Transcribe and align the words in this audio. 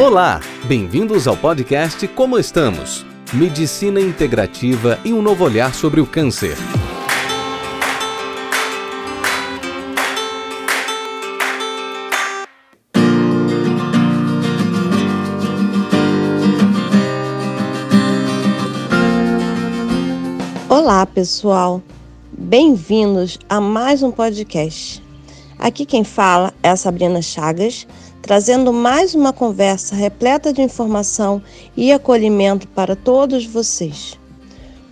Olá, 0.00 0.40
bem-vindos 0.66 1.28
ao 1.28 1.36
podcast 1.36 2.08
Como 2.08 2.36
Estamos? 2.36 3.06
Medicina 3.32 4.00
integrativa 4.00 4.98
e 5.04 5.12
um 5.12 5.22
novo 5.22 5.44
olhar 5.44 5.72
sobre 5.72 6.00
o 6.00 6.06
câncer. 6.06 6.56
Olá, 20.68 21.06
pessoal. 21.06 21.80
Bem-vindos 22.36 23.38
a 23.48 23.60
mais 23.60 24.02
um 24.02 24.10
podcast. 24.10 25.00
Aqui 25.56 25.86
quem 25.86 26.02
fala 26.02 26.52
é 26.64 26.70
a 26.70 26.76
Sabrina 26.76 27.22
Chagas, 27.22 27.86
trazendo 28.24 28.72
mais 28.72 29.14
uma 29.14 29.34
conversa 29.34 29.94
repleta 29.94 30.50
de 30.50 30.62
informação 30.62 31.42
e 31.76 31.92
acolhimento 31.92 32.66
para 32.66 32.96
todos 32.96 33.44
vocês. 33.44 34.18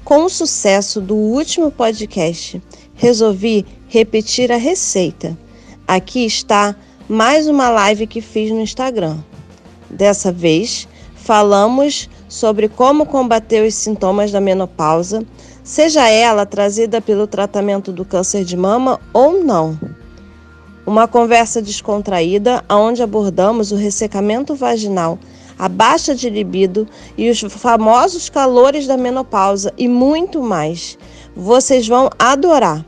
Com 0.05 0.27
o 0.27 0.29
sucesso 0.29 1.01
do 1.01 1.15
último 1.15 1.71
podcast, 1.71 2.63
resolvi 2.95 3.65
repetir 3.89 4.53
a 4.53 4.59
receita. 4.59 5.35
Aqui 5.89 6.27
está 6.27 6.77
mais 7.09 7.49
uma 7.49 7.71
live 7.71 8.07
que 8.07 8.21
fiz 8.21 8.51
no 8.51 8.61
Instagram. 8.61 9.17
Dessa 9.89 10.31
vez, 10.31 10.87
falamos 11.15 12.11
sobre 12.29 12.69
como 12.69 13.07
combater 13.07 13.67
os 13.67 13.75
sintomas 13.75 14.31
da 14.31 14.43
menopausa, 14.43 15.25
seja 15.65 16.07
ela 16.07 16.45
trazida 16.45 17.01
pelo 17.01 17.27
tratamento 17.27 17.93
do 17.93 18.05
câncer 18.05 18.45
de 18.45 18.59
mama 18.59 19.01
ou 19.11 19.43
não. 19.43 19.79
Uma 20.85 21.07
conversa 21.07 21.63
descontraída 21.63 22.65
onde 22.69 23.03
abordamos 23.03 23.71
o 23.71 23.77
ressecamento 23.77 24.55
vaginal, 24.55 25.19
a 25.57 25.69
baixa 25.69 26.15
de 26.15 26.29
libido 26.29 26.89
e 27.17 27.31
os 27.31 27.41
famosos 27.41 28.29
calores 28.29 28.87
da 28.87 28.97
menopausa 28.97 29.73
e 29.79 29.87
muito 29.87 30.43
mais. 30.43 30.99
Vocês 31.37 31.87
vão 31.87 32.11
adorar. 32.19 32.85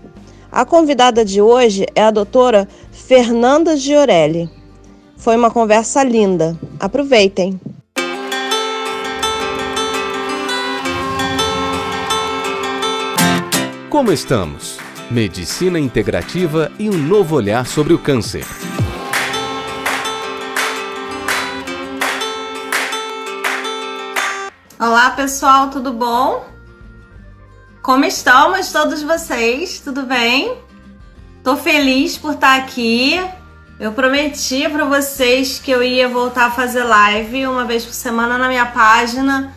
A 0.51 0.65
convidada 0.65 1.25
de 1.25 1.41
hoje 1.41 1.87
é 1.95 2.03
a 2.03 2.11
doutora 2.11 2.69
Fernanda 2.91 3.77
Giorelli. 3.77 4.51
Foi 5.17 5.37
uma 5.37 5.51
conversa 5.51 6.03
linda. 6.03 6.59
Aproveitem! 6.81 7.61
Como 13.89 14.11
estamos? 14.11 14.84
Medicina 15.11 15.79
integrativa 15.79 16.73
e 16.79 16.89
um 16.89 16.97
novo 16.97 17.37
olhar 17.37 17.67
sobre 17.67 17.93
o 17.93 17.99
câncer. 17.99 18.45
Olá 24.81 25.11
pessoal, 25.11 25.69
tudo 25.69 25.93
bom? 25.93 26.47
Como 27.83 28.05
estamos 28.07 28.73
todos 28.73 29.03
vocês? 29.03 29.79
Tudo 29.79 30.05
bem? 30.05 30.57
Tô 31.43 31.55
feliz 31.55 32.17
por 32.17 32.33
estar 32.33 32.57
aqui. 32.57 33.21
Eu 33.79 33.93
prometi 33.93 34.67
para 34.71 34.87
vocês 34.87 35.59
que 35.59 35.71
eu 35.71 35.83
ia 35.83 36.09
voltar 36.09 36.47
a 36.47 36.51
fazer 36.51 36.83
live 36.83 37.47
uma 37.47 37.67
vez 37.67 37.85
por 37.85 37.93
semana 37.93 38.39
na 38.39 38.49
minha 38.49 38.67
página 38.67 39.53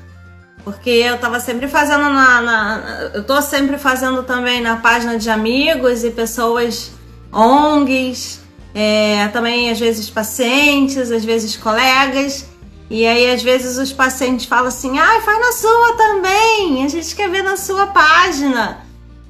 porque 0.68 0.90
eu 0.90 1.18
tava 1.18 1.40
sempre 1.40 1.66
fazendo 1.70 2.10
na, 2.10 2.42
na, 2.42 3.10
Eu 3.14 3.24
tô 3.24 3.42
sempre 3.42 3.78
fazendo 3.78 4.22
também 4.24 4.60
na 4.60 4.76
página 4.76 5.18
de 5.18 5.30
amigos 5.30 6.04
e 6.04 6.12
pessoas 6.12 6.92
ONGs, 7.32 8.42
é, 8.76 9.30
também 9.30 9.72
às 9.72 9.80
vezes 9.80 10.10
pacientes, 10.10 11.10
às 11.10 11.24
vezes 11.24 11.56
colegas. 11.56 12.50
E 12.90 13.08
aí, 13.08 13.32
às 13.32 13.42
vezes, 13.42 13.78
os 13.78 13.94
pacientes 13.94 14.46
falam 14.46 14.68
assim: 14.68 15.00
ah, 15.00 15.22
faz 15.22 15.40
na 15.40 15.54
sua 15.54 15.94
também, 15.94 16.84
a 16.84 16.90
gente 16.90 17.16
quer 17.16 17.30
ver 17.30 17.44
na 17.44 17.56
sua 17.56 17.88
página. 17.88 18.80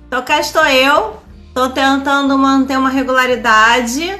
Então, 0.07 0.23
cá 0.23 0.39
estou 0.39 0.66
eu, 0.66 1.17
tô 1.53 1.69
tentando 1.69 2.35
manter 2.35 2.79
uma 2.79 2.89
regularidade 2.89 4.12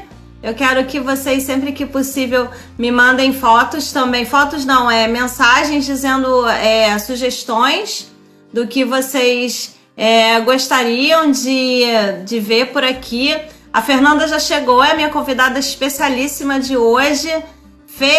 eu 0.48 0.54
quero 0.54 0.86
que 0.86 0.98
vocês, 0.98 1.44
sempre 1.44 1.74
que 1.74 1.86
possível, 1.86 2.50
me 2.78 2.90
mandem 2.90 3.34
fotos 3.34 3.92
também. 3.92 4.26
Fotos 4.26 4.64
não, 4.64 4.90
é 4.90 5.06
mensagens 5.06 5.86
dizendo 5.86 6.48
é, 6.48 6.98
sugestões 7.00 8.10
do 8.54 8.66
que 8.66 8.86
vocês 8.86 9.76
é, 9.98 10.40
gostariam 10.40 11.32
de, 11.32 11.82
de 12.24 12.40
ver 12.40 12.68
por 12.68 12.82
aqui. 12.82 13.36
A 13.74 13.82
Fernanda 13.82 14.26
já 14.26 14.40
chegou, 14.40 14.82
é 14.82 14.92
a 14.92 14.96
minha 14.96 15.10
convidada 15.10 15.60
especialíssima 15.60 16.62
de 16.62 16.78
hoje. 16.78 17.30
Fê, 17.86 18.16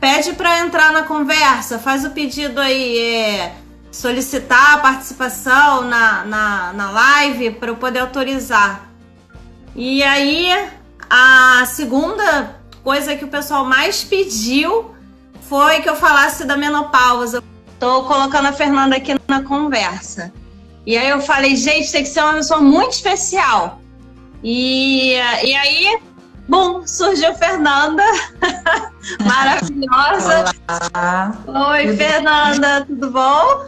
pede 0.00 0.34
para 0.34 0.60
entrar 0.60 0.92
na 0.92 1.02
conversa, 1.02 1.80
faz 1.80 2.04
o 2.04 2.10
pedido 2.10 2.60
aí, 2.60 2.96
é, 2.96 3.52
solicitar 3.90 4.74
a 4.74 4.78
participação 4.78 5.82
na, 5.82 6.24
na, 6.24 6.72
na 6.74 6.90
live 6.92 7.50
para 7.50 7.70
eu 7.70 7.76
poder 7.76 7.98
autorizar. 7.98 8.88
E 9.74 10.00
aí, 10.04 10.48
a 11.14 11.66
segunda 11.66 12.56
coisa 12.82 13.14
que 13.14 13.22
o 13.22 13.28
pessoal 13.28 13.66
mais 13.66 14.02
pediu 14.02 14.94
foi 15.42 15.82
que 15.82 15.88
eu 15.90 15.94
falasse 15.94 16.46
da 16.46 16.56
menopausa. 16.56 17.44
Tô 17.78 18.04
colocando 18.04 18.46
a 18.46 18.52
Fernanda 18.52 18.96
aqui 18.96 19.14
na 19.28 19.42
conversa. 19.42 20.32
E 20.86 20.96
aí 20.96 21.10
eu 21.10 21.20
falei, 21.20 21.54
gente, 21.54 21.92
tem 21.92 22.02
que 22.02 22.08
ser 22.08 22.22
uma 22.22 22.32
pessoa 22.34 22.62
muito 22.62 22.92
especial. 22.92 23.82
E, 24.42 25.12
e 25.12 25.54
aí, 25.54 25.98
bom, 26.48 26.86
surgiu 26.86 27.34
Fernanda, 27.34 28.02
maravilhosa. 29.22 30.46
Olá. 30.66 31.36
Oi, 31.46 31.88
tudo 31.88 31.96
Fernanda, 31.98 32.84
tudo 32.86 33.10
bom? 33.10 33.66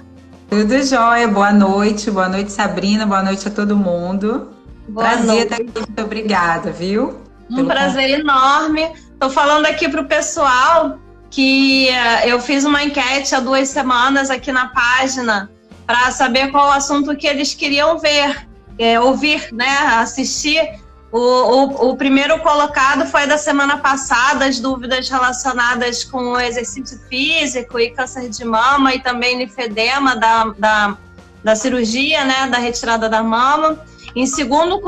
Tudo 0.49 0.83
jóia, 0.83 1.28
boa 1.28 1.53
noite, 1.53 2.10
boa 2.10 2.28
noite, 2.31 2.50
Sabrina, 2.53 3.04
boa 3.04 3.22
noite 3.22 3.47
a 3.47 3.50
todo 3.50 3.77
mundo. 3.77 4.49
Boa 4.88 5.09
Prazer 5.09 5.27
noite. 5.27 5.43
estar 5.43 5.56
aqui, 5.56 5.72
muito 5.75 6.03
obrigada, 6.03 6.72
viu? 6.72 7.23
Um 7.50 7.66
prazer 7.66 8.21
enorme. 8.21 8.91
Estou 9.12 9.31
falando 9.31 9.66
aqui 9.66 9.88
para 9.88 10.00
o 10.00 10.06
pessoal 10.06 10.99
que 11.31 11.88
uh, 11.91 12.28
eu 12.28 12.41
fiz 12.41 12.65
uma 12.65 12.82
enquete 12.84 13.34
há 13.34 13.41
duas 13.41 13.69
semanas 13.69 14.31
aqui 14.31 14.53
na 14.53 14.69
página 14.69 15.50
para 15.87 16.10
saber 16.10 16.50
qual 16.50 16.69
o 16.69 16.72
assunto 16.72 17.16
que 17.16 17.27
eles 17.27 17.54
queriam 17.54 17.99
ver, 17.99 18.47
é, 18.78 18.99
ouvir, 19.00 19.49
né, 19.53 19.78
assistir. 19.99 20.60
O, 21.12 21.19
o, 21.19 21.91
o, 21.91 21.97
primeiro 21.97 22.41
colocado 22.41 23.06
foi 23.06 23.25
da 23.27 23.38
semana 23.38 23.78
passada, 23.78 24.47
as 24.47 24.59
dúvidas 24.59 25.09
relacionadas 25.09 26.03
com 26.03 26.33
o 26.33 26.41
exercício 26.41 26.99
físico 27.09 27.78
e 27.78 27.91
câncer 27.91 28.28
de 28.28 28.44
mama 28.44 28.93
e 28.94 29.00
também 29.00 29.38
linfedema 29.38 30.16
da, 30.16 30.44
da, 30.59 30.97
da 31.44 31.54
cirurgia, 31.54 32.25
né, 32.25 32.49
da 32.49 32.59
retirada 32.59 33.09
da 33.09 33.22
mama. 33.22 33.78
Em 34.14 34.26
segundo 34.26 34.80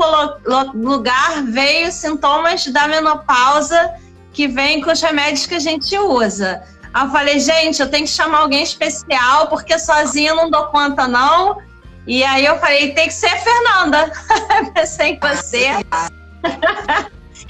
lugar, 0.73 1.43
veio 1.43 1.91
sintomas 1.91 2.65
da 2.67 2.87
menopausa 2.87 3.93
que 4.31 4.47
vem 4.47 4.81
com 4.81 4.91
os 4.91 5.01
remédios 5.01 5.45
que 5.45 5.55
a 5.55 5.59
gente 5.59 5.97
usa. 5.97 6.63
Aí 6.93 7.05
eu 7.05 7.11
falei, 7.11 7.39
gente, 7.39 7.81
eu 7.81 7.89
tenho 7.89 8.05
que 8.05 8.11
chamar 8.11 8.39
alguém 8.39 8.63
especial, 8.63 9.47
porque 9.47 9.77
sozinha 9.77 10.33
não 10.33 10.49
dou 10.49 10.67
conta, 10.67 11.07
não. 11.07 11.57
E 12.05 12.23
aí 12.23 12.45
eu 12.45 12.57
falei, 12.59 12.93
tem 12.93 13.07
que 13.07 13.13
ser 13.13 13.27
a 13.27 13.37
Fernanda. 13.37 14.11
Pensei 14.73 15.13
em 15.13 15.19
você. 15.19 15.65
É, 15.65 15.83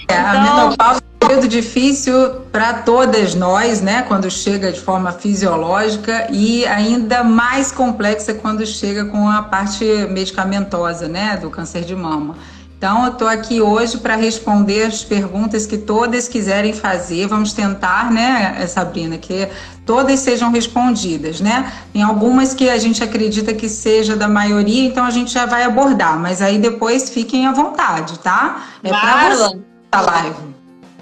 então... 0.04 0.18
A 0.18 0.42
menopausa 0.42 1.02
período 1.28 1.48
difícil 1.50 2.14
para 2.54 2.74
todas 2.74 3.36
nós, 3.36 3.82
né? 3.82 4.02
Quando 4.04 4.32
chega 4.32 4.72
de 4.72 4.80
forma 4.80 5.12
fisiológica 5.12 6.28
e 6.32 6.66
ainda 6.66 7.22
mais 7.22 7.70
complexa 7.70 8.34
quando 8.34 8.66
chega 8.66 9.04
com 9.06 9.30
a 9.30 9.42
parte 9.42 9.84
medicamentosa, 10.10 11.08
né? 11.08 11.36
Do 11.36 11.50
câncer 11.50 11.84
de 11.84 11.96
mama. 11.96 12.36
Então, 12.78 13.06
eu 13.06 13.12
estou 13.12 13.28
aqui 13.28 13.60
hoje 13.60 13.98
para 13.98 14.16
responder 14.16 14.84
as 14.84 15.04
perguntas 15.04 15.66
que 15.66 15.78
todas 15.78 16.28
quiserem 16.30 16.72
fazer. 16.72 17.28
Vamos 17.28 17.52
tentar, 17.52 18.12
né, 18.12 18.66
Sabrina, 18.68 19.18
que 19.18 19.50
todas 19.84 20.20
sejam 20.20 20.52
respondidas, 20.52 21.42
né? 21.42 21.74
Tem 21.92 22.04
algumas 22.04 22.54
que 22.54 22.70
a 22.70 22.78
gente 22.78 23.04
acredita 23.04 23.54
que 23.54 23.68
seja 23.68 24.16
da 24.16 24.28
maioria, 24.28 24.88
então 24.88 25.06
a 25.06 25.10
gente 25.10 25.34
já 25.34 25.46
vai 25.46 25.64
abordar, 25.64 26.20
mas 26.20 26.42
aí 26.42 26.60
depois 26.60 27.10
fiquem 27.10 27.48
à 27.48 27.52
vontade, 27.52 28.20
tá? 28.20 28.64
É 28.84 28.90
para 28.90 29.36
você 29.36 29.60
a 29.92 30.02
live. 30.02 30.57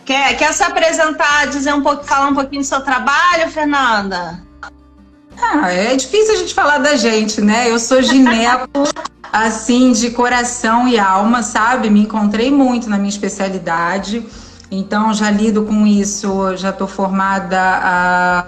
Quer, 0.05 0.37
quer 0.37 0.53
se 0.53 0.63
apresentar, 0.63 1.47
dizer 1.47 1.73
um 1.73 1.81
pouco, 1.81 2.03
falar 2.03 2.27
um 2.27 2.35
pouquinho 2.35 2.61
do 2.61 2.67
seu 2.67 2.81
trabalho, 2.81 3.49
Fernanda? 3.49 4.39
Ah, 5.41 5.71
é 5.71 5.95
difícil 5.95 6.35
a 6.35 6.37
gente 6.37 6.53
falar 6.53 6.77
da 6.77 6.95
gente, 6.95 7.41
né? 7.41 7.69
Eu 7.69 7.79
sou 7.79 8.01
gineco, 8.03 8.83
assim, 9.33 9.91
de 9.91 10.11
coração 10.11 10.87
e 10.87 10.99
alma, 10.99 11.41
sabe? 11.41 11.89
Me 11.89 12.01
encontrei 12.01 12.51
muito 12.51 12.87
na 12.87 12.97
minha 12.97 13.09
especialidade. 13.09 14.23
Então, 14.69 15.11
já 15.11 15.31
lido 15.31 15.63
com 15.63 15.87
isso, 15.87 16.55
já 16.55 16.69
estou 16.69 16.87
formada 16.87 17.59
a. 17.59 18.45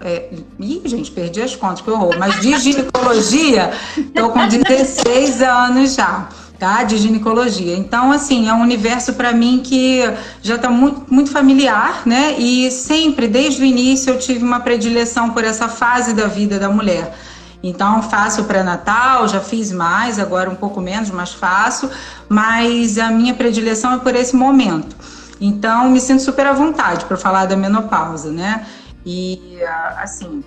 É, 0.00 0.30
ih, 0.58 0.82
gente, 0.84 1.10
perdi 1.10 1.42
as 1.42 1.54
contas, 1.54 1.82
que 1.82 1.90
horror. 1.90 2.18
Mas 2.18 2.40
de 2.40 2.58
ginecologia, 2.58 3.72
estou 3.96 4.30
com 4.30 4.46
16 4.46 5.42
anos 5.42 5.94
já. 5.94 6.28
Tá? 6.58 6.82
De 6.82 6.96
ginecologia. 6.96 7.76
Então, 7.76 8.12
assim, 8.12 8.48
é 8.48 8.52
um 8.52 8.60
universo 8.60 9.14
para 9.14 9.32
mim 9.32 9.60
que 9.62 10.02
já 10.42 10.56
está 10.56 10.68
muito, 10.68 11.12
muito 11.12 11.30
familiar, 11.30 12.02
né? 12.06 12.34
E 12.38 12.70
sempre, 12.70 13.28
desde 13.28 13.62
o 13.62 13.64
início, 13.64 14.12
eu 14.12 14.18
tive 14.18 14.44
uma 14.44 14.60
predileção 14.60 15.30
por 15.30 15.44
essa 15.44 15.68
fase 15.68 16.14
da 16.14 16.26
vida 16.26 16.58
da 16.58 16.68
mulher. 16.68 17.16
Então, 17.62 18.02
faço 18.02 18.44
pré-natal, 18.44 19.26
já 19.28 19.40
fiz 19.40 19.72
mais, 19.72 20.18
agora 20.18 20.48
um 20.48 20.54
pouco 20.54 20.80
menos, 20.80 21.10
mas 21.10 21.32
faço. 21.32 21.90
Mas 22.28 22.98
a 22.98 23.10
minha 23.10 23.34
predileção 23.34 23.94
é 23.94 23.98
por 23.98 24.14
esse 24.14 24.36
momento. 24.36 24.96
Então, 25.40 25.90
me 25.90 26.00
sinto 26.00 26.22
super 26.22 26.46
à 26.46 26.52
vontade 26.52 27.04
para 27.04 27.16
falar 27.16 27.46
da 27.46 27.56
menopausa, 27.56 28.30
né? 28.30 28.66
E, 29.04 29.58
assim, 29.98 30.42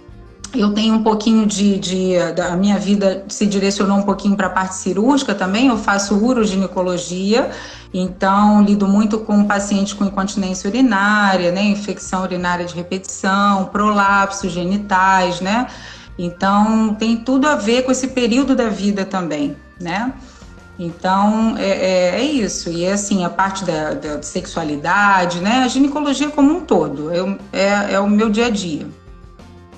eu 0.54 0.74
tenho 0.74 0.96
um 0.96 1.04
pouquinho 1.04 1.46
de, 1.46 1.78
de 1.78 2.34
da 2.36 2.56
minha 2.56 2.78
vida 2.80 3.24
se 3.28 3.46
direcionou 3.46 3.98
um 3.98 4.02
pouquinho 4.02 4.36
para 4.36 4.48
a 4.48 4.50
parte 4.50 4.76
cirúrgica 4.76 5.36
também. 5.36 5.68
Eu 5.68 5.78
faço 5.78 6.16
uroginecologia, 6.16 7.52
então 7.94 8.64
lido 8.64 8.88
muito 8.88 9.20
com 9.20 9.44
pacientes 9.46 9.94
com 9.94 10.06
incontinência 10.06 10.70
urinária, 10.70 11.52
né, 11.52 11.64
infecção 11.64 12.24
urinária 12.24 12.66
de 12.66 12.76
repetição, 12.76 13.66
prolapsos 13.66 14.52
genitais, 14.52 15.40
né. 15.40 15.68
Então 16.18 16.96
tem 16.96 17.18
tudo 17.18 17.48
a 17.48 17.56
ver 17.56 17.84
com 17.84 17.92
esse 17.92 18.08
período 18.10 18.56
da 18.56 18.70
vida 18.70 19.06
também, 19.06 19.56
né. 19.80 20.12
Então 20.80 21.56
é, 21.58 21.70
é, 21.70 22.22
é 22.22 22.24
isso. 22.24 22.70
E 22.70 22.86
é 22.86 22.94
assim 22.94 23.26
a 23.26 23.30
parte 23.30 23.66
da, 23.66 23.94
da, 23.94 24.24
sexualidade, 24.24 25.42
né, 25.42 25.64
a 25.64 25.68
ginecologia 25.68 26.30
como 26.30 26.56
um 26.56 26.62
todo, 26.62 27.12
eu, 27.12 27.38
é, 27.52 27.94
é 27.94 28.00
o 28.00 28.10
meu 28.10 28.30
dia 28.30 28.48
a 28.48 28.50
dia. 28.50 28.88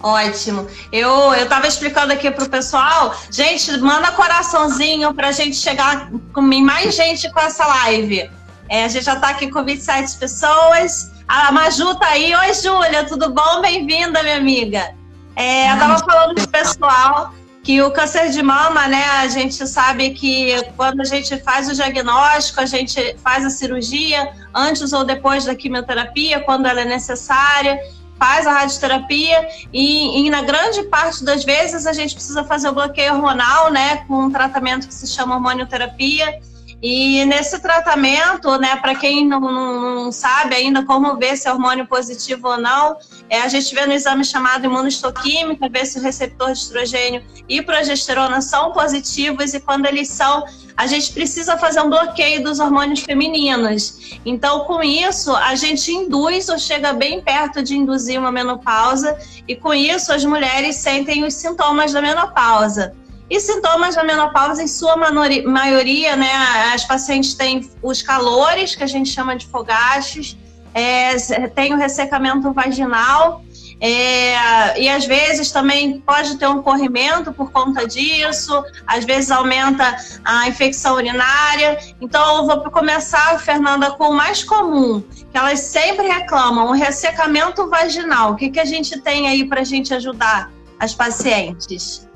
Ótimo. 0.04 0.68
Eu 0.92 1.34
eu 1.34 1.48
tava 1.48 1.68
explicando 1.68 2.12
aqui 2.14 2.30
pro 2.32 2.50
pessoal, 2.50 3.16
gente, 3.30 3.78
manda 3.78 4.12
coraçãozinho 4.12 5.14
pra 5.14 5.32
gente 5.32 5.56
chegar 5.56 6.10
com 6.34 6.42
mais 6.42 6.96
gente 6.96 7.32
com 7.32 7.40
essa 7.40 7.66
live. 7.66 8.30
É, 8.70 8.86
a 8.86 8.88
gente 8.88 9.06
já 9.06 9.16
tá 9.18 9.30
aqui 9.30 9.50
com 9.50 9.64
27 9.64 10.18
pessoas. 10.18 11.12
A 11.28 11.52
Maju 11.52 11.96
tá 11.96 12.08
aí. 12.08 12.34
Oi, 12.34 12.54
Júlia, 12.54 13.06
tudo 13.06 13.34
bom? 13.34 13.62
Bem-vinda, 13.62 14.24
minha 14.24 14.38
amiga. 14.38 14.96
É, 15.36 15.72
eu 15.72 15.78
tava 15.78 16.00
falando 16.00 16.36
pro 16.36 16.48
pessoal 16.48 17.34
que 17.64 17.82
o 17.82 17.92
câncer 17.92 18.30
de 18.30 18.42
mama, 18.42 18.88
né, 18.88 19.06
a 19.06 19.28
gente 19.28 19.68
sabe 19.68 20.12
que 20.12 20.56
quando 20.76 21.02
a 21.02 21.04
gente 21.04 21.38
faz 21.42 21.70
o 21.70 21.76
diagnóstico, 21.76 22.60
a 22.60 22.66
gente 22.66 23.16
faz 23.24 23.46
a 23.46 23.50
cirurgia 23.50 24.32
antes 24.54 24.92
ou 24.94 25.04
depois 25.04 25.46
da 25.46 25.54
quimioterapia, 25.54 26.40
quando 26.40 26.66
ela 26.66 26.82
é 26.82 26.86
necessária 26.86 27.80
faz 28.22 28.46
a 28.46 28.54
radioterapia 28.54 29.50
e, 29.74 30.20
e, 30.20 30.30
na 30.30 30.44
grande 30.44 30.84
parte 30.84 31.24
das 31.24 31.44
vezes 31.44 31.88
a 31.88 31.92
gente 31.92 32.14
precisa 32.14 32.44
fazer 32.44 32.70
o 32.70 32.72
bloqueio 32.72 33.16
hormonal, 33.16 33.72
né, 33.72 34.06
com 34.08 34.26
um 34.26 34.32
tratamento 34.32 34.88
que 34.88 34.94
se 34.94 35.08
chama 35.08 35.34
hormonioterapia. 35.34 36.40
E 36.82 37.24
nesse 37.26 37.60
tratamento, 37.60 38.58
né, 38.58 38.76
para 38.76 38.96
quem 38.96 39.28
não, 39.28 39.40
não, 39.40 40.12
sabe 40.12 40.56
ainda 40.56 40.84
como 40.84 41.16
ver 41.16 41.38
se 41.38 41.48
é 41.48 41.54
hormônio 41.54 41.86
positivo 41.86 42.48
ou 42.48 42.58
não, 42.58 42.98
é, 43.30 43.42
a 43.42 43.48
gente 43.48 43.74
vê 43.76 43.86
no 43.86 43.94
exame 43.94 44.26
chamado 44.26 44.66
imunohistoquímica, 44.66 45.70
ver 45.70 45.86
se 45.86 46.00
o 46.00 46.02
receptor 46.02 46.52
de 46.54 46.58
estrogênio 46.58 47.24
e 47.48 47.62
progesterona 47.62 48.42
são 48.42 48.72
positivos 48.72 49.54
e 49.54 49.60
quando 49.60 49.86
eles 49.86 50.10
são, 50.10 50.44
a 50.76 50.88
gente 50.88 51.14
precisa 51.14 51.56
fazer 51.56 51.82
um 51.82 51.90
bloqueio 51.90 52.44
dos 52.44 52.60
hormônios 52.60 53.02
femininos. 53.02 54.18
Então, 54.26 54.62
com 54.62 54.82
isso, 54.82 55.36
a 55.36 55.54
gente 55.54 55.92
induz 55.92 56.50
ou 56.50 56.58
chega 56.58 56.94
bem 56.94 57.22
perto 57.22 57.62
de 57.62 57.78
induzir 57.78 58.20
uma 58.20 58.32
menopausa 58.32 59.16
e 59.48 59.56
com 59.56 59.72
isso 59.72 60.12
as 60.12 60.26
mulheres 60.26 60.78
sentem 60.78 61.24
os 61.24 61.36
sintomas 61.36 61.94
da 61.94 62.02
menopausa. 62.02 62.96
E 63.32 63.40
sintomas 63.40 63.96
da 63.96 64.04
menopausa, 64.04 64.62
em 64.62 64.68
sua 64.68 64.98
maioria, 64.98 66.18
né, 66.18 66.30
as 66.74 66.84
pacientes 66.84 67.34
têm 67.34 67.72
os 67.82 68.02
calores, 68.02 68.76
que 68.76 68.84
a 68.84 68.88
gente 68.88 69.10
chama 69.10 69.38
de 69.38 69.48
fogachos, 69.48 70.38
é, 70.74 71.16
tem 71.48 71.74
o 71.74 71.78
ressecamento 71.78 72.52
vaginal, 72.52 73.42
é, 73.80 74.78
e 74.78 74.90
às 74.90 75.06
vezes 75.06 75.50
também 75.50 76.02
pode 76.02 76.38
ter 76.38 76.48
um 76.48 76.62
corrimento 76.62 77.32
por 77.32 77.54
conta 77.54 77.88
disso, 77.88 78.66
às 78.86 79.06
vezes 79.06 79.32
aumenta 79.32 79.96
a 80.26 80.50
infecção 80.50 80.96
urinária. 80.96 81.80
Então, 82.02 82.40
eu 82.40 82.46
vou 82.46 82.70
começar, 82.70 83.40
Fernanda, 83.40 83.92
com 83.92 84.10
o 84.10 84.14
mais 84.14 84.44
comum, 84.44 85.02
que 85.32 85.38
elas 85.38 85.62
sempre 85.62 86.06
reclamam, 86.06 86.68
o 86.68 86.74
ressecamento 86.74 87.70
vaginal. 87.70 88.34
O 88.34 88.36
que, 88.36 88.50
que 88.50 88.60
a 88.60 88.66
gente 88.66 89.00
tem 89.00 89.30
aí 89.30 89.46
para 89.46 89.62
a 89.62 89.66
gente 89.66 89.94
ajudar 89.94 90.52
as 90.78 90.94
pacientes? 90.94 92.11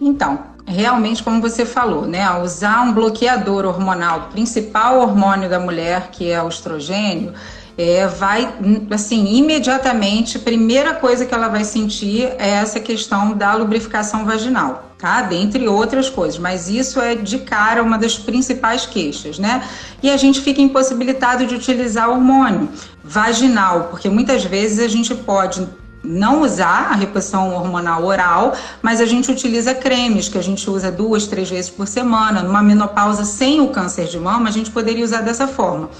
Então, 0.00 0.38
realmente, 0.66 1.22
como 1.22 1.40
você 1.40 1.66
falou, 1.66 2.06
né, 2.06 2.28
usar 2.40 2.82
um 2.82 2.92
bloqueador 2.92 3.66
hormonal, 3.66 4.20
o 4.20 4.32
principal 4.32 5.00
hormônio 5.00 5.48
da 5.48 5.60
mulher, 5.60 6.08
que 6.10 6.30
é 6.30 6.42
o 6.42 6.48
estrogênio, 6.48 7.34
é, 7.76 8.06
vai, 8.06 8.52
assim, 8.90 9.36
imediatamente, 9.36 10.38
primeira 10.38 10.94
coisa 10.94 11.24
que 11.24 11.34
ela 11.34 11.48
vai 11.48 11.64
sentir 11.64 12.24
é 12.38 12.50
essa 12.50 12.78
questão 12.78 13.32
da 13.32 13.54
lubrificação 13.54 14.24
vaginal, 14.24 14.90
tá? 14.98 15.22
Dentre 15.22 15.66
outras 15.66 16.10
coisas, 16.10 16.38
mas 16.38 16.68
isso 16.68 17.00
é 17.00 17.14
de 17.14 17.38
cara 17.38 17.82
uma 17.82 17.96
das 17.96 18.18
principais 18.18 18.84
queixas, 18.84 19.38
né? 19.38 19.62
E 20.02 20.10
a 20.10 20.16
gente 20.16 20.40
fica 20.42 20.60
impossibilitado 20.60 21.46
de 21.46 21.54
utilizar 21.54 22.10
hormônio 22.10 22.68
vaginal, 23.02 23.84
porque 23.84 24.10
muitas 24.10 24.44
vezes 24.44 24.78
a 24.78 24.88
gente 24.88 25.14
pode 25.14 25.66
não 26.02 26.42
usar 26.42 26.92
a 26.92 26.94
reposição 26.94 27.54
hormonal 27.54 28.04
oral, 28.04 28.54
mas 28.80 29.00
a 29.00 29.06
gente 29.06 29.30
utiliza 29.30 29.74
cremes 29.74 30.28
que 30.28 30.38
a 30.38 30.42
gente 30.42 30.68
usa 30.68 30.90
duas, 30.90 31.26
três 31.26 31.50
vezes 31.50 31.70
por 31.70 31.86
semana. 31.86 32.42
Numa 32.42 32.62
menopausa 32.62 33.24
sem 33.24 33.60
o 33.60 33.68
câncer 33.68 34.06
de 34.06 34.18
mama, 34.18 34.48
a 34.48 34.52
gente 34.52 34.70
poderia 34.70 35.04
usar 35.04 35.20
dessa 35.20 35.46
forma. 35.46 35.90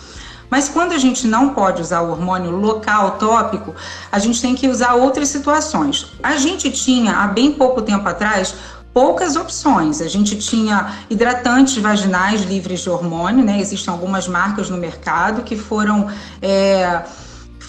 Mas 0.50 0.68
quando 0.68 0.92
a 0.92 0.98
gente 0.98 1.28
não 1.28 1.50
pode 1.50 1.80
usar 1.80 2.00
o 2.00 2.10
hormônio 2.10 2.50
local 2.50 3.12
tópico, 3.12 3.74
a 4.10 4.18
gente 4.18 4.42
tem 4.42 4.54
que 4.54 4.66
usar 4.66 4.94
outras 4.94 5.28
situações. 5.28 6.06
A 6.22 6.36
gente 6.36 6.70
tinha 6.72 7.12
há 7.18 7.28
bem 7.28 7.52
pouco 7.52 7.80
tempo 7.82 8.08
atrás 8.08 8.54
poucas 8.92 9.36
opções. 9.36 10.00
A 10.00 10.08
gente 10.08 10.36
tinha 10.36 10.92
hidratantes 11.08 11.76
vaginais 11.76 12.42
livres 12.42 12.80
de 12.80 12.90
hormônio, 12.90 13.44
né? 13.44 13.60
Existem 13.60 13.92
algumas 13.92 14.26
marcas 14.26 14.68
no 14.68 14.76
mercado 14.76 15.42
que 15.42 15.56
foram 15.56 16.08
é, 16.42 17.02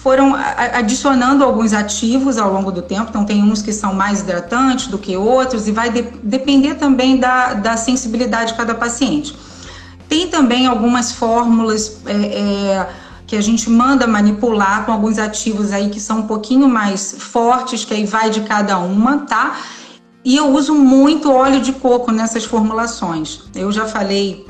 foram 0.02 0.34
adicionando 0.34 1.44
alguns 1.44 1.72
ativos 1.72 2.36
ao 2.36 2.52
longo 2.52 2.72
do 2.72 2.82
tempo, 2.82 3.06
então 3.10 3.24
tem 3.24 3.40
uns 3.40 3.62
que 3.62 3.72
são 3.72 3.94
mais 3.94 4.20
hidratantes 4.20 4.88
do 4.88 4.98
que 4.98 5.16
outros, 5.16 5.68
e 5.68 5.72
vai 5.72 5.90
de, 5.90 6.02
depender 6.24 6.74
também 6.74 7.18
da, 7.18 7.54
da 7.54 7.76
sensibilidade 7.76 8.50
de 8.50 8.58
cada 8.58 8.74
paciente. 8.74 9.36
Tem 10.08 10.26
também 10.26 10.66
algumas 10.66 11.12
fórmulas 11.12 11.98
é, 12.04 12.12
é, 12.12 12.88
que 13.28 13.36
a 13.36 13.40
gente 13.40 13.70
manda 13.70 14.04
manipular 14.04 14.84
com 14.84 14.90
alguns 14.90 15.20
ativos 15.20 15.70
aí 15.70 15.88
que 15.88 16.00
são 16.00 16.18
um 16.18 16.26
pouquinho 16.26 16.68
mais 16.68 17.14
fortes, 17.16 17.84
que 17.84 17.94
aí 17.94 18.04
vai 18.04 18.28
de 18.28 18.40
cada 18.40 18.78
uma, 18.78 19.18
tá? 19.18 19.56
E 20.24 20.36
eu 20.36 20.48
uso 20.52 20.74
muito 20.74 21.30
óleo 21.32 21.60
de 21.60 21.72
coco 21.72 22.10
nessas 22.10 22.44
formulações. 22.44 23.42
Eu 23.54 23.70
já 23.70 23.86
falei 23.86 24.46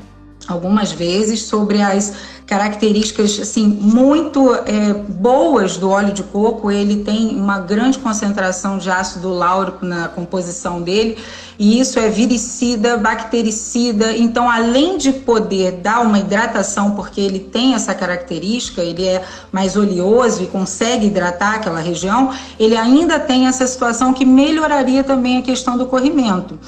algumas 0.47 0.91
vezes 0.91 1.43
sobre 1.43 1.81
as 1.81 2.13
características 2.45 3.39
assim 3.39 3.65
muito 3.65 4.53
é, 4.53 4.93
boas 4.93 5.77
do 5.77 5.89
óleo 5.89 6.13
de 6.13 6.23
coco. 6.23 6.69
Ele 6.69 7.03
tem 7.03 7.35
uma 7.35 7.59
grande 7.59 7.99
concentração 7.99 8.77
de 8.77 8.89
ácido 8.89 9.29
láurico 9.29 9.85
na 9.85 10.07
composição 10.07 10.81
dele 10.81 11.17
e 11.57 11.79
isso 11.79 11.99
é 11.99 12.09
viricida, 12.09 12.97
bactericida. 12.97 14.15
Então, 14.17 14.49
além 14.49 14.97
de 14.97 15.13
poder 15.13 15.73
dar 15.73 16.01
uma 16.01 16.19
hidratação, 16.19 16.91
porque 16.91 17.21
ele 17.21 17.39
tem 17.39 17.75
essa 17.75 17.93
característica, 17.93 18.81
ele 18.81 19.05
é 19.05 19.23
mais 19.51 19.75
oleoso 19.75 20.43
e 20.43 20.47
consegue 20.47 21.07
hidratar 21.07 21.55
aquela 21.55 21.79
região, 21.79 22.31
ele 22.59 22.75
ainda 22.75 23.19
tem 23.19 23.47
essa 23.47 23.67
situação 23.67 24.13
que 24.13 24.25
melhoraria 24.25 25.03
também 25.03 25.37
a 25.37 25.41
questão 25.41 25.77
do 25.77 25.85
corrimento. 25.85 26.59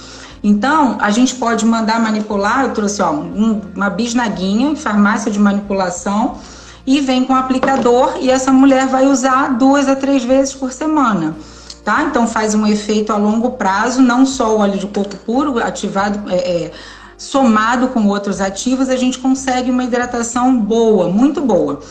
Então, 0.47 0.97
a 1.01 1.09
gente 1.09 1.33
pode 1.33 1.65
mandar 1.65 1.99
manipular, 1.99 2.65
eu 2.65 2.71
trouxe 2.71 3.01
ó, 3.01 3.09
um, 3.09 3.61
uma 3.75 3.89
bisnaguinha 3.89 4.69
em 4.69 4.75
farmácia 4.75 5.31
de 5.31 5.39
manipulação 5.39 6.37
e 6.85 7.01
vem 7.01 7.25
com 7.25 7.33
aplicador 7.33 8.17
e 8.21 8.29
essa 8.29 8.51
mulher 8.51 8.85
vai 8.85 9.07
usar 9.07 9.57
duas 9.57 9.87
a 9.87 9.95
três 9.95 10.23
vezes 10.23 10.53
por 10.53 10.71
semana. 10.71 11.35
Tá? 11.83 12.03
Então 12.03 12.27
faz 12.27 12.53
um 12.53 12.67
efeito 12.67 13.11
a 13.11 13.17
longo 13.17 13.53
prazo, 13.53 14.03
não 14.03 14.23
só 14.23 14.55
o 14.55 14.59
óleo 14.59 14.77
de 14.77 14.85
coco 14.85 15.15
puro 15.25 15.57
ativado, 15.57 16.31
é, 16.31 16.35
é, 16.35 16.71
somado 17.17 17.87
com 17.87 18.07
outros 18.07 18.39
ativos, 18.39 18.87
a 18.87 18.95
gente 18.95 19.17
consegue 19.17 19.71
uma 19.71 19.83
hidratação 19.83 20.55
boa, 20.55 21.09
muito 21.09 21.41
boa. 21.41 21.81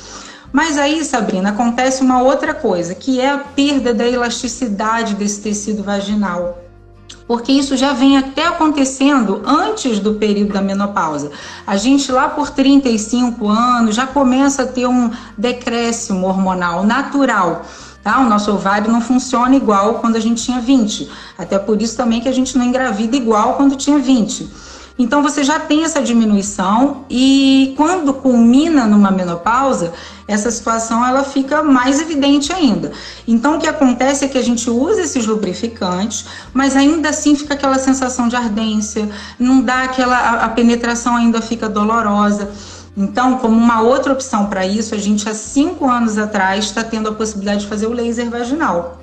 Mas 0.52 0.78
aí, 0.78 1.04
Sabrina, 1.04 1.48
acontece 1.48 2.04
uma 2.04 2.22
outra 2.22 2.54
coisa, 2.54 2.94
que 2.94 3.18
é 3.18 3.32
a 3.32 3.38
perda 3.38 3.92
da 3.92 4.06
elasticidade 4.06 5.16
desse 5.16 5.40
tecido 5.40 5.82
vaginal 5.82 6.63
porque 7.26 7.52
isso 7.52 7.76
já 7.76 7.92
vem 7.92 8.18
até 8.18 8.46
acontecendo 8.46 9.42
antes 9.44 9.98
do 9.98 10.14
período 10.14 10.52
da 10.52 10.60
menopausa. 10.60 11.30
A 11.66 11.76
gente 11.76 12.10
lá 12.12 12.28
por 12.28 12.50
35 12.50 13.48
anos 13.48 13.94
já 13.94 14.06
começa 14.06 14.62
a 14.62 14.66
ter 14.66 14.86
um 14.86 15.10
decréscimo 15.36 16.26
hormonal 16.26 16.84
natural. 16.84 17.64
Tá? 18.02 18.20
O 18.20 18.28
nosso 18.28 18.52
ovário 18.52 18.92
não 18.92 19.00
funciona 19.00 19.56
igual 19.56 19.94
quando 19.94 20.16
a 20.16 20.20
gente 20.20 20.44
tinha 20.44 20.60
20. 20.60 21.10
Até 21.38 21.58
por 21.58 21.80
isso 21.80 21.96
também 21.96 22.20
que 22.20 22.28
a 22.28 22.32
gente 22.32 22.58
não 22.58 22.64
engravida 22.66 23.16
igual 23.16 23.54
quando 23.54 23.76
tinha 23.76 23.98
20. 23.98 24.73
Então 24.96 25.22
você 25.22 25.42
já 25.42 25.58
tem 25.58 25.82
essa 25.82 26.00
diminuição 26.00 27.04
e 27.10 27.74
quando 27.76 28.14
culmina 28.14 28.86
numa 28.86 29.10
menopausa, 29.10 29.92
essa 30.26 30.50
situação 30.52 31.04
ela 31.04 31.24
fica 31.24 31.64
mais 31.64 32.00
evidente 32.00 32.52
ainda. 32.52 32.92
Então 33.26 33.56
o 33.56 33.58
que 33.58 33.66
acontece 33.66 34.24
é 34.24 34.28
que 34.28 34.38
a 34.38 34.42
gente 34.42 34.70
usa 34.70 35.02
esses 35.02 35.26
lubrificantes, 35.26 36.26
mas 36.52 36.76
ainda 36.76 37.08
assim 37.08 37.34
fica 37.34 37.54
aquela 37.54 37.78
sensação 37.78 38.28
de 38.28 38.36
ardência, 38.36 39.08
não 39.36 39.60
dá 39.60 39.82
aquela 39.82 40.16
a, 40.16 40.44
a 40.44 40.48
penetração 40.50 41.16
ainda 41.16 41.42
fica 41.42 41.68
dolorosa. 41.68 42.50
Então, 42.96 43.38
como 43.38 43.56
uma 43.56 43.82
outra 43.82 44.12
opção 44.12 44.46
para 44.46 44.64
isso, 44.64 44.94
a 44.94 44.98
gente 44.98 45.28
há 45.28 45.34
cinco 45.34 45.90
anos 45.90 46.16
atrás 46.16 46.66
está 46.66 46.84
tendo 46.84 47.08
a 47.08 47.12
possibilidade 47.12 47.62
de 47.62 47.66
fazer 47.66 47.88
o 47.88 47.92
laser 47.92 48.30
vaginal, 48.30 49.00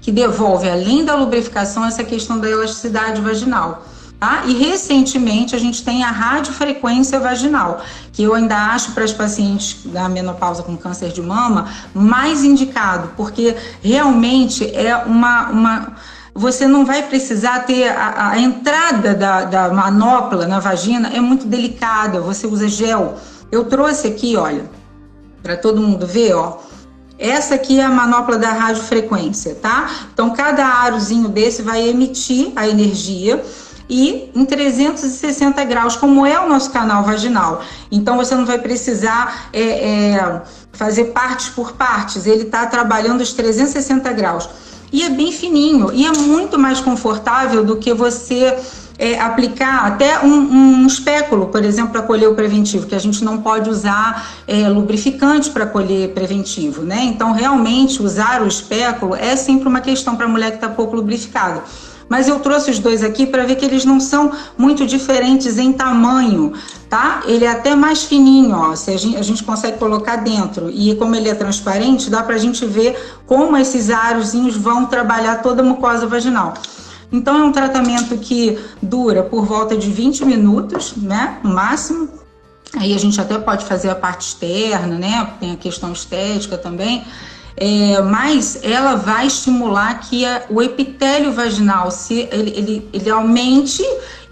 que 0.00 0.12
devolve, 0.12 0.70
além 0.70 1.04
da 1.04 1.16
lubrificação, 1.16 1.84
essa 1.84 2.04
questão 2.04 2.38
da 2.38 2.48
elasticidade 2.48 3.20
vaginal. 3.20 3.84
Tá? 4.24 4.44
E 4.46 4.54
recentemente 4.54 5.54
a 5.54 5.58
gente 5.58 5.84
tem 5.84 6.02
a 6.02 6.10
radiofrequência 6.10 7.20
vaginal, 7.20 7.82
que 8.10 8.22
eu 8.22 8.32
ainda 8.32 8.56
acho 8.56 8.92
para 8.92 9.04
as 9.04 9.12
pacientes 9.12 9.80
da 9.84 10.08
menopausa 10.08 10.62
com 10.62 10.78
câncer 10.78 11.10
de 11.12 11.20
mama 11.20 11.68
mais 11.92 12.42
indicado, 12.42 13.10
porque 13.18 13.54
realmente 13.82 14.64
é 14.74 14.96
uma, 14.96 15.50
uma 15.50 15.92
você 16.32 16.66
não 16.66 16.86
vai 16.86 17.02
precisar 17.02 17.66
ter 17.66 17.90
a, 17.90 18.30
a 18.30 18.38
entrada 18.38 19.12
da, 19.12 19.44
da, 19.44 19.68
manopla 19.74 20.46
na 20.46 20.58
vagina, 20.58 21.10
é 21.12 21.20
muito 21.20 21.46
delicada, 21.46 22.18
você 22.22 22.46
usa 22.46 22.66
gel. 22.66 23.18
Eu 23.52 23.66
trouxe 23.66 24.06
aqui, 24.06 24.36
olha, 24.38 24.70
para 25.42 25.54
todo 25.54 25.82
mundo 25.82 26.06
ver, 26.06 26.32
ó. 26.32 26.60
Essa 27.18 27.56
aqui 27.56 27.78
é 27.78 27.84
a 27.84 27.90
manopla 27.90 28.38
da 28.38 28.52
radiofrequência, 28.52 29.54
tá? 29.56 29.90
Então, 30.14 30.30
cada 30.30 30.64
arozinho 30.64 31.28
desse 31.28 31.60
vai 31.60 31.86
emitir 31.86 32.52
a 32.56 32.66
energia 32.66 33.44
e 33.88 34.30
em 34.34 34.44
360 34.44 35.62
graus, 35.64 35.96
como 35.96 36.24
é 36.24 36.38
o 36.40 36.48
nosso 36.48 36.70
canal 36.70 37.02
vaginal. 37.02 37.62
Então, 37.90 38.16
você 38.16 38.34
não 38.34 38.46
vai 38.46 38.58
precisar 38.58 39.48
é, 39.52 39.60
é, 39.60 40.42
fazer 40.72 41.06
partes 41.06 41.48
por 41.48 41.72
partes, 41.72 42.26
ele 42.26 42.44
está 42.44 42.66
trabalhando 42.66 43.20
os 43.20 43.32
360 43.32 44.12
graus 44.12 44.48
e 44.94 45.02
é 45.02 45.10
bem 45.10 45.32
fininho 45.32 45.92
e 45.92 46.06
é 46.06 46.12
muito 46.12 46.56
mais 46.56 46.78
confortável 46.78 47.64
do 47.64 47.76
que 47.76 47.92
você 47.92 48.56
é, 48.96 49.18
aplicar 49.18 49.86
até 49.86 50.20
um, 50.20 50.32
um 50.32 50.86
espéculo, 50.86 51.46
por 51.46 51.64
exemplo, 51.64 51.90
para 51.90 52.02
colher 52.02 52.28
o 52.28 52.34
preventivo, 52.36 52.86
que 52.86 52.94
a 52.94 52.98
gente 52.98 53.24
não 53.24 53.38
pode 53.38 53.68
usar 53.68 54.24
é, 54.46 54.68
lubrificante 54.68 55.50
para 55.50 55.66
colher 55.66 56.10
preventivo, 56.10 56.82
né? 56.82 57.02
Então, 57.02 57.32
realmente, 57.32 58.00
usar 58.00 58.40
o 58.42 58.46
espéculo 58.46 59.16
é 59.16 59.34
sempre 59.34 59.66
uma 59.66 59.80
questão 59.80 60.14
para 60.14 60.26
a 60.26 60.28
mulher 60.28 60.50
que 60.50 60.56
está 60.58 60.68
pouco 60.68 60.94
lubrificada. 60.94 61.64
Mas 62.08 62.28
eu 62.28 62.38
trouxe 62.40 62.70
os 62.70 62.78
dois 62.78 63.02
aqui 63.02 63.26
para 63.26 63.44
ver 63.44 63.56
que 63.56 63.64
eles 63.64 63.84
não 63.84 63.98
são 63.98 64.32
muito 64.56 64.86
diferentes 64.86 65.58
em 65.58 65.72
tamanho, 65.72 66.52
tá? 66.88 67.22
Ele 67.26 67.44
é 67.44 67.50
até 67.50 67.74
mais 67.74 68.02
fininho, 68.02 68.54
ó, 68.54 68.74
se 68.76 68.90
a 68.90 68.96
gente, 68.96 69.16
a 69.16 69.22
gente 69.22 69.42
consegue 69.42 69.78
colocar 69.78 70.16
dentro. 70.16 70.70
E 70.70 70.94
como 70.96 71.14
ele 71.16 71.28
é 71.28 71.34
transparente, 71.34 72.10
dá 72.10 72.22
para 72.22 72.34
a 72.34 72.38
gente 72.38 72.64
ver 72.66 72.96
como 73.26 73.56
esses 73.56 73.90
arozinhos 73.90 74.56
vão 74.56 74.86
trabalhar 74.86 75.42
toda 75.42 75.62
a 75.62 75.64
mucosa 75.64 76.06
vaginal. 76.06 76.54
Então 77.10 77.38
é 77.38 77.44
um 77.44 77.52
tratamento 77.52 78.16
que 78.18 78.58
dura 78.82 79.22
por 79.22 79.44
volta 79.44 79.76
de 79.76 79.90
20 79.90 80.24
minutos, 80.24 80.94
né, 80.96 81.38
no 81.42 81.54
máximo. 81.54 82.08
Aí 82.76 82.92
a 82.92 82.98
gente 82.98 83.20
até 83.20 83.38
pode 83.38 83.64
fazer 83.64 83.88
a 83.88 83.94
parte 83.94 84.26
externa, 84.26 84.98
né? 84.98 85.30
Tem 85.38 85.52
a 85.52 85.56
questão 85.56 85.92
estética 85.92 86.58
também 86.58 87.04
é, 87.56 88.02
mas 88.02 88.58
ela 88.64 88.96
vai 88.96 89.26
estimular 89.26 90.00
que 90.00 90.24
a, 90.24 90.42
o 90.50 90.60
epitélio 90.60 91.32
vaginal 91.32 91.90
se 91.90 92.28
ele, 92.32 92.50
ele, 92.50 92.88
ele 92.92 93.10
aumente 93.10 93.82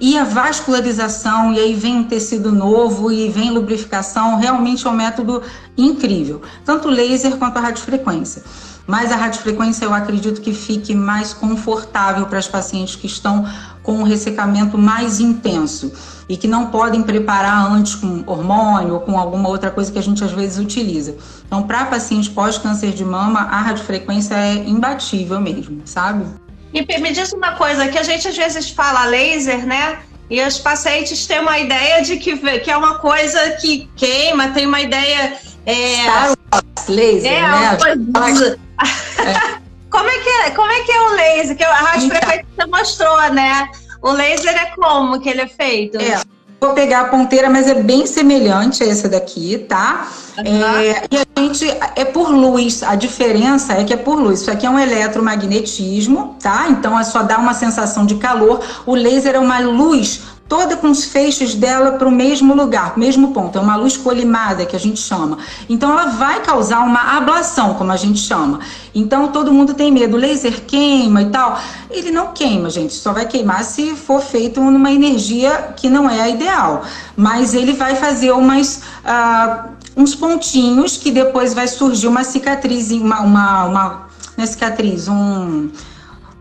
e 0.01 0.19
a 0.19 0.25
vascularização, 0.25 1.53
e 1.53 1.61
aí 1.61 1.75
vem 1.75 1.99
um 1.99 2.05
tecido 2.05 2.51
novo 2.51 3.13
e 3.13 3.29
vem 3.29 3.53
lubrificação, 3.53 4.37
realmente 4.37 4.85
é 4.85 4.91
um 4.91 4.95
método 4.95 5.41
incrível, 5.79 6.43
tanto 6.65 6.89
laser 6.89 7.37
quanto 7.37 7.59
a 7.59 7.61
radiofrequência. 7.61 8.43
Mas 8.85 9.13
a 9.13 9.17
radiofrequência 9.17 9.85
eu 9.85 9.95
acredito 9.95 10.41
que 10.41 10.53
fique 10.53 10.93
mais 10.93 11.33
confortável 11.33 12.27
para 12.27 12.41
as 12.41 12.49
pacientes 12.49 12.97
que 12.97 13.07
estão 13.07 13.47
com 13.83 13.95
um 13.95 14.03
ressecamento 14.03 14.79
mais 14.79 15.21
intenso 15.21 15.93
e 16.29 16.37
que 16.37 16.47
não 16.47 16.67
podem 16.67 17.03
preparar 17.03 17.71
antes 17.71 17.95
com 17.95 18.23
hormônio 18.27 18.95
ou 18.95 19.01
com 19.01 19.19
alguma 19.19 19.49
outra 19.49 19.71
coisa 19.71 19.91
que 19.91 19.99
a 19.99 20.03
gente 20.03 20.23
às 20.23 20.33
vezes 20.33 20.59
utiliza. 20.59 21.17
Então, 21.47 21.63
para 21.65 21.87
pacientes 21.87 22.29
pós-câncer 22.29 22.93
de 22.93 23.05
mama, 23.05 23.41
a 23.41 23.61
radiofrequência 23.61 24.35
é 24.35 24.55
imbatível 24.55 25.41
mesmo, 25.41 25.83
sabe? 25.85 26.27
E 26.73 27.01
me 27.01 27.13
diz 27.13 27.33
uma 27.33 27.53
coisa, 27.53 27.89
que 27.89 27.99
a 27.99 28.03
gente 28.03 28.27
às 28.29 28.37
vezes 28.37 28.71
fala 28.71 29.05
laser, 29.05 29.67
né? 29.67 29.99
E 30.31 30.43
os 30.43 30.59
pacientes 30.59 31.27
têm 31.27 31.41
uma 31.41 31.59
ideia 31.59 32.03
de 32.03 32.17
que, 32.17 32.37
que 32.61 32.71
é 32.71 32.77
uma 32.77 32.95
coisa 32.95 33.51
que 33.61 33.91
queima, 33.95 34.49
tem 34.49 34.67
uma 34.67 34.81
ideia. 34.81 35.37
É, 35.67 36.03
Star 36.05 36.29
Wars, 36.29 36.89
laser, 36.89 37.33
é, 37.33 37.41
né? 37.43 37.79
Coisa... 38.13 38.59
É. 39.19 39.62
Como 39.93 40.09
é 40.09 40.19
que 40.19 40.29
é, 40.29 40.51
como 40.51 40.71
é, 40.73 40.81
que 40.81 40.91
é 40.91 41.01
o 41.03 41.09
laser? 41.11 41.57
Que 41.57 41.65
a 41.65 41.75
rádio 41.75 42.11
então. 42.55 42.69
mostrou, 42.69 43.31
né? 43.31 43.69
O 44.01 44.11
laser 44.11 44.57
é 44.57 44.75
como 44.75 45.21
que 45.21 45.29
ele 45.29 45.43
é 45.43 45.47
feito? 45.47 45.99
É. 45.99 46.21
Vou 46.59 46.75
pegar 46.75 47.01
a 47.01 47.05
ponteira, 47.07 47.51
mas 47.51 47.67
é 47.67 47.75
bem 47.75 48.07
semelhante 48.07 48.83
a 48.85 48.87
essa 48.87 49.09
daqui, 49.09 49.59
tá? 49.59 50.09
Uhum. 50.39 50.65
É, 50.79 51.05
e 51.11 51.17
a 51.19 51.41
gente 51.41 51.67
é 51.97 52.05
por 52.05 52.31
luz. 52.31 52.83
A 52.85 52.95
diferença 52.95 53.75
é 53.75 53.85
que 53.85 53.93
é 53.93 53.97
por 53.97 54.19
luz. 54.19 54.41
Isso 54.43 54.51
aqui 54.51 54.65
é 54.65 54.71
um 54.71 54.79
eletromagnetismo, 54.79 56.37
tá? 56.41 56.67
Então 56.69 56.99
é 56.99 57.05
só 57.05 57.23
dar 57.23 57.41
uma 57.41 57.53
sensação 57.53 58.07
de 58.07 58.15
calor. 58.15 58.61
O 58.87 58.95
laser 58.95 59.35
é 59.35 59.39
uma 59.41 59.59
luz 59.59 60.23
toda 60.53 60.77
com 60.77 60.91
os 60.91 61.05
feixes 61.05 61.55
dela 61.55 61.93
para 61.93 62.07
o 62.07 62.11
mesmo 62.11 62.55
lugar, 62.55 62.99
mesmo 62.99 63.33
ponto. 63.33 63.57
É 63.57 63.61
uma 63.61 63.75
luz 63.75 63.97
colimada 63.97 64.67
que 64.67 64.77
a 64.77 64.79
gente 64.79 65.01
chama. 65.01 65.39
Então 65.67 65.91
ela 65.91 66.11
vai 66.11 66.43
causar 66.43 66.81
uma 66.81 67.17
ablação, 67.17 67.73
como 67.73 67.91
a 67.91 67.97
gente 67.97 68.19
chama. 68.19 68.61
Então 68.95 69.29
todo 69.29 69.51
mundo 69.51 69.73
tem 69.73 69.91
medo. 69.91 70.15
O 70.15 70.21
laser 70.21 70.61
queima 70.67 71.23
e 71.23 71.31
tal. 71.31 71.59
Ele 71.91 72.11
não 72.11 72.35
queima, 72.35 72.69
gente. 72.69 72.93
Só 72.93 73.15
vai 73.15 73.25
queimar 73.25 73.65
se 73.65 73.97
for 73.97 74.21
feito 74.21 74.61
numa 74.61 74.93
energia 74.93 75.73
que 75.75 75.89
não 75.89 76.11
é 76.11 76.21
a 76.21 76.29
ideal. 76.29 76.85
Mas 77.17 77.55
ele 77.55 77.73
vai 77.73 77.97
fazer 77.97 78.33
umas. 78.33 78.83
Uh, 79.07 79.73
uns 79.97 80.15
pontinhos 80.15 80.99
que 80.99 81.11
depois 81.11 81.55
vai 81.55 81.67
surgir 81.67 82.09
uma 82.09 82.25
cicatriz, 82.25 82.91
uma, 82.91 83.21
uma, 83.21 83.65
uma, 83.65 84.07
uma 84.37 84.47
cicatriz, 84.47 85.09
um 85.09 85.71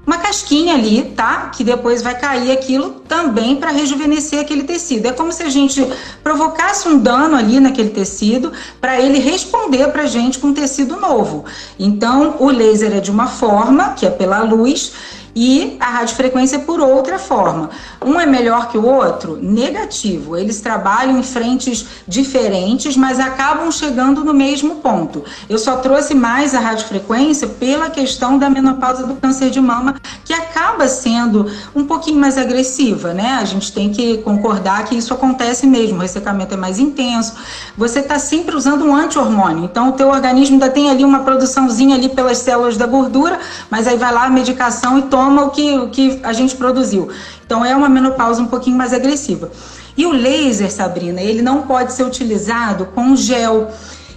uma 0.05 0.17
casquinha 0.17 0.73
ali, 0.73 1.13
tá? 1.15 1.49
Que 1.49 1.63
depois 1.63 2.01
vai 2.01 2.17
cair 2.17 2.51
aquilo 2.51 3.01
também 3.07 3.55
para 3.55 3.71
rejuvenescer 3.71 4.39
aquele 4.39 4.63
tecido. 4.63 5.05
É 5.07 5.11
como 5.11 5.31
se 5.31 5.43
a 5.43 5.49
gente 5.49 5.85
provocasse 6.23 6.87
um 6.87 6.97
dano 6.97 7.35
ali 7.35 7.59
naquele 7.59 7.89
tecido 7.89 8.51
para 8.79 8.99
ele 8.99 9.19
responder 9.19 9.87
para 9.89 10.03
a 10.03 10.07
gente 10.07 10.39
com 10.39 10.47
um 10.47 10.53
tecido 10.53 10.99
novo. 10.99 11.45
Então, 11.77 12.37
o 12.39 12.49
laser 12.49 12.93
é 12.93 12.99
de 12.99 13.11
uma 13.11 13.27
forma, 13.27 13.93
que 13.93 14.05
é 14.05 14.09
pela 14.09 14.41
luz, 14.41 14.91
e 15.35 15.77
a 15.79 15.85
radiofrequência 15.85 16.59
por 16.59 16.79
outra 16.79 17.17
forma. 17.17 17.69
Um 18.03 18.19
é 18.19 18.25
melhor 18.25 18.69
que 18.69 18.77
o 18.77 18.85
outro? 18.85 19.37
Negativo. 19.41 20.37
Eles 20.37 20.59
trabalham 20.59 21.17
em 21.17 21.23
frentes 21.23 21.85
diferentes, 22.07 22.97
mas 22.97 23.19
acabam 23.19 23.71
chegando 23.71 24.23
no 24.23 24.33
mesmo 24.33 24.75
ponto. 24.75 25.23
Eu 25.49 25.57
só 25.57 25.77
trouxe 25.77 26.13
mais 26.13 26.53
a 26.53 26.59
radiofrequência 26.59 27.47
pela 27.47 27.89
questão 27.89 28.37
da 28.37 28.49
menopausa 28.49 29.05
do 29.05 29.15
câncer 29.15 29.49
de 29.49 29.61
mama, 29.61 29.95
que 30.25 30.33
acaba 30.33 30.87
sendo 30.87 31.49
um 31.75 31.85
pouquinho 31.85 32.19
mais 32.19 32.37
agressiva, 32.37 33.13
né? 33.13 33.37
A 33.41 33.45
gente 33.45 33.71
tem 33.71 33.91
que 33.91 34.17
concordar 34.19 34.85
que 34.85 34.95
isso 34.95 35.13
acontece 35.13 35.65
mesmo, 35.65 35.97
o 35.97 36.01
ressecamento 36.01 36.53
é 36.53 36.57
mais 36.57 36.79
intenso. 36.79 37.35
Você 37.77 37.99
está 37.99 38.19
sempre 38.19 38.55
usando 38.55 38.83
um 38.83 38.95
anti-hormônio, 38.95 39.65
então 39.65 39.89
o 39.89 39.91
teu 39.93 40.09
organismo 40.09 40.55
ainda 40.55 40.69
tem 40.69 40.89
ali 40.89 41.05
uma 41.05 41.19
produçãozinha 41.19 41.95
ali 41.95 42.09
pelas 42.09 42.39
células 42.39 42.77
da 42.77 42.85
gordura, 42.85 43.39
mas 43.69 43.87
aí 43.87 43.97
vai 43.97 44.13
lá 44.13 44.25
a 44.25 44.29
medicação 44.29 44.97
e 44.97 45.03
toma 45.03 45.20
toma 45.21 45.43
o 45.43 45.51
que, 45.51 45.77
o 45.77 45.89
que 45.89 46.19
a 46.23 46.33
gente 46.33 46.55
produziu. 46.55 47.09
Então 47.45 47.63
é 47.63 47.75
uma 47.75 47.87
menopausa 47.87 48.41
um 48.41 48.47
pouquinho 48.47 48.75
mais 48.75 48.91
agressiva. 48.91 49.51
E 49.95 50.03
o 50.07 50.11
laser, 50.11 50.71
Sabrina, 50.71 51.21
ele 51.21 51.43
não 51.43 51.61
pode 51.61 51.93
ser 51.93 52.03
utilizado 52.03 52.87
com 52.87 53.15
gel. 53.15 53.69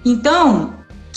Então, 0.03 0.73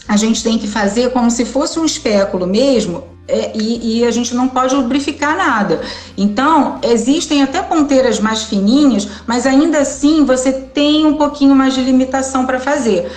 a 0.05 0.17
gente 0.17 0.43
tem 0.43 0.57
que 0.57 0.67
fazer 0.67 1.11
como 1.11 1.31
se 1.31 1.45
fosse 1.45 1.79
um 1.79 1.85
espéculo 1.85 2.45
mesmo, 2.45 3.05
é, 3.29 3.51
e, 3.55 3.99
e, 3.99 4.05
a 4.05 4.11
gente 4.11 4.33
não 4.33 4.47
pode 4.47 4.73
lubrificar 4.73 5.35
nada. 5.37 5.81
Então, 6.17 6.79
existem 6.81 7.43
até 7.43 7.61
ponteiras 7.61 8.19
mais 8.19 8.43
fininhas, 8.43 9.07
mas 9.25 9.45
ainda 9.45 9.79
assim 9.79 10.25
você 10.25 10.51
tem 10.51 11.05
um 11.05 11.15
pouquinho 11.15 11.53
mais 11.53 11.73
de 11.73 11.81
limitação 11.81 12.45
para 12.45 12.59
fazer 12.59 13.09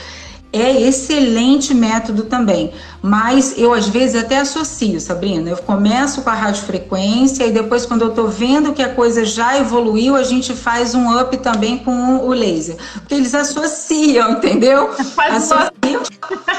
é 0.52 0.82
excelente 0.82 1.72
método 1.72 2.24
também, 2.24 2.72
mas 3.00 3.56
eu 3.56 3.72
às 3.72 3.88
vezes 3.88 4.20
até 4.20 4.38
associo, 4.38 5.00
Sabrina. 5.00 5.50
Eu 5.50 5.56
começo 5.58 6.22
com 6.22 6.30
a 6.30 6.34
radiofrequência 6.34 7.44
e 7.44 7.52
depois, 7.52 7.86
quando 7.86 8.02
eu 8.02 8.10
tô 8.10 8.26
vendo 8.26 8.72
que 8.72 8.82
a 8.82 8.92
coisa 8.92 9.24
já 9.24 9.56
evoluiu, 9.58 10.16
a 10.16 10.24
gente 10.24 10.52
faz 10.52 10.94
um 10.94 11.18
up 11.20 11.36
também 11.38 11.78
com 11.78 12.18
o 12.18 12.30
laser. 12.30 12.76
Porque 12.94 13.14
eles 13.14 13.34
associam, 13.34 14.32
entendeu? 14.38 14.92
Faz 15.14 15.50
associam. 15.50 16.02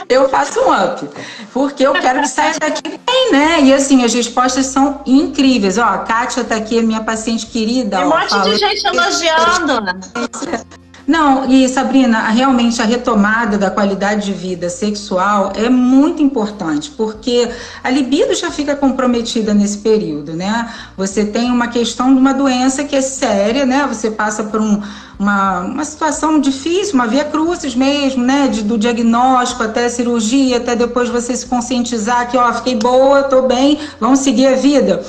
eu 0.07 0.29
faço 0.29 0.59
um 0.61 0.71
up. 0.71 1.09
Porque 1.53 1.85
eu 1.85 1.93
quero 1.93 2.21
que 2.21 2.29
saia 2.29 2.57
daqui 2.59 2.83
bem, 2.89 3.31
né? 3.31 3.61
E 3.61 3.73
assim, 3.73 4.03
as 4.03 4.13
respostas 4.13 4.67
são 4.67 5.01
incríveis. 5.05 5.77
Ó, 5.77 5.83
a 5.83 5.99
Kátia 5.99 6.43
tá 6.43 6.55
aqui, 6.55 6.81
minha 6.81 7.01
paciente 7.01 7.45
querida. 7.45 7.97
Tem 7.97 8.05
um 8.05 8.09
monte 8.09 8.41
de 8.41 8.55
gente 8.55 8.87
elogiando. 8.87 10.81
Não, 11.07 11.49
e 11.49 11.67
Sabrina, 11.67 12.29
realmente 12.29 12.81
a 12.81 12.85
retomada 12.85 13.57
da 13.57 13.71
qualidade 13.71 14.25
de 14.25 14.33
vida 14.33 14.69
sexual 14.69 15.51
é 15.55 15.69
muito 15.69 16.21
importante, 16.21 16.91
porque 16.91 17.49
a 17.83 17.89
libido 17.89 18.33
já 18.35 18.51
fica 18.51 18.75
comprometida 18.75 19.53
nesse 19.53 19.79
período, 19.79 20.33
né? 20.33 20.71
Você 20.95 21.25
tem 21.25 21.51
uma 21.51 21.67
questão 21.67 22.13
de 22.13 22.19
uma 22.19 22.33
doença 22.33 22.83
que 22.83 22.95
é 22.95 23.01
séria, 23.01 23.65
né? 23.65 23.85
Você 23.87 24.11
passa 24.11 24.43
por 24.43 24.61
um, 24.61 24.81
uma, 25.17 25.61
uma 25.61 25.85
situação 25.85 26.39
difícil, 26.39 26.93
uma 26.93 27.07
via 27.07 27.25
crucis 27.25 27.75
mesmo, 27.75 28.23
né? 28.23 28.47
De, 28.47 28.61
do 28.61 28.77
diagnóstico 28.77 29.63
até 29.63 29.85
a 29.85 29.89
cirurgia, 29.89 30.57
até 30.57 30.75
depois 30.75 31.09
você 31.09 31.35
se 31.35 31.47
conscientizar 31.47 32.29
que, 32.29 32.37
ó, 32.37 32.53
fiquei 32.53 32.75
boa, 32.75 33.23
tô 33.23 33.41
bem, 33.41 33.79
vamos 33.99 34.19
seguir 34.19 34.47
a 34.47 34.55
vida. 34.55 35.03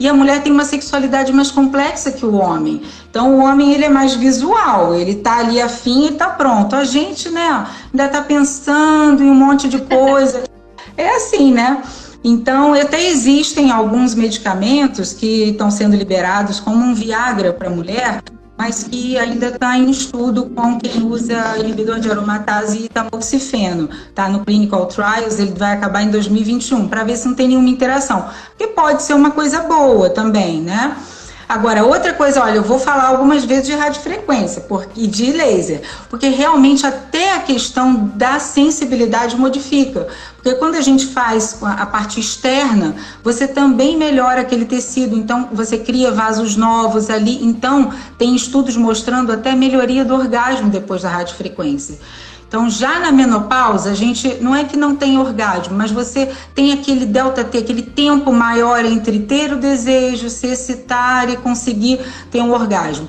E 0.00 0.08
a 0.08 0.14
mulher 0.14 0.42
tem 0.42 0.52
uma 0.52 0.64
sexualidade 0.64 1.32
mais 1.32 1.50
complexa 1.50 2.12
que 2.12 2.24
o 2.24 2.34
homem. 2.36 2.82
Então 3.10 3.38
o 3.38 3.42
homem 3.42 3.72
ele 3.72 3.84
é 3.84 3.88
mais 3.88 4.14
visual, 4.14 4.94
ele 4.94 5.16
tá 5.16 5.38
ali 5.38 5.60
afim 5.60 6.06
e 6.06 6.12
tá 6.12 6.28
pronto. 6.28 6.76
A 6.76 6.84
gente, 6.84 7.30
né, 7.30 7.66
ainda 7.92 8.08
tá 8.08 8.22
pensando 8.22 9.22
em 9.22 9.30
um 9.30 9.34
monte 9.34 9.68
de 9.68 9.78
coisa. 9.78 10.44
É 10.96 11.14
assim, 11.14 11.52
né? 11.52 11.80
Então, 12.24 12.74
até 12.74 13.08
existem 13.08 13.70
alguns 13.70 14.16
medicamentos 14.16 15.12
que 15.12 15.50
estão 15.50 15.70
sendo 15.70 15.96
liberados 15.96 16.58
como 16.58 16.84
um 16.84 16.92
Viagra 16.92 17.52
para 17.52 17.68
a 17.68 17.70
mulher, 17.70 18.20
mas 18.56 18.82
que 18.82 19.16
ainda 19.16 19.46
está 19.46 19.78
em 19.78 19.88
estudo 19.88 20.46
com 20.46 20.78
quem 20.80 21.04
usa 21.04 21.56
inibidor 21.58 22.00
de 22.00 22.10
aromatase 22.10 22.84
e 22.84 22.88
tamoxifeno. 22.88 23.88
Tá 24.12 24.28
no 24.28 24.44
clinical 24.44 24.86
trials, 24.86 25.38
ele 25.38 25.52
vai 25.56 25.74
acabar 25.74 26.02
em 26.02 26.10
2021, 26.10 26.88
para 26.88 27.04
ver 27.04 27.16
se 27.16 27.28
não 27.28 27.34
tem 27.34 27.46
nenhuma 27.46 27.68
interação. 27.68 28.28
Que 28.58 28.66
pode 28.66 29.04
ser 29.04 29.14
uma 29.14 29.30
coisa 29.30 29.60
boa 29.60 30.10
também, 30.10 30.60
né? 30.60 30.96
Agora, 31.48 31.82
outra 31.82 32.12
coisa, 32.12 32.42
olha, 32.42 32.56
eu 32.56 32.62
vou 32.62 32.78
falar 32.78 33.04
algumas 33.04 33.42
vezes 33.42 33.66
de 33.66 33.74
radiofrequência 33.74 34.60
porque, 34.68 35.00
e 35.00 35.06
de 35.06 35.32
laser, 35.32 35.80
porque 36.10 36.28
realmente 36.28 36.86
até 36.86 37.32
a 37.32 37.38
questão 37.38 38.12
da 38.14 38.38
sensibilidade 38.38 39.34
modifica. 39.34 40.08
Porque 40.36 40.54
quando 40.56 40.74
a 40.74 40.82
gente 40.82 41.06
faz 41.06 41.58
a 41.62 41.86
parte 41.86 42.20
externa, 42.20 42.94
você 43.24 43.48
também 43.48 43.96
melhora 43.96 44.42
aquele 44.42 44.66
tecido, 44.66 45.16
então 45.16 45.48
você 45.50 45.78
cria 45.78 46.12
vasos 46.12 46.54
novos 46.54 47.08
ali. 47.08 47.42
Então, 47.42 47.94
tem 48.18 48.36
estudos 48.36 48.76
mostrando 48.76 49.32
até 49.32 49.54
melhoria 49.54 50.04
do 50.04 50.14
orgasmo 50.14 50.68
depois 50.68 51.00
da 51.00 51.08
radiofrequência. 51.08 51.98
Então, 52.48 52.70
já 52.70 52.98
na 52.98 53.12
menopausa, 53.12 53.90
a 53.90 53.94
gente 53.94 54.38
não 54.40 54.56
é 54.56 54.64
que 54.64 54.74
não 54.74 54.96
tem 54.96 55.18
orgasmo, 55.18 55.76
mas 55.76 55.90
você 55.90 56.30
tem 56.54 56.72
aquele 56.72 57.04
delta 57.04 57.44
T, 57.44 57.58
aquele 57.58 57.82
tempo 57.82 58.32
maior 58.32 58.82
entre 58.86 59.20
ter 59.20 59.52
o 59.52 59.56
desejo, 59.56 60.30
se 60.30 60.46
excitar 60.46 61.28
e 61.28 61.36
conseguir 61.36 62.00
ter 62.30 62.40
um 62.40 62.50
orgasmo. 62.50 63.06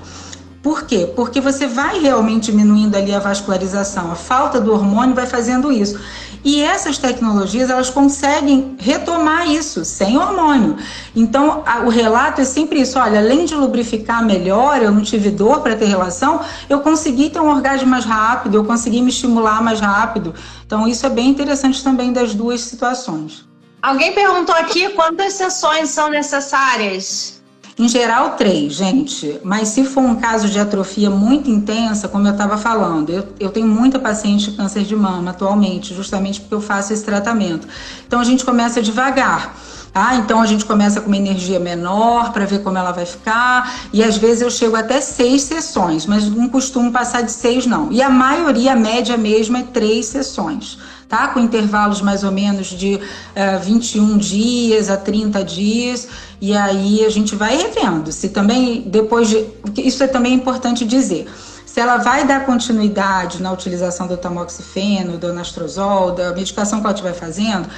Por 0.62 0.84
quê? 0.84 1.10
Porque 1.16 1.40
você 1.40 1.68
vai 1.68 2.00
realmente 2.00 2.52
diminuindo 2.52 2.98
ali 2.98 3.14
a 3.16 3.20
vascularização. 3.20 4.12
A 4.12 4.16
falta 4.16 4.60
do 4.60 4.74
hormônio 4.74 5.16
vai 5.16 5.26
fazendo 5.26 5.72
isso. 5.72 5.98
E 6.44 6.62
essas 6.62 6.98
tecnologias, 6.98 7.70
elas 7.70 7.90
conseguem 7.90 8.76
retomar 8.80 9.50
isso 9.50 9.84
sem 9.84 10.18
hormônio. 10.18 10.78
Então, 11.16 11.64
a, 11.66 11.82
o 11.82 11.90
relato 11.90 12.42
é 12.42 12.46
sempre 12.46 12.82
isso: 12.82 12.98
olha, 12.98 13.20
além 13.20 13.46
de 13.46 13.56
lubrificar 13.56 14.26
melhor, 14.26 14.82
eu 14.82 14.92
não 14.92 15.02
tive 15.02 15.30
dor 15.32 15.62
para 15.62 15.76
ter 15.76 15.86
relação, 15.86 16.42
eu 16.70 16.80
consegui 16.80 17.30
ter 17.30 17.40
um 17.40 17.50
orgasmo 17.50 17.88
mais 17.88 18.06
rápido, 18.06 18.56
eu 18.56 18.66
consegui 18.66 19.02
me 19.02 19.10
estimular 19.10 19.62
mais 19.62 19.80
rápido. 19.80 20.34
Então, 20.66 20.88
isso 20.88 21.06
é 21.06 21.10
bem 21.10 21.30
interessante 21.30 21.84
também 21.84 22.14
das 22.14 22.34
duas 22.34 22.62
situações. 22.62 23.48
Alguém 23.82 24.14
perguntou 24.14 24.54
aqui 24.56 24.90
quantas 24.90 25.34
sessões 25.34 25.90
são 25.90 26.10
necessárias? 26.10 27.39
Em 27.80 27.88
geral, 27.88 28.32
três, 28.32 28.74
gente. 28.74 29.40
Mas 29.42 29.70
se 29.70 29.86
for 29.86 30.04
um 30.04 30.16
caso 30.16 30.50
de 30.50 30.60
atrofia 30.60 31.10
muito 31.10 31.50
intensa, 31.50 32.10
como 32.10 32.28
eu 32.28 32.34
estava 32.34 32.58
falando, 32.58 33.10
eu, 33.10 33.26
eu 33.40 33.50
tenho 33.50 33.68
muita 33.68 33.98
paciente 33.98 34.52
de 34.52 34.58
câncer 34.58 34.84
de 34.84 34.94
mama 34.98 35.32
atualmente, 35.32 35.96
justamente 35.96 36.42
porque 36.42 36.54
eu 36.54 36.60
faço 36.60 36.92
esse 36.92 37.06
tratamento. 37.06 37.66
Então 38.06 38.20
a 38.20 38.26
gente 38.26 38.44
começa 38.44 38.82
devagar. 38.82 39.56
Ah, 39.96 40.16
então 40.18 40.42
a 40.42 40.46
gente 40.46 40.66
começa 40.66 41.00
com 41.00 41.08
uma 41.08 41.16
energia 41.16 41.58
menor 41.58 42.34
para 42.34 42.46
ver 42.46 42.62
como 42.64 42.78
ela 42.78 42.92
vai 42.92 43.06
ficar. 43.06 43.74
E 43.94 44.04
às 44.04 44.18
vezes 44.18 44.42
eu 44.42 44.52
chego 44.52 44.76
até 44.76 45.00
seis 45.00 45.44
sessões, 45.44 46.06
mas 46.06 46.28
não 46.28 46.50
costumo 46.50 46.92
passar 46.92 47.22
de 47.22 47.32
seis, 47.32 47.66
não. 47.66 47.94
E 47.94 48.02
a 48.02 48.10
maioria, 48.10 48.74
a 48.74 48.76
média 48.76 49.16
mesmo, 49.16 49.56
é 49.56 49.64
três 49.64 50.08
sessões 50.08 50.78
tá? 51.10 51.30
Com 51.30 51.40
intervalos 51.40 52.02
mais 52.02 52.24
ou 52.24 52.32
menos 52.32 52.68
de 52.68 52.94
uh, 52.96 53.02
eh, 53.34 53.58
21 53.58 54.16
dias 54.20 54.92
a 54.92 54.96
30 54.96 55.44
dias, 55.44 56.08
e 56.42 56.56
aí 56.56 57.06
a 57.06 57.10
gente 57.10 57.36
vai 57.36 57.58
revendo. 57.58 58.12
Se 58.12 58.30
também, 58.30 58.82
depois 58.82 59.30
de. 59.30 59.46
Isso 59.78 60.04
é 60.04 60.08
também 60.08 60.34
importante 60.34 60.86
dizer. 60.86 61.28
Se 61.66 61.80
ela 61.80 61.98
vai 61.98 62.26
dar 62.26 62.46
continuidade 62.46 63.42
na 63.42 63.52
utilização 63.52 64.08
do 64.08 64.18
tamoxifeno, 64.18 65.18
do 65.18 65.28
anastrozol, 65.28 66.12
da 66.14 66.34
medicação 66.34 66.80
que 66.80 66.88
ela 66.88 66.94
estiver 66.94 67.14
fazendo, 67.14 67.70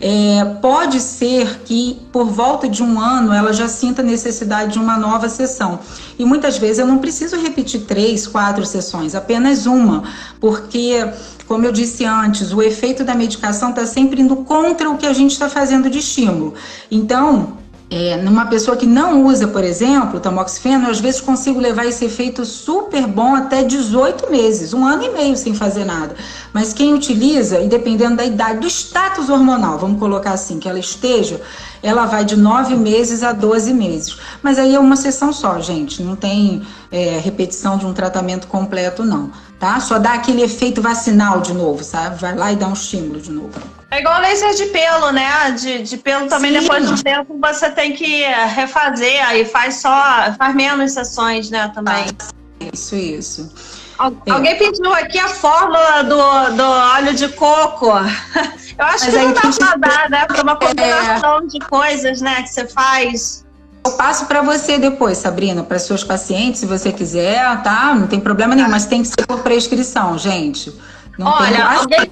é, 0.00 0.44
pode 0.60 1.00
ser 1.00 1.60
que 1.64 1.98
por 2.12 2.26
volta 2.26 2.68
de 2.68 2.82
um 2.82 3.00
ano 3.00 3.32
ela 3.32 3.52
já 3.52 3.68
sinta 3.68 4.02
necessidade 4.02 4.72
de 4.72 4.78
uma 4.78 4.98
nova 4.98 5.28
sessão. 5.28 5.78
E 6.18 6.24
muitas 6.24 6.58
vezes 6.58 6.78
eu 6.78 6.86
não 6.86 6.98
preciso 6.98 7.36
repetir 7.36 7.82
três, 7.82 8.26
quatro 8.26 8.64
sessões, 8.66 9.14
apenas 9.14 9.64
uma, 9.64 10.02
porque, 10.40 11.08
como 11.46 11.64
eu 11.64 11.72
disse 11.72 12.04
antes, 12.04 12.52
o 12.52 12.60
efeito 12.60 13.04
da 13.04 13.14
medicação 13.14 13.70
está 13.70 13.86
sempre 13.86 14.20
indo 14.20 14.36
contra 14.36 14.90
o 14.90 14.98
que 14.98 15.06
a 15.06 15.12
gente 15.12 15.32
está 15.32 15.48
fazendo 15.48 15.88
de 15.88 15.98
estímulo. 15.98 16.54
Então, 16.90 17.56
é, 17.88 18.16
numa 18.16 18.46
pessoa 18.46 18.76
que 18.76 18.86
não 18.86 19.26
usa, 19.26 19.46
por 19.46 19.62
exemplo, 19.62 20.18
tamoxifeno, 20.18 20.90
às 20.90 20.98
vezes 20.98 21.20
consigo 21.20 21.60
levar 21.60 21.86
esse 21.86 22.04
efeito 22.04 22.44
super 22.44 23.06
bom 23.06 23.36
até 23.36 23.62
18 23.62 24.28
meses, 24.28 24.74
um 24.74 24.84
ano 24.84 25.04
e 25.04 25.10
meio 25.10 25.36
sem 25.36 25.54
fazer 25.54 25.84
nada. 25.84 26.16
Mas 26.52 26.72
quem 26.72 26.92
utiliza, 26.94 27.60
e 27.60 27.68
dependendo 27.68 28.16
da 28.16 28.24
idade, 28.24 28.58
do 28.58 28.66
status 28.66 29.28
hormonal, 29.28 29.78
vamos 29.78 30.00
colocar 30.00 30.32
assim, 30.32 30.58
que 30.58 30.68
ela 30.68 30.80
esteja, 30.80 31.40
ela 31.80 32.06
vai 32.06 32.24
de 32.24 32.34
9 32.34 32.74
meses 32.74 33.22
a 33.22 33.32
12 33.32 33.72
meses. 33.72 34.16
Mas 34.42 34.58
aí 34.58 34.74
é 34.74 34.80
uma 34.80 34.96
sessão 34.96 35.32
só, 35.32 35.60
gente, 35.60 36.02
não 36.02 36.16
tem 36.16 36.62
é, 36.90 37.20
repetição 37.22 37.78
de 37.78 37.86
um 37.86 37.92
tratamento 37.92 38.48
completo, 38.48 39.04
não, 39.04 39.30
tá? 39.60 39.78
Só 39.78 39.96
dá 40.00 40.14
aquele 40.14 40.42
efeito 40.42 40.82
vacinal 40.82 41.40
de 41.40 41.54
novo, 41.54 41.84
sabe? 41.84 42.20
Vai 42.20 42.34
lá 42.34 42.52
e 42.52 42.56
dá 42.56 42.66
um 42.66 42.72
estímulo 42.72 43.20
de 43.20 43.30
novo. 43.30 43.75
É 43.90 44.00
igual 44.00 44.20
laser 44.20 44.54
de 44.54 44.66
pelo, 44.66 45.12
né? 45.12 45.50
De, 45.52 45.82
de 45.82 45.96
pelo 45.96 46.26
também, 46.28 46.52
Sim. 46.52 46.60
depois 46.60 46.88
de 46.88 47.02
tempo, 47.02 47.38
você 47.40 47.70
tem 47.70 47.92
que 47.92 48.22
refazer, 48.54 49.24
aí 49.26 49.44
faz 49.44 49.76
só, 49.76 50.34
faz 50.36 50.54
menos 50.54 50.92
sessões, 50.92 51.50
né, 51.50 51.70
também. 51.74 52.06
Ah, 52.06 52.70
isso, 52.72 52.96
isso. 52.96 53.52
Al 53.98 54.12
é. 54.26 54.30
Alguém 54.30 54.58
pediu 54.58 54.92
aqui 54.92 55.18
a 55.18 55.28
fórmula 55.28 56.02
do, 56.02 56.56
do 56.56 56.62
óleo 56.62 57.14
de 57.14 57.28
coco. 57.28 57.86
Eu 58.78 58.84
acho 58.84 59.06
Mas 59.06 59.14
que 59.14 59.22
não 59.22 59.32
dá 59.32 59.40
pra 59.50 59.76
dar, 59.76 60.10
né? 60.10 60.26
Para 60.26 60.42
uma 60.42 60.56
combinação 60.60 61.38
é... 61.38 61.46
de 61.46 61.58
coisas, 61.60 62.20
né, 62.20 62.42
que 62.42 62.48
você 62.48 62.66
faz. 62.66 63.46
Eu 63.84 63.92
passo 63.92 64.26
para 64.26 64.42
você 64.42 64.78
depois, 64.78 65.16
Sabrina, 65.16 65.62
para 65.62 65.78
seus 65.78 66.02
pacientes, 66.02 66.60
se 66.60 66.66
você 66.66 66.92
quiser, 66.92 67.62
tá? 67.62 67.94
Não 67.94 68.08
tem 68.08 68.18
problema 68.18 68.54
nenhum, 68.54 68.68
mas 68.68 68.84
tem 68.84 69.00
que 69.00 69.08
ser 69.08 69.24
por 69.26 69.40
prescrição, 69.40 70.18
gente. 70.18 70.74
Não 71.16 71.28
Olha, 71.28 71.56
tem... 71.56 71.62
alguém, 71.62 72.10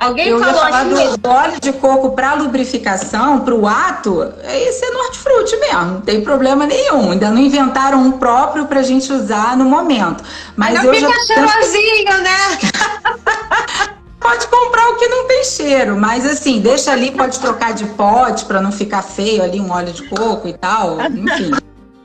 Alguém 0.00 0.28
eu 0.28 0.40
falou 0.40 0.54
falar 0.54 0.80
assim... 0.80 1.16
do 1.18 1.28
óleo 1.28 1.60
de 1.60 1.72
coco 1.74 2.12
para 2.12 2.32
lubrificação, 2.32 3.40
para 3.40 3.54
o 3.54 3.68
ato, 3.68 4.32
esse 4.42 4.82
é 4.82 4.96
hortifruti 4.96 5.54
mesmo, 5.58 5.84
não 5.84 6.00
tem 6.00 6.22
problema 6.22 6.64
nenhum. 6.66 7.10
Ainda 7.12 7.30
não 7.30 7.38
inventaram 7.38 8.00
um 8.00 8.12
próprio 8.12 8.64
para 8.64 8.80
a 8.80 8.82
gente 8.82 9.12
usar 9.12 9.58
no 9.58 9.66
momento. 9.66 10.24
Mas, 10.56 10.72
Mas 10.72 10.84
não 10.84 10.94
fica 10.94 11.06
já... 11.06 11.24
cheirosinho, 11.26 12.18
né? 12.22 13.90
pode 14.18 14.46
comprar 14.46 14.88
o 14.88 14.96
que 14.96 15.06
não 15.06 15.28
tem 15.28 15.44
cheiro, 15.44 15.98
mas 15.98 16.24
assim, 16.24 16.60
deixa 16.60 16.92
ali, 16.92 17.10
pode 17.10 17.38
trocar 17.38 17.74
de 17.74 17.84
pote 17.84 18.46
para 18.46 18.62
não 18.62 18.72
ficar 18.72 19.02
feio 19.02 19.42
ali 19.42 19.60
um 19.60 19.70
óleo 19.70 19.92
de 19.92 20.08
coco 20.08 20.48
e 20.48 20.54
tal, 20.54 20.98
enfim. 21.02 21.50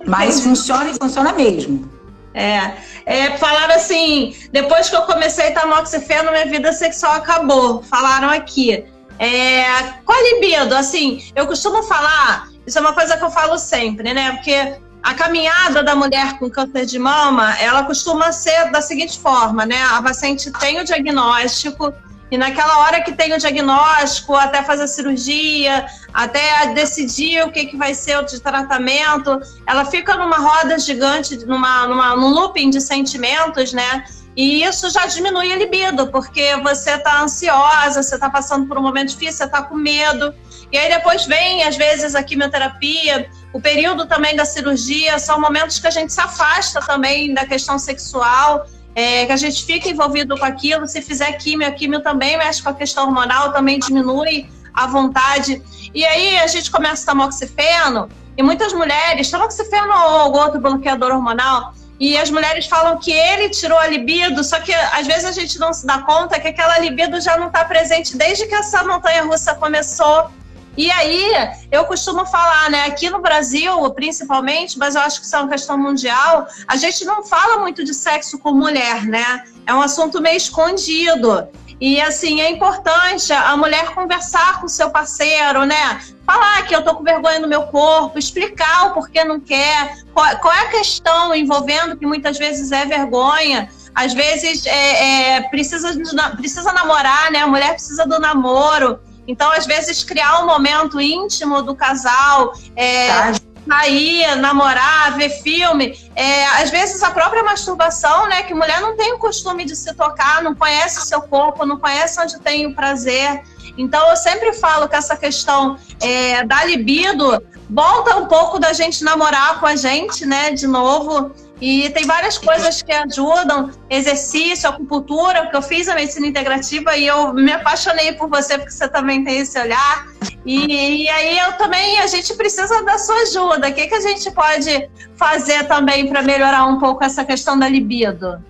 Mas 0.06 0.42
funciona 0.42 0.90
e 0.90 0.96
funciona 0.96 1.32
mesmo. 1.32 1.95
É, 2.36 2.74
é, 3.06 3.38
falaram 3.38 3.76
assim, 3.76 4.36
depois 4.52 4.90
que 4.90 4.96
eu 4.96 5.04
comecei 5.04 5.52
tamoxifeno, 5.52 6.32
minha 6.32 6.46
vida 6.46 6.74
sexual 6.74 7.14
acabou. 7.14 7.82
Falaram 7.82 8.30
aqui. 8.30 8.84
É, 9.18 9.64
qual 10.04 10.18
a 10.18 10.22
libido? 10.22 10.76
Assim, 10.76 11.24
eu 11.34 11.48
costumo 11.48 11.82
falar, 11.84 12.50
isso 12.68 12.78
é 12.78 12.82
uma 12.82 12.92
coisa 12.92 13.16
que 13.16 13.24
eu 13.24 13.32
falo 13.32 13.58
sempre, 13.58 14.14
né? 14.14 14.34
Porque 14.34 14.76
a 15.02 15.14
caminhada 15.14 15.82
da 15.82 15.96
mulher 15.96 16.38
com 16.38 16.50
câncer 16.50 16.86
de 16.86 17.00
mama, 17.00 17.58
ela 17.60 17.84
costuma 17.84 18.34
ser 18.34 18.70
da 18.70 18.82
seguinte 18.82 19.18
forma, 19.18 19.66
né? 19.66 19.82
A 19.84 20.02
paciente 20.02 20.52
tem 20.52 20.82
o 20.82 20.84
diagnóstico, 20.84 21.94
e 22.36 22.38
naquela 22.38 22.80
hora 22.80 23.02
que 23.02 23.14
tem 23.14 23.34
o 23.34 23.38
diagnóstico, 23.38 24.36
até 24.36 24.62
fazer 24.62 24.84
a 24.84 24.88
cirurgia, 24.88 25.86
até 26.14 26.74
decidir 26.74 27.42
o 27.44 27.50
que, 27.50 27.68
que 27.68 27.78
vai 27.78 27.94
ser 27.94 28.18
o 28.18 28.26
tratamento, 28.26 29.40
ela 29.66 29.86
fica 29.86 30.18
numa 30.18 30.38
roda 30.38 30.78
gigante, 30.78 31.38
numa, 31.46 31.88
numa, 31.88 32.14
num 32.18 32.28
looping 32.28 32.70
de 32.72 32.82
sentimentos, 32.82 33.72
né? 33.72 34.04
E 34.36 34.64
isso 34.64 34.90
já 34.90 35.06
diminui 35.06 35.54
a 35.54 35.56
libido, 35.56 36.08
porque 36.08 36.58
você 36.58 36.96
está 36.96 37.22
ansiosa, 37.22 38.04
você 38.04 38.16
está 38.16 38.30
passando 38.30 38.68
por 38.68 38.78
um 38.78 38.82
momento 38.82 39.12
difícil, 39.12 39.38
você 39.38 39.46
está 39.46 39.62
com 39.62 39.76
medo. 39.76 40.34
E 40.74 40.78
aí 40.78 40.90
depois 40.90 41.26
vem, 41.26 41.64
às 41.64 41.78
vezes, 41.78 42.16
a 42.16 42.22
quimioterapia, 42.22 43.30
o 43.54 43.62
período 43.62 44.06
também 44.08 44.36
da 44.36 44.44
cirurgia, 44.44 45.18
são 45.20 45.40
momentos 45.40 45.80
que 45.80 45.88
a 45.88 45.92
gente 45.92 46.12
se 46.12 46.20
afasta 46.20 46.82
também 46.82 47.34
da 47.34 47.46
questão 47.46 47.80
sexual, 47.80 48.68
é, 48.96 49.26
que 49.26 49.32
a 49.34 49.38
gente 49.38 49.66
fica 49.66 49.90
envolvido 49.90 50.38
com 50.38 50.46
aquilo. 50.46 50.88
Se 50.88 51.02
fizer 51.02 51.34
químio, 51.34 51.68
a 51.68 51.72
químio 51.72 52.02
também 52.02 52.38
mexe 52.38 52.64
com 52.64 52.70
a 52.70 52.74
questão 52.74 53.06
hormonal, 53.06 53.52
também 53.52 53.78
diminui 53.78 54.50
a 54.74 54.88
vontade. 54.88 55.62
E 55.94 56.06
aí 56.06 56.40
a 56.40 56.48
gente 56.48 56.72
começa 56.72 57.06
tamoxifeno, 57.06 58.10
e 58.38 58.44
muitas 58.44 58.74
mulheres, 58.74 59.30
tamoxifeno 59.30 59.92
ou 59.92 60.20
algum 60.20 60.40
outro 60.40 60.60
bloqueador 60.60 61.12
hormonal, 61.12 61.74
e 62.00 62.18
as 62.18 62.30
mulheres 62.30 62.66
falam 62.66 62.98
que 62.98 63.12
ele 63.12 63.50
tirou 63.50 63.78
a 63.78 63.88
libido, 63.88 64.44
só 64.44 64.60
que 64.60 64.74
às 64.74 65.08
vezes 65.08 65.26
a 65.26 65.32
gente 65.32 65.58
não 65.58 65.72
se 65.74 65.86
dá 65.86 66.00
conta 66.00 66.40
que 66.40 66.48
aquela 66.48 66.78
libido 66.80 67.22
já 67.22 67.38
não 67.38 67.48
está 67.48 67.64
presente 67.64 68.18
desde 68.18 68.46
que 68.48 68.56
essa 68.56 68.84
montanha 68.84 69.24
russa 69.24 69.56
começou. 69.56 70.30
E 70.78 70.92
aí, 70.92 71.32
eu 71.72 71.86
costumo 71.86 72.26
falar, 72.26 72.70
né, 72.70 72.86
aqui 72.86 73.10
no 73.10 73.20
Brasil, 73.20 73.90
principalmente, 73.92 74.78
mas 74.78 74.96
eu 74.96 75.02
acho 75.02 75.22
que 75.22 75.26
isso 75.26 75.36
é 75.36 75.40
uma 75.40 75.50
questão 75.50 75.78
mundial, 75.78 76.48
a 76.68 76.76
gente 76.76 77.06
não 77.06 77.24
fala 77.24 77.60
muito 77.60 77.84
de 77.84 77.94
sexo 77.94 78.38
com 78.40 78.52
mulher, 78.52 79.06
né? 79.06 79.44
É 79.66 79.74
um 79.74 79.82
assunto 79.82 80.22
meio 80.22 80.38
escondido. 80.38 81.48
E 81.80 82.00
assim, 82.00 82.40
é 82.40 82.50
importante 82.50 83.34
a 83.34 83.56
mulher 83.58 83.94
conversar 83.94 84.60
com 84.60 84.66
o 84.66 84.70
seu 84.70 84.90
parceiro, 84.90 85.66
né? 85.66 86.02
Falar 86.26 86.66
que 86.66 86.76
eu 86.76 86.84
tô 86.84 86.96
com 86.96 87.04
vergonha 87.04 87.40
no 87.40 87.48
meu 87.48 87.64
corpo, 87.64 88.18
explicar 88.18 88.88
o 88.88 88.94
porquê 88.94 89.24
não 89.24 89.40
quer, 89.40 89.98
qual, 90.14 90.38
qual 90.38 90.54
é 90.54 90.62
a 90.62 90.70
questão 90.70 91.36
envolvendo 91.36 91.98
que 91.98 92.06
muitas 92.06 92.38
vezes 92.38 92.72
é 92.72 92.86
vergonha. 92.86 93.70
Às 93.94 94.14
vezes 94.14 94.66
é, 94.66 95.36
é, 95.36 95.42
precisa, 95.44 95.94
precisa 96.36 96.74
namorar, 96.74 97.32
né? 97.32 97.40
A 97.40 97.48
mulher 97.48 97.74
precisa 97.74 98.06
do 98.06 98.20
namoro. 98.20 99.00
Então, 99.28 99.52
às 99.52 99.66
vezes, 99.66 100.04
criar 100.04 100.42
um 100.42 100.46
momento 100.46 101.00
íntimo 101.02 101.62
do 101.62 101.76
casal, 101.76 102.54
é, 102.76 103.34
sair, 103.68 104.36
namorar, 104.36 105.18
ver 105.18 105.30
filme. 105.42 105.98
É, 106.16 106.46
às 106.62 106.70
vezes 106.70 107.02
a 107.04 107.12
própria 107.12 107.44
masturbação, 107.44 108.28
né? 108.28 108.44
Que 108.44 108.54
mulher 108.54 108.80
não 108.80 108.96
tem 108.96 109.14
o 109.14 109.18
costume 109.18 109.66
de 109.66 109.76
se 109.76 109.94
tocar, 109.96 110.44
não 110.44 110.56
conhece 110.56 111.00
o 111.00 111.02
seu 111.02 111.22
corpo, 111.22 111.66
não 111.66 111.78
conhece 111.78 112.22
onde 112.22 112.40
tem 112.40 112.68
o 112.68 112.76
prazer. 112.76 113.42
Então 113.78 114.10
eu 114.10 114.16
sempre 114.16 114.54
falo 114.54 114.88
que 114.88 114.96
essa 114.96 115.18
questão 115.18 115.78
é, 116.00 116.44
da 116.46 116.64
libido 116.64 117.42
volta 117.70 118.16
um 118.18 118.28
pouco 118.28 118.60
da 118.60 118.72
gente 118.74 119.04
namorar 119.04 119.60
com 119.60 119.66
a 119.66 119.76
gente, 119.76 120.26
né? 120.26 120.52
De 120.52 120.68
novo. 120.68 121.32
E 121.62 121.90
tem 121.92 122.06
várias 122.06 122.38
coisas 122.38 122.82
que 122.82 122.92
ajudam, 122.92 123.72
exercício, 123.90 124.70
acupuntura, 124.70 125.48
que 125.48 125.56
eu 125.56 125.62
fiz 125.62 125.88
a 125.88 125.96
medicina 125.96 126.28
integrativa 126.28 126.98
e 126.98 127.08
eu 127.08 127.34
me 127.34 127.52
apaixonei 127.52 128.12
por 128.14 128.30
você 128.30 128.58
porque 128.58 128.72
você 128.72 128.88
também 128.90 129.24
tem 129.24 129.40
esse 129.40 129.58
olhar. 129.60 130.08
E, 130.46 131.04
e 131.04 131.10
aí 131.10 131.40
eu 131.40 131.54
também, 131.54 132.00
a 132.00 132.08
gente 132.08 132.34
precisa 132.36 132.84
da 132.84 132.98
sua 132.98 133.16
ajuda. 133.22 133.70
O 133.70 133.74
que, 133.74 133.88
que 133.88 133.96
a 133.96 134.02
gente 134.02 134.30
pode 134.32 134.90
fazer 135.16 135.64
também 135.66 136.08
para 136.08 136.22
melhorar 136.22 136.66
um 136.66 136.78
pouco 136.78 137.04
essa 137.04 137.24
questão 137.24 137.58
da 137.58 137.70
libido? 137.70 138.44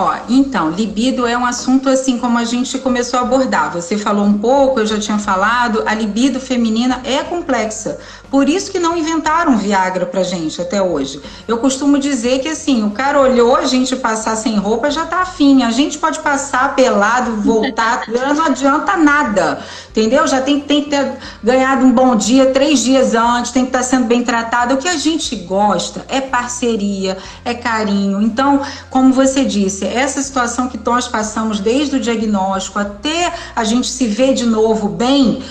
Ó, 0.00 0.14
então, 0.28 0.70
libido 0.70 1.26
é 1.26 1.36
um 1.36 1.44
assunto 1.44 1.88
assim 1.88 2.18
como 2.18 2.38
a 2.38 2.44
gente 2.44 2.78
começou 2.78 3.18
a 3.18 3.22
abordar. 3.22 3.72
Você 3.72 3.98
falou 3.98 4.24
um 4.24 4.38
pouco, 4.38 4.78
eu 4.78 4.86
já 4.86 4.96
tinha 4.96 5.18
falado, 5.18 5.82
a 5.84 5.92
libido 5.92 6.38
feminina 6.38 7.00
é 7.02 7.24
complexa. 7.24 7.98
Por 8.30 8.48
isso 8.48 8.70
que 8.70 8.78
não 8.78 8.96
inventaram 8.96 9.56
Viagra 9.56 10.04
pra 10.04 10.22
gente 10.22 10.60
até 10.60 10.82
hoje. 10.82 11.20
Eu 11.46 11.58
costumo 11.58 11.98
dizer 11.98 12.40
que 12.40 12.48
assim, 12.48 12.84
o 12.84 12.90
cara 12.90 13.18
olhou 13.18 13.56
a 13.56 13.64
gente 13.64 13.96
passar 13.96 14.36
sem 14.36 14.56
roupa, 14.56 14.90
já 14.90 15.06
tá 15.06 15.22
afim. 15.22 15.62
A 15.62 15.70
gente 15.70 15.98
pode 15.98 16.18
passar 16.20 16.74
pelado, 16.74 17.36
voltar, 17.36 18.04
não 18.36 18.44
adianta 18.44 18.96
nada. 18.96 19.60
Entendeu? 19.90 20.26
Já 20.26 20.42
tem, 20.42 20.60
tem 20.60 20.84
que 20.84 20.90
ter 20.90 21.10
ganhado 21.42 21.84
um 21.84 21.90
bom 21.90 22.14
dia 22.14 22.52
três 22.52 22.80
dias 22.80 23.14
antes, 23.14 23.50
tem 23.50 23.62
que 23.62 23.70
estar 23.70 23.78
tá 23.78 23.84
sendo 23.84 24.04
bem 24.04 24.22
tratado. 24.22 24.74
O 24.74 24.76
que 24.76 24.88
a 24.88 24.96
gente 24.96 25.34
gosta 25.34 26.04
é 26.08 26.20
parceria, 26.20 27.16
é 27.44 27.54
carinho. 27.54 28.20
Então, 28.20 28.60
como 28.90 29.12
você 29.12 29.44
disse, 29.44 29.86
essa 29.88 30.22
situação 30.22 30.68
que 30.68 30.78
nós 30.84 31.08
passamos 31.08 31.60
desde 31.60 31.96
o 31.96 32.00
diagnóstico 32.00 32.78
até 32.78 33.32
a 33.54 33.64
gente 33.64 33.88
se 33.88 34.06
ver 34.06 34.34
de 34.34 34.46
novo 34.46 34.88
bem 34.88 35.42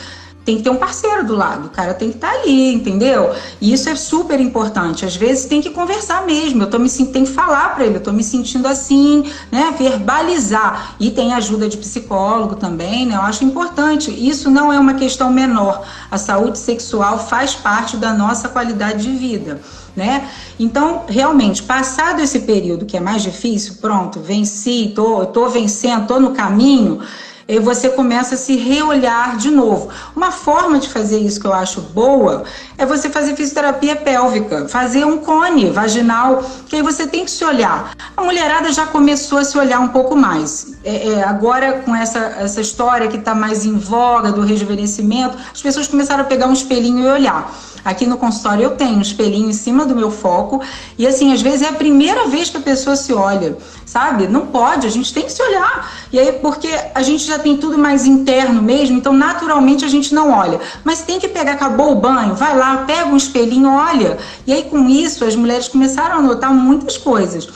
tem 0.47 0.55
que 0.55 0.63
ter 0.63 0.69
um 0.69 0.77
parceiro 0.77 1.25
do 1.25 1.35
lado, 1.35 1.67
o 1.67 1.69
cara 1.69 1.93
tem 1.93 2.09
que 2.09 2.15
estar 2.15 2.31
tá 2.31 2.39
ali, 2.39 2.73
entendeu? 2.73 3.35
E 3.59 3.73
isso 3.73 3.89
é 3.89 3.97
super 3.97 4.39
importante. 4.39 5.03
Às 5.03 5.13
vezes 5.13 5.43
tem 5.43 5.61
que 5.61 5.71
conversar 5.71 6.25
mesmo, 6.25 6.63
eu 6.63 6.69
tô 6.69 6.79
me 6.79 6.89
tem 6.89 7.25
que 7.25 7.31
falar 7.31 7.75
para 7.75 7.85
ele, 7.85 7.97
eu 7.97 8.01
tô 8.01 8.13
me 8.13 8.23
sentindo 8.23 8.65
assim, 8.65 9.29
né? 9.51 9.75
Verbalizar. 9.77 10.95
E 11.01 11.11
tem 11.11 11.33
ajuda 11.33 11.67
de 11.67 11.75
psicólogo 11.75 12.55
também, 12.55 13.05
né? 13.05 13.17
Eu 13.17 13.23
acho 13.23 13.43
importante. 13.43 14.09
Isso 14.09 14.49
não 14.49 14.71
é 14.71 14.79
uma 14.79 14.93
questão 14.93 15.29
menor. 15.29 15.85
A 16.09 16.17
saúde 16.17 16.57
sexual 16.57 17.19
faz 17.19 17.53
parte 17.53 17.97
da 17.97 18.13
nossa 18.13 18.47
qualidade 18.47 19.03
de 19.03 19.11
vida. 19.17 19.59
Né? 19.97 20.29
Então, 20.59 21.05
realmente, 21.09 21.63
passado 21.63 22.21
esse 22.21 22.41
período 22.41 22.85
que 22.85 22.95
é 22.95 22.99
mais 22.99 23.23
difícil, 23.23 23.77
pronto, 23.81 24.19
venci, 24.19 24.93
tô, 24.95 25.25
tô 25.25 25.49
vencendo, 25.49 26.05
tô 26.05 26.19
no 26.19 26.33
caminho, 26.33 27.01
e 27.47 27.59
você 27.59 27.89
começa 27.89 28.35
a 28.35 28.37
se 28.37 28.55
reolhar 28.57 29.37
de 29.37 29.49
novo. 29.49 29.89
Uma 30.15 30.31
forma 30.31 30.79
de 30.79 30.89
fazer 30.89 31.19
isso 31.19 31.39
que 31.39 31.47
eu 31.47 31.53
acho 31.53 31.81
boa 31.81 32.43
é 32.77 32.85
você 32.85 33.09
fazer 33.09 33.35
fisioterapia 33.35 33.95
pélvica, 33.95 34.67
fazer 34.67 35.05
um 35.05 35.19
cone 35.19 35.69
vaginal, 35.69 36.43
que 36.67 36.75
aí 36.75 36.81
você 36.81 37.07
tem 37.07 37.23
que 37.23 37.31
se 37.31 37.45
olhar. 37.45 37.91
A 38.15 38.21
mulherada 38.21 38.71
já 38.71 38.85
começou 38.85 39.37
a 39.37 39.43
se 39.43 39.57
olhar 39.57 39.79
um 39.79 39.89
pouco 39.89 40.15
mais. 40.15 40.76
É, 40.89 41.09
é, 41.09 41.23
agora, 41.23 41.81
com 41.83 41.93
essa, 41.93 42.19
essa 42.39 42.61
história 42.61 43.09
que 43.09 43.17
está 43.17 43.35
mais 43.35 43.65
em 43.65 43.77
voga 43.77 44.31
do 44.31 44.39
rejuvenescimento, 44.39 45.37
as 45.53 45.61
pessoas 45.61 45.85
começaram 45.85 46.21
a 46.21 46.25
pegar 46.25 46.47
um 46.47 46.53
espelhinho 46.53 47.03
e 47.03 47.07
olhar. 47.09 47.53
Aqui 47.83 48.05
no 48.05 48.17
consultório 48.17 48.63
eu 48.63 48.71
tenho 48.71 48.97
um 48.97 49.01
espelhinho 49.01 49.49
em 49.49 49.53
cima 49.53 49.85
do 49.85 49.93
meu 49.93 50.09
foco 50.09 50.61
e 50.97 51.05
assim, 51.05 51.33
às 51.33 51.41
vezes 51.41 51.63
é 51.63 51.67
a 51.67 51.73
primeira 51.73 52.27
vez 52.27 52.49
que 52.49 52.55
a 52.55 52.61
pessoa 52.61 52.95
se 52.95 53.13
olha, 53.13 53.57
sabe? 53.85 54.29
Não 54.29 54.45
pode, 54.45 54.87
a 54.87 54.89
gente 54.89 55.13
tem 55.13 55.23
que 55.23 55.31
se 55.33 55.43
olhar. 55.43 55.91
E 56.09 56.17
aí 56.17 56.31
porque 56.31 56.69
a 56.95 57.01
gente 57.01 57.25
já 57.25 57.37
tem 57.37 57.57
tudo 57.57 57.77
mais 57.77 58.05
interno 58.05 58.61
mesmo, 58.61 58.97
então 58.97 59.11
naturalmente 59.11 59.83
a 59.83 59.89
gente 59.89 60.15
não 60.15 60.31
olha. 60.31 60.57
Mas 60.85 61.01
tem 61.01 61.19
que 61.19 61.27
pegar, 61.27 61.51
acabou 61.51 61.91
o 61.91 61.95
banho, 61.95 62.33
vai 62.33 62.57
lá, 62.57 62.85
pega 62.87 63.07
um 63.07 63.17
espelhinho, 63.17 63.69
olha. 63.69 64.17
E 64.45 64.53
aí 64.53 64.63
com 64.63 64.87
isso 64.87 65.25
as 65.25 65.35
mulheres 65.35 65.67
começaram 65.67 66.19
a 66.19 66.21
notar 66.21 66.53
muitas 66.53 66.97
coisas. 66.97 67.49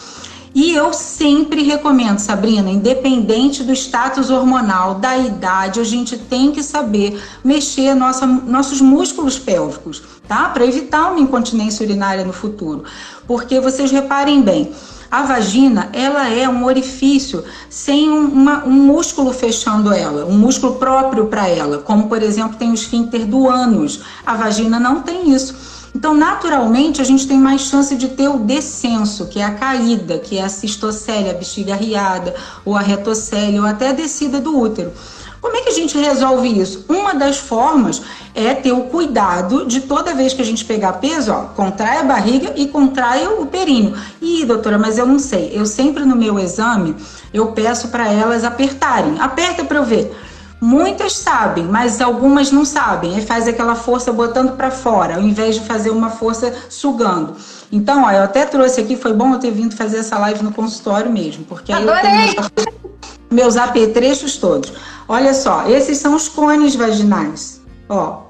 E 0.53 0.73
eu 0.73 0.91
sempre 0.91 1.63
recomendo, 1.63 2.19
Sabrina, 2.19 2.69
independente 2.69 3.63
do 3.63 3.71
status 3.71 4.29
hormonal, 4.29 4.95
da 4.95 5.17
idade, 5.17 5.79
a 5.79 5.83
gente 5.83 6.17
tem 6.17 6.51
que 6.51 6.61
saber 6.61 7.21
mexer 7.41 7.95
nossa, 7.95 8.25
nossos 8.25 8.81
músculos 8.81 9.39
pélvicos, 9.39 10.03
tá? 10.27 10.49
Para 10.49 10.65
evitar 10.65 11.09
uma 11.09 11.21
incontinência 11.21 11.85
urinária 11.85 12.25
no 12.25 12.33
futuro. 12.33 12.83
Porque 13.25 13.61
vocês 13.61 13.91
reparem 13.91 14.41
bem, 14.41 14.73
a 15.09 15.23
vagina, 15.23 15.89
ela 15.91 16.29
é 16.29 16.47
um 16.47 16.65
orifício 16.65 17.43
sem 17.69 18.09
uma, 18.09 18.65
um 18.65 18.71
músculo 18.71 19.33
fechando 19.33 19.93
ela, 19.93 20.25
um 20.25 20.37
músculo 20.37 20.75
próprio 20.75 21.27
para 21.27 21.49
ela, 21.49 21.79
como 21.79 22.07
por 22.07 22.23
exemplo 22.23 22.57
tem 22.57 22.71
o 22.71 22.73
esfíncter 22.73 23.25
do 23.25 23.49
ânus. 23.49 24.01
A 24.25 24.35
vagina 24.35 24.79
não 24.79 25.01
tem 25.01 25.33
isso. 25.33 25.70
Então, 25.93 26.13
naturalmente, 26.13 27.01
a 27.01 27.03
gente 27.03 27.27
tem 27.27 27.37
mais 27.37 27.61
chance 27.61 27.95
de 27.95 28.07
ter 28.09 28.29
o 28.29 28.39
descenso, 28.39 29.27
que 29.27 29.39
é 29.39 29.43
a 29.43 29.51
caída, 29.51 30.17
que 30.19 30.37
é 30.37 30.43
a 30.43 30.49
cistocélia, 30.49 31.31
a 31.31 31.35
bexiga 31.35 31.75
riada, 31.75 32.33
ou 32.63 32.77
a 32.77 32.81
retocélia, 32.81 33.61
ou 33.61 33.67
até 33.67 33.89
a 33.89 33.93
descida 33.93 34.39
do 34.39 34.57
útero. 34.57 34.91
Como 35.41 35.57
é 35.57 35.61
que 35.61 35.69
a 35.69 35.73
gente 35.73 35.97
resolve 35.97 36.47
isso? 36.47 36.85
Uma 36.87 37.15
das 37.15 37.37
formas 37.37 37.99
é 38.35 38.53
ter 38.53 38.71
o 38.71 38.83
cuidado 38.83 39.65
de 39.65 39.81
toda 39.81 40.13
vez 40.13 40.33
que 40.33 40.41
a 40.41 40.45
gente 40.45 40.63
pegar 40.63 40.93
peso, 40.93 41.31
ó, 41.31 41.45
contrai 41.55 41.97
a 41.97 42.03
barriga 42.03 42.53
e 42.55 42.67
contrai 42.67 43.27
o 43.27 43.47
períneo. 43.47 43.97
Ih, 44.21 44.45
doutora, 44.45 44.77
mas 44.77 44.99
eu 44.99 45.05
não 45.05 45.17
sei. 45.17 45.51
Eu 45.51 45.65
sempre 45.65 46.05
no 46.05 46.15
meu 46.15 46.37
exame, 46.37 46.95
eu 47.33 47.47
peço 47.53 47.87
para 47.87 48.07
elas 48.07 48.43
apertarem. 48.43 49.19
Aperta 49.19 49.65
para 49.65 49.79
eu 49.79 49.83
ver. 49.83 50.15
Muitas 50.61 51.13
sabem, 51.13 51.65
mas 51.65 51.99
algumas 51.99 52.51
não 52.51 52.63
sabem. 52.63 53.17
E 53.17 53.21
faz 53.25 53.47
aquela 53.47 53.73
força 53.73 54.13
botando 54.13 54.55
para 54.55 54.69
fora, 54.69 55.15
ao 55.15 55.21
invés 55.21 55.55
de 55.55 55.61
fazer 55.61 55.89
uma 55.89 56.11
força 56.11 56.53
sugando. 56.69 57.35
Então, 57.71 58.03
ó, 58.03 58.11
eu 58.11 58.21
até 58.21 58.45
trouxe 58.45 58.79
aqui, 58.79 58.95
foi 58.95 59.11
bom 59.11 59.33
eu 59.33 59.39
ter 59.39 59.49
vindo 59.49 59.75
fazer 59.75 59.97
essa 59.97 60.19
live 60.19 60.43
no 60.43 60.53
consultório 60.53 61.11
mesmo, 61.11 61.45
porque 61.45 61.73
aí 61.73 61.81
Adorei. 61.81 62.35
eu 62.37 62.49
tenho 62.51 63.01
meus 63.31 63.57
apetrechos 63.57 64.37
todos. 64.37 64.71
Olha 65.07 65.33
só, 65.33 65.67
esses 65.67 65.97
são 65.97 66.13
os 66.13 66.27
cones 66.27 66.75
vaginais, 66.75 67.59
ó, 67.89 68.23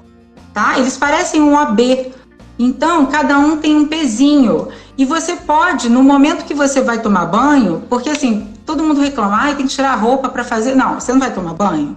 tá? 0.54 0.78
Eles 0.78 0.96
parecem 0.96 1.42
um 1.42 1.58
AB. 1.58 2.12
Então, 2.58 3.06
cada 3.06 3.38
um 3.38 3.58
tem 3.58 3.76
um 3.76 3.86
pezinho. 3.88 4.68
E 4.96 5.04
você 5.04 5.36
pode, 5.36 5.90
no 5.90 6.02
momento 6.02 6.44
que 6.46 6.54
você 6.54 6.80
vai 6.80 7.00
tomar 7.00 7.26
banho, 7.26 7.82
porque 7.90 8.08
assim, 8.08 8.54
todo 8.64 8.82
mundo 8.82 9.00
reclama, 9.00 9.50
ah, 9.50 9.54
tem 9.54 9.66
que 9.66 9.74
tirar 9.74 9.92
a 9.92 9.96
roupa 9.96 10.30
para 10.30 10.44
fazer. 10.44 10.74
Não, 10.74 10.98
você 10.98 11.12
não 11.12 11.20
vai 11.20 11.32
tomar 11.32 11.52
banho. 11.52 11.96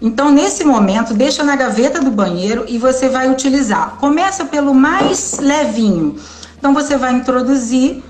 Então, 0.00 0.30
nesse 0.30 0.64
momento, 0.64 1.12
deixa 1.12 1.42
na 1.42 1.56
gaveta 1.56 2.00
do 2.00 2.10
banheiro 2.10 2.64
e 2.68 2.78
você 2.78 3.08
vai 3.08 3.30
utilizar. 3.30 3.96
Começa 3.98 4.44
pelo 4.44 4.72
mais 4.72 5.38
levinho. 5.38 6.16
Então, 6.58 6.72
você 6.72 6.96
vai 6.96 7.12
introduzir 7.12 8.02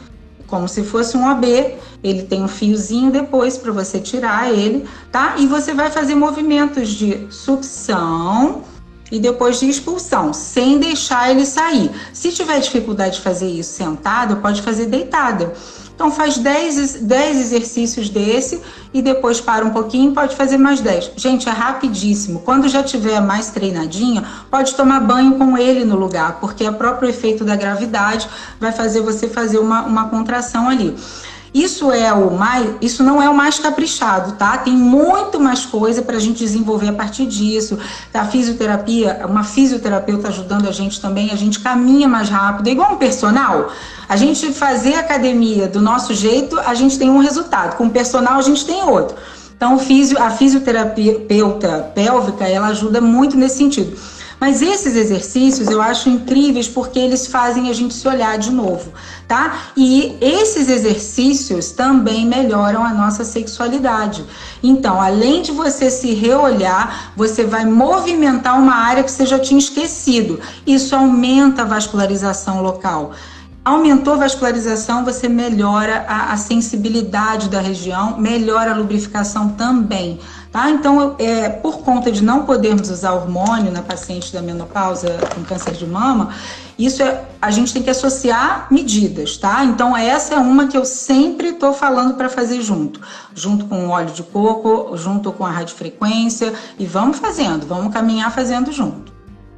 como 0.47 0.69
se 0.69 0.83
fosse 0.83 1.17
um 1.17 1.29
AB 1.29 1.79
ele 2.03 2.23
tem 2.23 2.43
um 2.43 2.49
fiozinho 2.49 3.11
depois 3.11 3.59
para 3.59 3.73
você 3.73 4.01
tirar 4.01 4.53
ele, 4.53 4.87
tá? 5.13 5.35
E 5.39 5.47
você 5.47 5.75
vai 5.75 5.91
fazer 5.91 6.15
movimentos 6.15 6.89
de 6.89 7.27
sucção 7.31 8.63
e 9.13 9.19
depois 9.19 9.61
de 9.61 9.69
expulsão, 9.69 10.33
sem 10.33 10.79
deixar 10.79 11.31
ele 11.31 11.45
sair. 11.45 11.91
Se 12.13 12.33
tiver 12.33 12.59
dificuldade 12.61 13.17
de 13.17 13.23
fazer 13.23 13.49
isso 13.49 13.73
sentado, 13.73 14.37
pode 14.37 14.63
fazer 14.63 14.87
deitada. 14.87 15.53
Então 16.01 16.11
faz 16.11 16.39
10, 16.39 17.03
10 17.03 17.41
exercícios 17.41 18.09
desse 18.09 18.63
e 18.91 19.03
depois 19.03 19.39
para 19.39 19.63
um 19.63 19.69
pouquinho, 19.69 20.15
pode 20.15 20.35
fazer 20.35 20.57
mais 20.57 20.81
10. 20.81 21.13
Gente, 21.15 21.47
é 21.47 21.53
rapidíssimo. 21.53 22.41
Quando 22.41 22.71
já 22.71 22.83
tiver 22.83 23.21
mais 23.21 23.51
treinadinha, 23.51 24.25
pode 24.51 24.75
tomar 24.75 25.01
banho 25.01 25.35
com 25.35 25.59
ele 25.59 25.85
no 25.85 25.97
lugar, 25.97 26.41
porque 26.41 26.67
o 26.67 26.73
próprio 26.73 27.11
efeito 27.11 27.45
da 27.45 27.55
gravidade 27.55 28.27
vai 28.59 28.73
fazer 28.73 29.03
você 29.03 29.29
fazer 29.29 29.59
uma, 29.59 29.83
uma 29.83 30.09
contração 30.09 30.71
ali. 30.71 30.97
Isso 31.53 31.91
é 31.91 32.13
o 32.13 32.31
mais, 32.31 32.77
isso 32.81 33.03
não 33.03 33.21
é 33.21 33.29
o 33.29 33.35
mais 33.35 33.59
caprichado, 33.59 34.33
tá? 34.33 34.59
Tem 34.59 34.73
muito 34.73 35.41
mais 35.41 35.67
coisa 35.67 36.01
para 36.01 36.17
a 36.17 36.21
gente 36.21 36.39
desenvolver 36.39 36.89
a 36.89 36.93
partir 36.93 37.27
disso. 37.27 37.77
A 38.15 38.25
fisioterapia, 38.25 39.27
uma 39.29 39.43
fisioterapeuta 39.43 40.29
ajudando 40.29 40.69
a 40.69 40.73
gente 40.73 41.01
também, 41.01 41.33
a 41.33 41.37
gente 41.37 41.59
caminha 41.59 42.07
mais 42.07 42.29
rápido, 42.29 42.69
é 42.69 42.71
igual 42.71 42.93
um 42.93 42.97
personal. 42.97 43.73
A 44.09 44.17
gente 44.17 44.53
fazer 44.53 44.95
academia 44.95 45.67
do 45.67 45.81
nosso 45.81 46.15
jeito, 46.15 46.59
a 46.61 46.75
gente 46.75 46.97
tem 46.97 47.11
um 47.11 47.19
resultado. 47.19 47.77
Com 47.77 47.87
o 47.87 47.91
personal, 47.91 48.39
a 48.39 48.43
gente 48.43 48.65
tem 48.65 48.85
outro. 48.85 49.17
Então, 49.57 49.79
a 50.19 50.31
fisioterapeuta 50.31 51.91
pélvica, 51.95 52.49
ela 52.49 52.69
ajuda 52.69 53.01
muito 53.01 53.37
nesse 53.37 53.59
sentido. 53.59 53.97
Mas 54.41 54.63
esses 54.63 54.97
exercícios 54.97 55.69
eu 55.69 55.83
acho 55.83 56.09
incríveis 56.09 56.67
porque 56.67 56.99
eles 56.99 57.27
fazem 57.27 57.69
a 57.69 57.75
gente 57.75 57.93
se 57.93 58.09
olhar 58.09 58.39
de 58.39 58.51
novo, 58.51 58.91
tá? 59.29 59.73
E 59.77 60.17
esses 60.19 60.69
exercícios 60.69 61.73
também 61.73 62.25
melhoram 62.27 62.83
a 62.83 62.95
nossa 62.95 63.23
sexualidade. 63.23 64.25
Então, 64.63 65.01
além 65.01 65.43
de 65.43 65.53
você 65.53 65.91
se 65.91 66.15
reolhar, 66.15 67.13
você 67.15 67.45
vai 67.45 67.67
movimentar 67.67 68.59
uma 68.59 68.75
área 68.75 69.05
que 69.05 69.13
você 69.13 69.27
já 69.27 69.39
tinha 69.39 69.59
esquecido. 69.59 70.41
Isso 70.67 70.97
aumenta 70.97 71.63
a 71.63 71.67
vascularização 71.67 72.63
local. 72.63 73.13
Aumentou 73.63 74.15
a 74.15 74.17
vascularização, 74.17 75.05
você 75.05 75.29
melhora 75.29 76.07
a, 76.09 76.33
a 76.33 76.37
sensibilidade 76.39 77.51
da 77.51 77.61
região, 77.61 78.17
melhora 78.19 78.73
a 78.73 78.75
lubrificação 78.75 79.51
também. 79.51 80.19
Tá? 80.53 80.69
Então, 80.69 81.15
é, 81.21 81.49
por 81.49 81.79
conta 81.79 82.11
de 82.11 82.25
não 82.25 82.45
podermos 82.45 82.91
usar 82.91 83.13
hormônio 83.13 83.71
na 83.71 83.83
paciente 83.83 84.33
da 84.33 84.43
menopausa 84.43 85.17
com 85.33 85.45
câncer 85.45 85.75
de 85.75 85.87
mama, 85.87 86.35
isso 86.77 87.05
é, 87.05 87.25
a 87.41 87.53
gente 87.53 87.73
tem 87.73 87.81
que 87.81 87.91
associar 87.91 88.67
medidas, 88.69 89.37
tá? 89.37 89.65
Então, 89.65 89.97
essa 89.97 90.35
é 90.35 90.39
uma 90.39 90.67
que 90.67 90.77
eu 90.77 90.85
sempre 90.85 91.51
estou 91.51 91.73
falando 91.73 92.15
para 92.15 92.29
fazer 92.29 92.61
junto, 92.63 93.01
junto 93.33 93.67
com 93.67 93.87
o 93.87 93.91
óleo 93.91 94.11
de 94.11 94.25
coco, 94.25 94.97
junto 94.97 95.31
com 95.31 95.47
a 95.47 95.51
radiofrequência, 95.51 96.53
e 96.77 96.85
vamos 96.85 97.19
fazendo, 97.19 97.65
vamos 97.65 97.93
caminhar 97.93 98.33
fazendo 98.33 98.73
junto. 98.73 99.10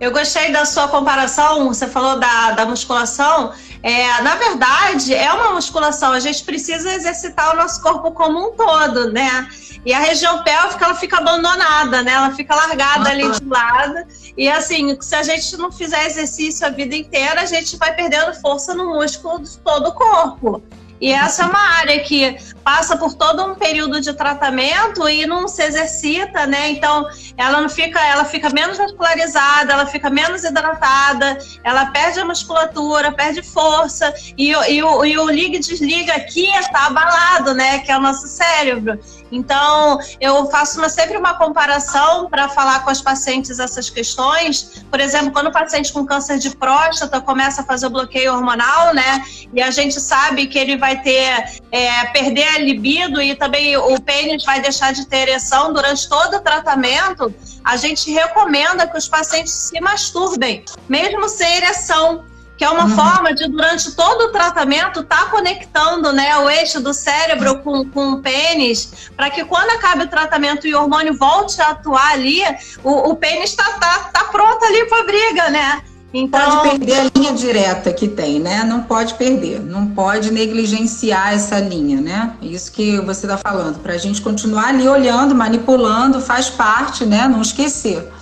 Eu 0.02 0.10
gostei 0.10 0.50
da 0.50 0.64
sua 0.64 0.88
comparação, 0.88 1.68
você 1.68 1.86
falou 1.86 2.18
da, 2.18 2.50
da 2.50 2.66
musculação. 2.66 3.52
É, 3.84 4.20
na 4.22 4.34
verdade, 4.34 5.14
é 5.14 5.32
uma 5.32 5.52
musculação, 5.52 6.10
a 6.10 6.18
gente 6.18 6.42
precisa 6.42 6.92
exercitar 6.92 7.52
o 7.52 7.56
nosso 7.56 7.80
corpo 7.80 8.10
como 8.10 8.48
um 8.48 8.50
todo, 8.56 9.12
né? 9.12 9.48
E 9.86 9.94
a 9.94 10.00
região 10.00 10.42
pélvica 10.42 10.86
ela 10.86 10.96
fica 10.96 11.18
abandonada, 11.18 12.02
né? 12.02 12.14
Ela 12.14 12.32
fica 12.32 12.52
largada 12.52 13.10
ali 13.10 13.30
de 13.30 13.44
lado. 13.44 14.04
E 14.36 14.48
assim, 14.48 15.00
se 15.00 15.14
a 15.14 15.22
gente 15.22 15.56
não 15.56 15.70
fizer 15.70 16.04
exercício 16.04 16.66
a 16.66 16.70
vida 16.70 16.96
inteira, 16.96 17.40
a 17.40 17.46
gente 17.46 17.76
vai 17.76 17.94
perdendo 17.94 18.34
força 18.40 18.74
no 18.74 18.86
músculo 18.94 19.38
de 19.38 19.56
todo 19.58 19.86
o 19.86 19.92
corpo. 19.92 20.60
E 21.00 21.12
essa 21.12 21.44
é 21.44 21.46
uma 21.46 21.78
área 21.78 22.00
que 22.00 22.36
passa 22.64 22.96
por 22.96 23.14
todo 23.14 23.44
um 23.44 23.54
período 23.54 24.00
de 24.00 24.12
tratamento 24.12 25.08
e 25.08 25.26
não 25.26 25.48
se 25.48 25.62
exercita, 25.62 26.46
né? 26.46 26.70
Então, 26.70 27.06
ela 27.36 27.60
não 27.60 27.68
fica, 27.68 28.00
ela 28.00 28.24
fica 28.24 28.50
menos 28.50 28.78
vascularizada, 28.78 29.72
ela 29.72 29.86
fica 29.86 30.10
menos 30.10 30.44
hidratada, 30.44 31.38
ela 31.64 31.86
perde 31.86 32.20
a 32.20 32.24
musculatura, 32.24 33.12
perde 33.12 33.42
força 33.42 34.12
e, 34.36 34.50
e, 34.50 34.82
o, 34.82 35.04
e 35.04 35.18
o 35.18 35.30
liga 35.30 35.56
e 35.56 35.60
desliga 35.60 36.14
aqui 36.14 36.46
está 36.56 36.86
abalado, 36.86 37.54
né? 37.54 37.80
Que 37.80 37.92
é 37.92 37.96
o 37.96 38.00
nosso 38.00 38.26
cérebro. 38.26 38.98
Então, 39.32 39.98
eu 40.20 40.46
faço 40.50 40.78
uma, 40.78 40.90
sempre 40.90 41.16
uma 41.16 41.34
comparação 41.34 42.28
para 42.28 42.50
falar 42.50 42.84
com 42.84 42.90
as 42.90 43.00
pacientes 43.00 43.58
essas 43.58 43.88
questões. 43.88 44.84
Por 44.90 45.00
exemplo, 45.00 45.32
quando 45.32 45.46
o 45.46 45.52
paciente 45.52 45.90
com 45.90 46.04
câncer 46.04 46.38
de 46.38 46.54
próstata 46.54 47.18
começa 47.20 47.62
a 47.62 47.64
fazer 47.64 47.86
o 47.86 47.90
bloqueio 47.90 48.34
hormonal, 48.34 48.94
né? 48.94 49.24
E 49.54 49.62
a 49.62 49.70
gente 49.70 49.98
sabe 49.98 50.46
que 50.46 50.58
ele 50.58 50.76
vai 50.76 51.00
ter, 51.00 51.60
é, 51.70 52.04
perder 52.12 52.51
a 52.54 52.58
libido 52.58 53.20
e 53.20 53.34
também 53.34 53.76
o 53.76 54.00
pênis 54.00 54.44
vai 54.44 54.60
deixar 54.60 54.92
de 54.92 55.06
ter 55.06 55.28
ereção 55.28 55.72
durante 55.72 56.08
todo 56.08 56.36
o 56.36 56.40
tratamento, 56.40 57.34
a 57.64 57.76
gente 57.76 58.10
recomenda 58.10 58.86
que 58.86 58.96
os 58.96 59.08
pacientes 59.08 59.52
se 59.52 59.80
masturbem, 59.80 60.64
mesmo 60.88 61.28
sem 61.28 61.56
ereção 61.56 62.24
que 62.62 62.64
é 62.64 62.70
uma 62.70 62.84
uhum. 62.84 62.94
forma 62.94 63.34
de, 63.34 63.48
durante 63.48 63.90
todo 63.96 64.26
o 64.26 64.28
tratamento, 64.28 65.00
estar 65.00 65.24
tá 65.24 65.30
conectando 65.30 66.12
né, 66.12 66.36
o 66.38 66.48
eixo 66.48 66.80
do 66.80 66.94
cérebro 66.94 67.58
com, 67.58 67.84
com 67.90 68.12
o 68.12 68.22
pênis, 68.22 69.10
para 69.16 69.30
que 69.30 69.44
quando 69.44 69.70
acabe 69.70 70.04
o 70.04 70.06
tratamento 70.06 70.64
e 70.64 70.72
o 70.72 70.80
hormônio 70.80 71.12
volte 71.18 71.60
a 71.60 71.70
atuar 71.70 72.12
ali, 72.12 72.40
o, 72.84 73.10
o 73.10 73.16
pênis 73.16 73.50
está 73.50 73.64
tá, 73.64 74.10
tá 74.12 74.24
pronto 74.24 74.64
ali 74.64 74.86
para 74.86 75.02
briga, 75.02 75.50
né? 75.50 75.82
Então... 76.14 76.40
Pode 76.40 76.78
perder 76.78 77.00
a 77.00 77.10
linha 77.18 77.32
direta 77.32 77.92
que 77.92 78.06
tem, 78.06 78.38
né? 78.38 78.64
Não 78.64 78.82
pode 78.82 79.14
perder, 79.14 79.60
não 79.60 79.86
pode 79.88 80.30
negligenciar 80.30 81.32
essa 81.32 81.58
linha, 81.58 82.00
né? 82.00 82.34
Isso 82.42 82.70
que 82.70 83.00
você 83.00 83.26
está 83.26 83.38
falando, 83.38 83.78
para 83.78 83.94
a 83.94 83.98
gente 83.98 84.20
continuar 84.20 84.68
ali 84.68 84.86
olhando, 84.86 85.34
manipulando, 85.34 86.20
faz 86.20 86.50
parte, 86.50 87.06
né? 87.06 87.26
Não 87.26 87.40
esquecer. 87.40 88.12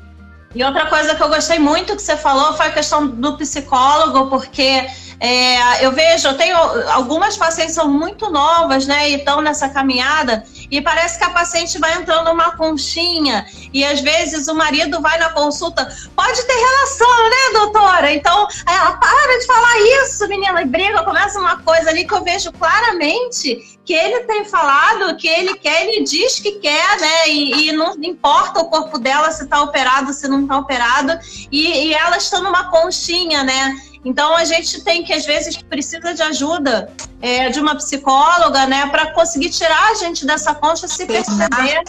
E 0.55 0.65
outra 0.65 0.87
coisa 0.87 1.15
que 1.15 1.23
eu 1.23 1.29
gostei 1.29 1.59
muito 1.59 1.95
que 1.95 2.03
você 2.03 2.17
falou 2.17 2.55
foi 2.55 2.67
a 2.67 2.73
questão 2.73 3.07
do 3.07 3.37
psicólogo, 3.37 4.29
porque 4.29 4.87
é, 5.21 5.85
eu 5.85 5.93
vejo, 5.93 6.29
eu 6.29 6.37
tenho 6.37 6.57
algumas 6.91 7.37
pacientes 7.37 7.75
são 7.75 7.89
muito 7.89 8.31
novas, 8.31 8.87
né, 8.87 9.11
e 9.11 9.15
estão 9.17 9.43
nessa 9.43 9.69
caminhada, 9.69 10.45
e 10.71 10.81
parece 10.81 11.19
que 11.19 11.25
a 11.25 11.31
paciente 11.31 11.79
vai 11.79 11.95
entrando 11.95 12.25
numa 12.31 12.57
conchinha, 12.57 13.47
e 13.73 13.85
às 13.85 14.01
vezes 14.01 14.49
o 14.49 14.55
marido 14.55 15.01
vai 15.03 15.19
na 15.19 15.29
consulta, 15.31 15.87
pode 16.17 16.43
ter 16.43 16.55
relação, 16.55 17.31
né, 17.31 17.59
doutora? 17.59 18.13
Então, 18.13 18.49
ela 18.67 18.93
para 18.93 19.39
de 19.39 19.47
falar 19.47 19.81
isso, 20.03 20.27
menina, 20.27 20.63
e 20.63 20.65
briga, 20.65 21.05
começa 21.05 21.39
uma 21.39 21.59
coisa 21.59 21.91
ali 21.91 22.07
que 22.07 22.15
eu 22.15 22.25
vejo 22.25 22.51
claramente 22.53 23.79
que 23.85 23.95
ele 23.95 24.21
tem 24.21 24.45
falado 24.45 25.17
que 25.17 25.27
ele 25.27 25.55
quer, 25.57 25.85
ele 25.85 26.05
diz 26.05 26.39
que 26.39 26.53
quer, 26.53 27.01
né? 27.01 27.29
E, 27.29 27.69
e 27.69 27.73
não 27.73 27.95
importa 28.03 28.61
o 28.61 28.67
corpo 28.67 28.99
dela 28.99 29.33
se 29.33 29.43
está 29.43 29.63
operado, 29.63 30.13
se 30.13 30.29
não 30.29 30.43
está 30.43 30.59
operado, 30.59 31.19
e, 31.51 31.89
e 31.89 31.95
elas 31.95 32.23
estão 32.23 32.41
numa 32.41 32.71
conchinha, 32.71 33.43
né? 33.43 33.75
Então 34.05 34.35
a 34.35 34.45
gente 34.45 34.83
tem 34.83 35.05
que 35.05 35.13
às 35.13 35.27
vezes 35.27 35.57
precisa 35.63 36.15
de 36.15 36.23
ajuda 36.23 36.91
é, 37.21 37.51
de 37.51 37.61
uma 37.61 37.75
psicóloga, 37.75 38.67
né, 38.67 38.87
para 38.87 39.13
conseguir 39.13 39.51
tirar 39.51 39.91
a 39.91 39.95
gente 39.95 40.25
dessa 40.25 40.55
concha, 40.55 40.89
se 40.89 41.05
perceber. 41.07 41.83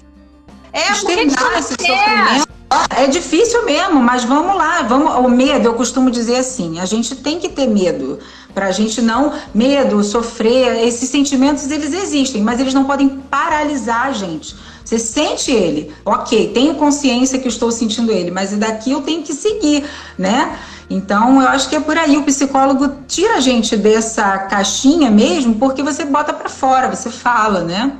É, 0.74 0.92
Externar 0.92 1.58
esse 1.58 1.74
sofrimento. 1.74 2.52
É 2.96 3.06
difícil 3.08 3.66
mesmo, 3.66 4.02
mas 4.02 4.24
vamos 4.24 4.56
lá, 4.56 4.82
vamos. 4.84 5.14
O 5.16 5.28
medo, 5.28 5.68
eu 5.68 5.74
costumo 5.74 6.10
dizer 6.10 6.38
assim, 6.38 6.80
a 6.80 6.86
gente 6.86 7.16
tem 7.18 7.38
que 7.38 7.50
ter 7.50 7.68
medo 7.68 8.20
para 8.54 8.68
a 8.68 8.72
gente 8.72 9.02
não 9.02 9.34
medo, 9.54 10.04
sofrer. 10.04 10.86
Esses 10.86 11.10
sentimentos 11.10 11.70
eles 11.70 11.94
existem, 11.94 12.42
mas 12.42 12.60
eles 12.60 12.74
não 12.74 12.86
podem 12.86 13.10
paralisar 13.10 14.08
a 14.08 14.12
gente. 14.14 14.56
Você 14.84 15.00
sente 15.00 15.52
ele, 15.52 15.94
ok, 16.04 16.52
tenho 16.54 16.76
consciência 16.76 17.40
que 17.40 17.48
estou 17.48 17.72
sentindo 17.72 18.12
ele, 18.12 18.30
mas 18.30 18.52
daqui 18.52 18.92
eu 18.92 19.02
tenho 19.02 19.24
que 19.24 19.34
seguir, 19.34 19.86
né? 20.18 20.60
Então, 20.90 21.42
eu 21.42 21.48
acho 21.48 21.70
que 21.70 21.76
é 21.78 21.80
por 21.80 21.98
aí. 21.98 22.18
O 22.18 22.24
psicólogo 22.24 22.98
tira 23.08 23.36
a 23.36 23.40
gente 23.40 23.78
dessa 23.78 24.40
caixinha 24.40 25.10
mesmo, 25.10 25.56
porque 25.56 25.82
você 25.82 26.04
bota 26.04 26.34
para 26.34 26.50
fora, 26.50 26.94
você 26.94 27.10
fala, 27.10 27.62
né? 27.64 27.94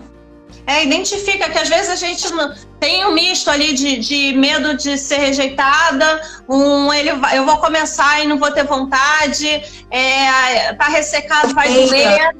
É, 0.68 0.84
identifica 0.84 1.50
que 1.50 1.58
às 1.58 1.70
vezes 1.70 1.90
a 1.90 1.96
gente 1.96 2.28
tem 2.82 3.06
um 3.06 3.14
misto 3.14 3.48
ali 3.48 3.74
de, 3.74 3.98
de 3.98 4.34
medo 4.36 4.76
de 4.76 4.98
ser 4.98 5.18
rejeitada, 5.18 6.20
um 6.50 6.92
ele 6.92 7.12
eu 7.36 7.46
vou 7.46 7.58
começar 7.58 8.24
e 8.24 8.28
não 8.28 8.40
vou 8.40 8.52
ter 8.52 8.64
vontade, 8.64 9.48
é, 9.92 10.74
tá 10.74 10.86
ressecado, 10.86 11.54
vai 11.54 11.72
doer. 11.72 12.36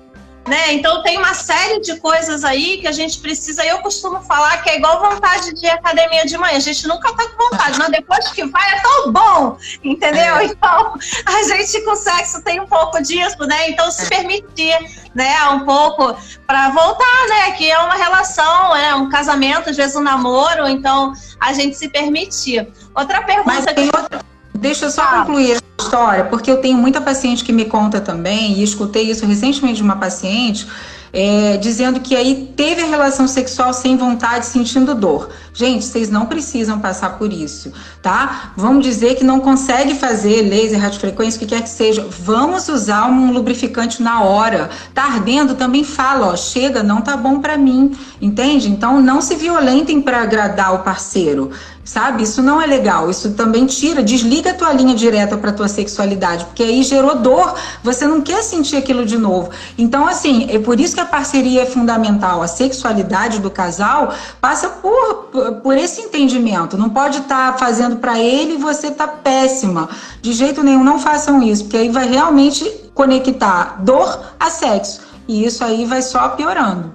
Né? 0.48 0.74
Então 0.74 1.04
tem 1.04 1.20
uma 1.20 1.36
série 1.36 1.80
de 1.82 2.00
coisas 2.00 2.44
aí 2.44 2.80
que 2.80 2.88
a 2.88 2.92
gente 2.92 3.20
precisa. 3.20 3.64
Eu 3.64 3.78
costumo 3.80 4.22
falar 4.22 4.58
que 4.64 4.72
é 4.72 4.78
igual 4.78 5.00
vontade 5.00 5.54
de 5.54 5.68
academia 5.68 6.26
de 6.26 6.36
manhã. 6.36 6.58
A 6.58 6.60
gente 6.60 6.88
nunca 6.88 7.14
tá 7.14 7.28
com 7.30 7.50
vontade, 7.50 7.78
mas 7.78 7.90
depois 7.92 8.28
que 8.30 8.44
vai 8.46 8.74
é 8.74 8.80
tão 8.80 9.12
bom, 9.12 9.58
entendeu? 9.84 10.38
É. 10.38 10.46
Então 10.46 10.96
a 11.26 11.44
gente 11.44 11.82
com 11.82 11.96
sexo 11.96 12.42
tem 12.42 12.60
um 12.60 12.66
pouco 12.66 13.02
disso, 13.04 13.38
né? 13.46 13.70
Então 13.70 13.92
se 13.92 14.10
permitir, 14.10 14.76
né, 15.14 15.44
um 15.50 15.64
pouco 15.64 16.16
para 16.48 16.70
voltar, 16.70 17.28
né? 17.30 17.52
Que 17.52 17.70
é 17.70 17.78
uma 17.78 17.96
relação, 17.96 18.76
é 18.76 18.96
um 18.96 19.10
casamento, 19.10 19.70
às 19.70 19.78
vezes 19.78 19.96
um 19.96 20.02
namoro. 20.02 20.68
Então 20.68 21.14
a 21.40 21.54
gente 21.54 21.78
se 21.78 21.88
permitir. 21.88 22.68
Outra 22.96 23.22
pergunta. 23.22 23.54
Mas 23.54 23.66
tem 23.66 23.86
outra 23.86 24.31
Deixa 24.62 24.86
eu 24.86 24.92
só 24.92 25.02
ah. 25.02 25.20
concluir 25.20 25.54
essa 25.54 25.64
história, 25.80 26.26
porque 26.26 26.50
eu 26.52 26.58
tenho 26.58 26.78
muita 26.78 27.02
paciente 27.02 27.44
que 27.44 27.52
me 27.52 27.66
conta 27.66 28.00
também, 28.00 28.60
e 28.60 28.64
escutei 28.64 29.10
isso 29.10 29.26
recentemente 29.26 29.78
de 29.78 29.84
uma 29.84 29.96
paciente, 29.96 30.68
é, 31.14 31.58
dizendo 31.58 32.00
que 32.00 32.16
aí 32.16 32.54
teve 32.56 32.82
a 32.82 32.86
relação 32.86 33.28
sexual 33.28 33.74
sem 33.74 33.98
vontade, 33.98 34.46
sentindo 34.46 34.96
dor. 34.96 35.30
Gente, 35.54 35.84
vocês 35.84 36.10
não 36.10 36.26
precisam 36.26 36.80
passar 36.80 37.18
por 37.18 37.34
isso, 37.34 37.74
tá? 38.02 38.54
Vamos 38.56 38.86
dizer 38.86 39.16
que 39.16 39.24
não 39.24 39.40
consegue 39.40 39.96
fazer 39.96 40.44
laser, 40.44 40.80
radiofrequência, 40.80 41.38
o 41.38 41.40
que 41.42 41.48
quer 41.48 41.64
que 41.64 41.70
seja. 41.70 42.08
Vamos 42.10 42.70
usar 42.70 43.08
um 43.08 43.34
lubrificante 43.34 44.02
na 44.02 44.24
hora. 44.24 44.70
Tá 44.94 45.04
ardendo, 45.04 45.56
também 45.56 45.84
fala, 45.84 46.28
ó, 46.28 46.36
chega, 46.38 46.82
não 46.82 47.02
tá 47.02 47.18
bom 47.18 47.40
para 47.42 47.58
mim, 47.58 47.98
entende? 48.22 48.70
Então 48.70 49.02
não 49.02 49.22
se 49.22 49.36
violentem 49.36 50.02
para 50.02 50.22
agradar 50.22 50.74
o 50.76 50.80
parceiro 50.80 51.52
sabe? 51.84 52.24
Isso 52.24 52.42
não 52.42 52.62
é 52.62 52.66
legal. 52.66 53.10
Isso 53.10 53.32
também 53.34 53.66
tira, 53.66 54.04
desliga 54.04 54.52
a 54.52 54.54
tua 54.54 54.74
linha 54.74 54.96
direta 54.96 55.38
para 55.38 55.52
tua 55.52 55.68
sexualidade, 55.68 56.46
porque 56.46 56.64
aí 56.64 56.84
gerou 56.84 57.16
dor. 57.16 57.56
Você 57.84 58.08
não 58.08 58.22
quer 58.22 58.44
sentir 58.44 58.78
aquilo 58.78 59.06
de 59.06 59.18
novo. 59.18 59.50
Então, 59.78 60.08
assim, 60.08 60.48
é 60.50 60.60
por 60.60 60.80
isso 60.80 60.96
que 60.96 61.02
a 61.02 61.06
parceria 61.06 61.64
é 61.64 61.66
fundamental. 61.66 62.42
A 62.42 62.48
sexualidade 62.48 63.40
do 63.40 63.50
casal 63.50 64.14
passa 64.40 64.70
por, 64.70 65.30
por 65.62 65.78
esse 65.78 66.02
entendimento. 66.02 66.78
Não 66.78 66.90
pode 66.90 67.20
estar 67.20 67.54
tá 67.54 67.58
fazendo 67.58 67.98
para 67.98 68.20
ele 68.20 68.54
e 68.54 68.58
você 68.58 68.92
tá 68.92 69.08
péssima. 69.08 69.90
De 70.22 70.34
jeito 70.34 70.64
nenhum, 70.64 70.84
não 70.84 71.00
façam 71.00 71.42
isso, 71.42 71.64
porque 71.64 71.78
aí 71.78 71.90
vai 71.90 72.08
realmente 72.08 72.64
conectar 72.94 73.82
dor 73.82 74.34
a 74.40 74.50
sexo. 74.50 75.02
E 75.28 75.46
isso 75.46 75.64
aí 75.64 75.86
vai 75.86 76.02
só 76.02 76.30
piorando. 76.30 76.94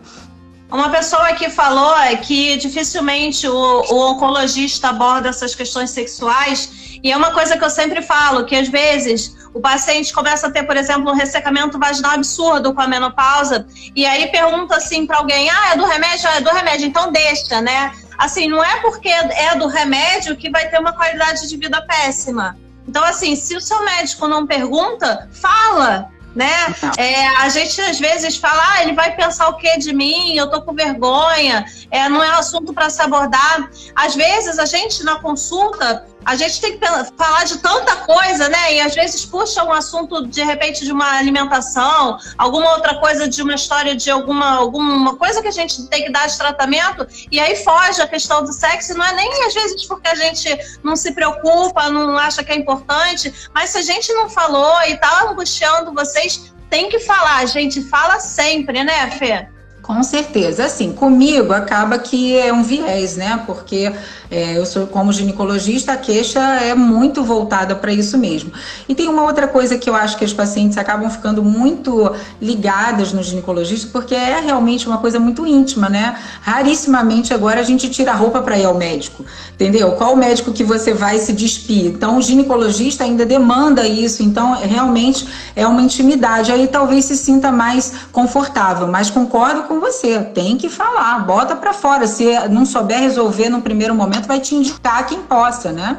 Uma 0.70 0.90
pessoa 0.90 1.33
que 1.35 1.48
falou 1.48 1.94
que 2.22 2.57
dificilmente 2.57 3.46
o, 3.46 3.55
o, 3.55 4.11
oncologista 4.11 4.88
aborda 4.88 5.29
essas 5.29 5.55
questões 5.55 5.90
sexuais, 5.90 6.98
e 7.02 7.12
é 7.12 7.16
uma 7.16 7.31
coisa 7.31 7.57
que 7.57 7.64
eu 7.64 7.70
sempre 7.70 8.02
falo, 8.02 8.44
que 8.44 8.57
às 8.57 8.68
vezes 8.68 9.37
o 9.55 9.61
paciente 9.61 10.12
começa 10.12 10.48
a 10.48 10.50
ter, 10.50 10.64
por 10.64 10.76
exemplo, 10.76 11.11
um 11.11 11.14
ressecamento 11.14 11.79
vaginal 11.79 12.12
absurdo 12.12 12.74
com 12.74 12.81
a 12.81 12.88
menopausa, 12.88 13.64
e 13.94 14.05
aí 14.05 14.26
pergunta 14.26 14.76
assim 14.76 15.07
para 15.07 15.18
alguém: 15.18 15.48
ah, 15.48 15.72
é 15.72 15.76
do 15.76 15.85
remédio? 15.85 16.29
É 16.29 16.40
do 16.40 16.50
remédio, 16.50 16.87
então 16.87 17.12
deixa, 17.12 17.61
né? 17.61 17.92
Assim, 18.18 18.48
não 18.48 18.62
é 18.64 18.81
porque 18.81 19.09
é 19.09 19.55
do 19.55 19.68
remédio 19.68 20.37
que 20.37 20.50
vai 20.50 20.68
ter 20.68 20.81
uma 20.81 20.92
qualidade 20.92 21.48
de 21.48 21.57
vida 21.57 21.81
péssima. 21.83 22.57
Então, 22.88 23.05
assim, 23.05 23.37
se 23.37 23.55
o 23.57 23.61
seu 23.61 23.85
médico 23.85 24.26
não 24.26 24.46
pergunta, 24.46 25.29
fala 25.33 26.09
né? 26.37 26.53
É, 26.99 27.27
a 27.38 27.49
gente 27.49 27.81
às 27.81 27.99
vezes 27.99 28.37
fala, 28.37 28.62
ah, 28.72 28.83
ele 28.83 28.92
vai 28.92 29.16
pensar 29.16 29.49
o 29.49 29.57
que 29.57 29.79
de 29.79 29.94
mim? 29.94 30.37
Eu 30.37 30.51
tô 30.51 30.61
com 30.61 30.75
vergonha, 30.75 31.64
é, 31.90 32.09
não 32.11 32.22
é 32.22 32.29
assunto 32.29 32.75
para 32.75 32.90
se 32.90 33.01
abordar. 33.01 33.70
Às 33.94 34.14
vezes 34.14 34.59
a 34.59 34.66
gente 34.66 35.03
na 35.03 35.18
consulta 35.18 36.07
a 36.27 36.35
gente 36.35 36.61
tem 36.61 36.77
que 36.77 36.87
falar 37.17 37.45
de 37.45 37.59
tanta 37.59 37.95
coisa, 37.99 38.49
né? 38.49 38.75
E 38.75 38.81
às 38.81 38.97
vezes 38.97 39.25
puxa 39.25 39.62
um 39.62 39.73
assunto 39.73 40.27
de 40.27 40.43
repente 40.43 40.85
de 40.85 40.91
uma 40.91 41.17
alimentação, 41.17 42.19
alguma 42.37 42.75
outra 42.75 42.99
coisa 42.99 43.29
de 43.29 43.41
uma 43.43 43.55
história 43.55 43.95
de 43.95 44.11
alguma, 44.11 44.57
alguma 44.57 45.15
coisa 45.15 45.41
que 45.41 45.47
a 45.47 45.53
gente 45.53 45.87
tem 45.87 46.05
que 46.05 46.11
dar 46.11 46.27
de 46.27 46.37
tratamento, 46.37 47.07
e 47.31 47.39
aí 47.39 47.55
foge 47.55 48.03
a 48.03 48.09
questão 48.09 48.43
do 48.43 48.53
sexo, 48.53 48.99
não 48.99 49.07
é 49.07 49.15
nem 49.15 49.45
às 49.45 49.55
vezes 49.55 49.87
porque 49.87 50.09
a 50.09 50.17
gente 50.17 50.49
não 50.83 50.97
se 50.97 51.12
preocupa, 51.12 51.89
não 51.89 52.19
acha 52.19 52.43
que 52.43 52.51
é 52.51 52.57
importante, 52.57 53.33
mas 53.55 53.71
se 53.71 53.79
a 53.79 53.83
gente 53.83 54.12
não 54.12 54.29
falou 54.29 54.83
e 54.89 54.97
tá 54.97 55.29
angustiando 55.31 55.95
vocês, 55.95 56.53
tem 56.69 56.89
que 56.89 56.99
falar, 56.99 57.37
a 57.37 57.47
gente 57.47 57.81
fala 57.83 58.19
sempre, 58.19 58.83
né, 58.83 59.12
Fê? 59.12 59.47
Com 59.87 60.03
certeza. 60.03 60.65
Assim, 60.65 60.93
comigo 60.93 61.53
acaba 61.53 61.97
que 61.97 62.37
é 62.37 62.53
um 62.53 62.65
viés, 62.65 63.17
né? 63.17 63.45
Porque 63.47 63.95
é, 64.31 64.59
eu 64.59 64.67
sou, 64.67 64.87
como 64.87 65.12
ginecologista, 65.12 65.93
a 65.93 65.97
queixa 65.97 66.41
é 66.41 66.75
muito 66.75 67.23
voltada 67.23 67.75
para 67.75 67.93
isso 67.93 68.19
mesmo. 68.19 68.53
E 68.89 68.95
tem 68.95 69.09
uma 69.09 69.23
outra 69.23 69.47
coisa 69.47 69.79
que 69.79 69.89
eu 69.89 69.95
acho 69.95 70.17
que 70.17 70.25
as 70.25 70.33
pacientes 70.33 70.77
acabam 70.77 71.09
ficando 71.11 71.43
muito 71.43 72.12
ligadas 72.41 73.12
no 73.12 73.23
ginecologista, 73.23 73.89
porque 73.93 74.15
é 74.15 74.41
realmente 74.41 74.87
uma 74.87 74.99
coisa 74.99 75.21
muito 75.21 75.47
íntima, 75.47 75.89
né? 75.89 76.17
Rarissimamente 76.43 77.33
agora 77.33 77.61
a 77.61 77.62
gente 77.62 77.89
tira 77.89 78.12
a 78.12 78.15
roupa 78.15 78.43
para 78.43 78.59
ir 78.59 78.65
ao 78.65 78.75
médico, 78.75 79.25
entendeu? 79.55 79.93
Qual 79.93 80.15
o 80.15 80.17
médico 80.17 80.53
que 80.53 80.65
você 80.65 80.93
vai 80.93 81.19
se 81.19 81.33
despir? 81.33 81.87
Então, 81.87 82.19
o 82.19 82.23
ginecologista 82.23 83.05
ainda 83.05 83.25
demanda 83.25 83.87
isso, 83.87 84.23
então 84.23 84.55
realmente 84.55 85.27
é 85.55 85.67
uma 85.67 85.83
intimidade. 85.83 86.51
Aí 86.51 86.67
talvez 86.67 87.05
se 87.05 87.17
sinta 87.17 87.53
mais 87.53 87.93
confortável, 88.12 88.87
mas 88.89 89.11
concordo 89.11 89.65
com 89.65 89.81
você, 89.81 90.21
tem 90.21 90.57
que 90.57 90.69
falar, 90.69 91.21
bota 91.21 91.55
para 91.55 91.73
fora. 91.73 92.07
Se 92.07 92.27
não 92.49 92.67
souber 92.67 93.01
resolver 93.01 93.49
no 93.49 93.61
primeiro 93.62 93.95
momento, 93.95 94.15
vai 94.20 94.40
te 94.40 94.55
indicar 94.55 95.07
quem 95.07 95.22
possa, 95.22 95.72
né? 95.72 95.98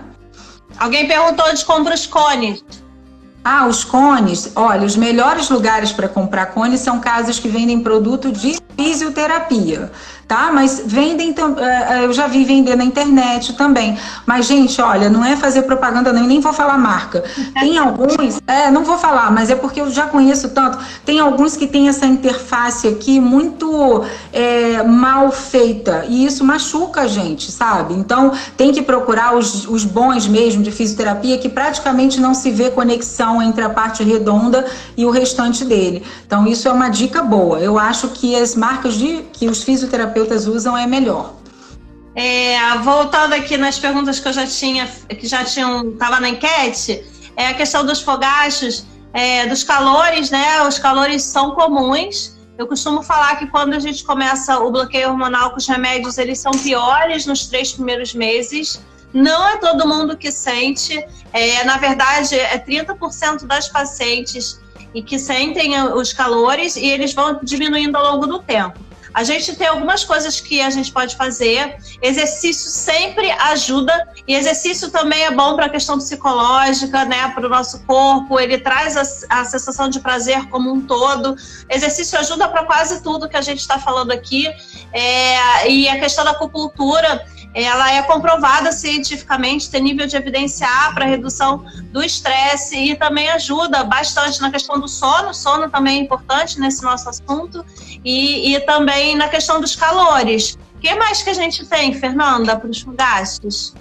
Alguém 0.77 1.07
perguntou 1.07 1.45
onde 1.45 1.65
compra 1.65 1.95
os 1.95 2.05
cones. 2.05 2.63
Ah, 3.49 3.65
os 3.65 3.85
cones. 3.85 4.51
Olha, 4.57 4.85
os 4.85 4.97
melhores 4.97 5.49
lugares 5.49 5.93
para 5.93 6.09
comprar 6.09 6.47
cones 6.47 6.81
são 6.81 6.99
casas 6.99 7.39
que 7.39 7.47
vendem 7.47 7.79
produto 7.79 8.29
de 8.29 8.59
fisioterapia 8.75 9.89
tá? 10.27 10.51
Mas 10.51 10.81
vendem, 10.85 11.33
é, 11.57 11.99
é, 11.99 12.05
eu 12.05 12.11
já 12.11 12.27
vi 12.27 12.43
vender 12.43 12.75
na 12.75 12.83
internet 12.83 13.53
também. 13.53 13.97
Mas, 14.25 14.45
gente, 14.45 14.81
olha, 14.81 15.09
não 15.09 15.23
é 15.23 15.35
fazer 15.35 15.63
propaganda, 15.63 16.11
não, 16.11 16.27
nem 16.27 16.41
vou 16.41 16.51
falar 16.51 16.77
marca. 16.77 17.23
Tem 17.53 17.77
alguns, 17.77 18.41
é, 18.45 18.69
não 18.69 18.83
vou 18.83 18.97
falar, 18.97 19.31
mas 19.31 19.49
é 19.49 19.55
porque 19.55 19.79
eu 19.79 19.89
já 19.89 20.07
conheço 20.07 20.49
tanto. 20.49 20.77
Tem 21.05 21.19
alguns 21.19 21.55
que 21.55 21.65
tem 21.65 21.87
essa 21.87 22.05
interface 22.05 22.87
aqui 22.87 23.19
muito 23.19 24.03
é, 24.33 24.83
mal 24.83 25.31
feita 25.31 26.05
e 26.09 26.25
isso 26.25 26.43
machuca 26.43 27.01
a 27.01 27.07
gente, 27.07 27.51
sabe? 27.51 27.93
Então, 27.93 28.33
tem 28.57 28.73
que 28.73 28.81
procurar 28.81 29.35
os, 29.35 29.67
os 29.67 29.85
bons 29.85 30.27
mesmo 30.27 30.61
de 30.61 30.71
fisioterapia 30.71 31.37
que 31.37 31.47
praticamente 31.47 32.19
não 32.19 32.33
se 32.33 32.51
vê 32.51 32.69
conexão 32.69 33.36
entre 33.41 33.63
a 33.63 33.69
parte 33.69 34.03
redonda 34.03 34.65
e 34.95 35.05
o 35.05 35.09
restante 35.09 35.63
dele. 35.63 36.03
Então, 36.25 36.47
isso 36.47 36.67
é 36.67 36.71
uma 36.71 36.89
dica 36.89 37.21
boa. 37.21 37.59
Eu 37.59 37.77
acho 37.77 38.09
que 38.09 38.35
as 38.35 38.55
marcas 38.55 38.95
de 38.95 39.23
que 39.33 39.47
os 39.47 39.63
fisioterapeutas 39.63 40.07
terapeutas 40.07 40.47
usam 40.47 40.77
é 40.77 40.87
melhor. 40.87 41.33
É, 42.15 42.57
voltando 42.79 43.33
aqui 43.33 43.57
nas 43.57 43.77
perguntas 43.77 44.19
que 44.19 44.27
eu 44.27 44.33
já 44.33 44.47
tinha, 44.47 44.87
que 44.87 45.27
já 45.27 45.43
tinham, 45.43 45.91
estava 45.91 46.19
na 46.19 46.29
enquete, 46.29 47.03
é 47.35 47.47
a 47.47 47.53
questão 47.53 47.85
dos 47.85 48.01
fogachos, 48.01 48.85
é, 49.13 49.45
dos 49.45 49.63
calores, 49.63 50.31
né? 50.31 50.63
Os 50.63 50.79
calores 50.79 51.23
são 51.23 51.51
comuns. 51.51 52.35
Eu 52.57 52.65
costumo 52.65 53.03
falar 53.03 53.35
que 53.35 53.45
quando 53.47 53.73
a 53.73 53.79
gente 53.79 54.03
começa 54.03 54.57
o 54.59 54.71
bloqueio 54.71 55.09
hormonal 55.09 55.51
com 55.51 55.57
os 55.57 55.67
remédios, 55.67 56.17
eles 56.17 56.39
são 56.39 56.51
piores 56.51 57.27
nos 57.27 57.45
três 57.45 57.71
primeiros 57.71 58.15
meses. 58.15 58.81
Não 59.17 59.47
é 59.47 59.57
todo 59.57 59.87
mundo 59.87 60.15
que 60.15 60.31
sente. 60.31 61.03
É, 61.33 61.63
na 61.63 61.77
verdade, 61.77 62.35
é 62.35 62.59
30% 62.59 63.47
das 63.47 63.67
pacientes 63.67 64.61
e 64.93 65.01
que 65.01 65.17
sentem 65.17 65.75
os 65.93 66.13
calores 66.13 66.75
e 66.75 66.85
eles 66.85 67.13
vão 67.13 67.39
diminuindo 67.41 67.95
ao 67.95 68.13
longo 68.13 68.27
do 68.27 68.37
tempo. 68.37 68.79
A 69.11 69.23
gente 69.23 69.55
tem 69.55 69.65
algumas 69.65 70.03
coisas 70.03 70.39
que 70.39 70.61
a 70.61 70.69
gente 70.69 70.91
pode 70.91 71.15
fazer. 71.15 71.77
Exercício 71.99 72.69
sempre 72.69 73.31
ajuda 73.31 74.07
e 74.27 74.35
exercício 74.35 74.91
também 74.91 75.23
é 75.23 75.31
bom 75.31 75.55
para 75.55 75.65
a 75.65 75.69
questão 75.69 75.97
psicológica, 75.97 77.03
né? 77.03 77.27
Para 77.29 77.47
o 77.47 77.49
nosso 77.49 77.83
corpo. 77.85 78.39
Ele 78.39 78.59
traz 78.59 78.95
a, 78.95 79.39
a, 79.41 79.45
sensação 79.45 79.89
de 79.89 79.99
prazer 79.99 80.47
como 80.49 80.71
um 80.71 80.81
todo. 80.81 81.35
Exercício 81.67 82.19
ajuda 82.19 82.47
para 82.47 82.65
quase 82.65 83.01
tudo 83.01 83.27
que 83.27 83.35
a 83.35 83.41
gente 83.41 83.61
está 83.61 83.79
falando 83.79 84.11
aqui. 84.11 84.47
É, 84.93 85.67
e 85.67 85.89
a 85.89 85.99
questão 85.99 86.23
da 86.23 86.29
acupuntura 86.29 87.25
ela 87.53 87.91
é 87.91 88.01
comprovada 88.03 88.71
cientificamente, 88.71 89.69
tem 89.69 89.81
nível 89.81 90.05
de 90.05 90.15
evidência 90.15 90.67
A 90.67 90.93
para 90.93 91.05
redução 91.05 91.65
do 91.91 92.03
estresse 92.03 92.77
e 92.77 92.95
também 92.95 93.29
ajuda 93.29 93.83
bastante 93.83 94.39
na 94.41 94.51
questão 94.51 94.79
do 94.79 94.87
sono. 94.87 95.33
Sono 95.33 95.69
também 95.69 95.99
é 95.99 96.03
importante 96.03 96.59
nesse 96.59 96.83
nosso 96.83 97.09
assunto 97.09 97.65
e, 98.03 98.53
e 98.53 98.59
também 98.61 99.15
na 99.15 99.27
questão 99.27 99.59
dos 99.59 99.75
calores. 99.75 100.57
O 100.75 100.79
que 100.79 100.93
mais 100.95 101.23
que 101.23 101.29
a 101.29 101.33
gente 101.33 101.65
tem, 101.65 101.93
Fernanda, 101.93 102.55
para 102.55 102.69
os 102.69 102.83
gastos? 102.83 103.73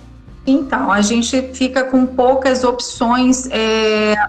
Então, 0.47 0.93
a 0.93 1.03
gente 1.03 1.43
fica 1.53 1.85
com 1.85 2.07
poucas 2.07 2.63
opções 2.63 3.47
é, 3.51 4.13
é, 4.13 4.27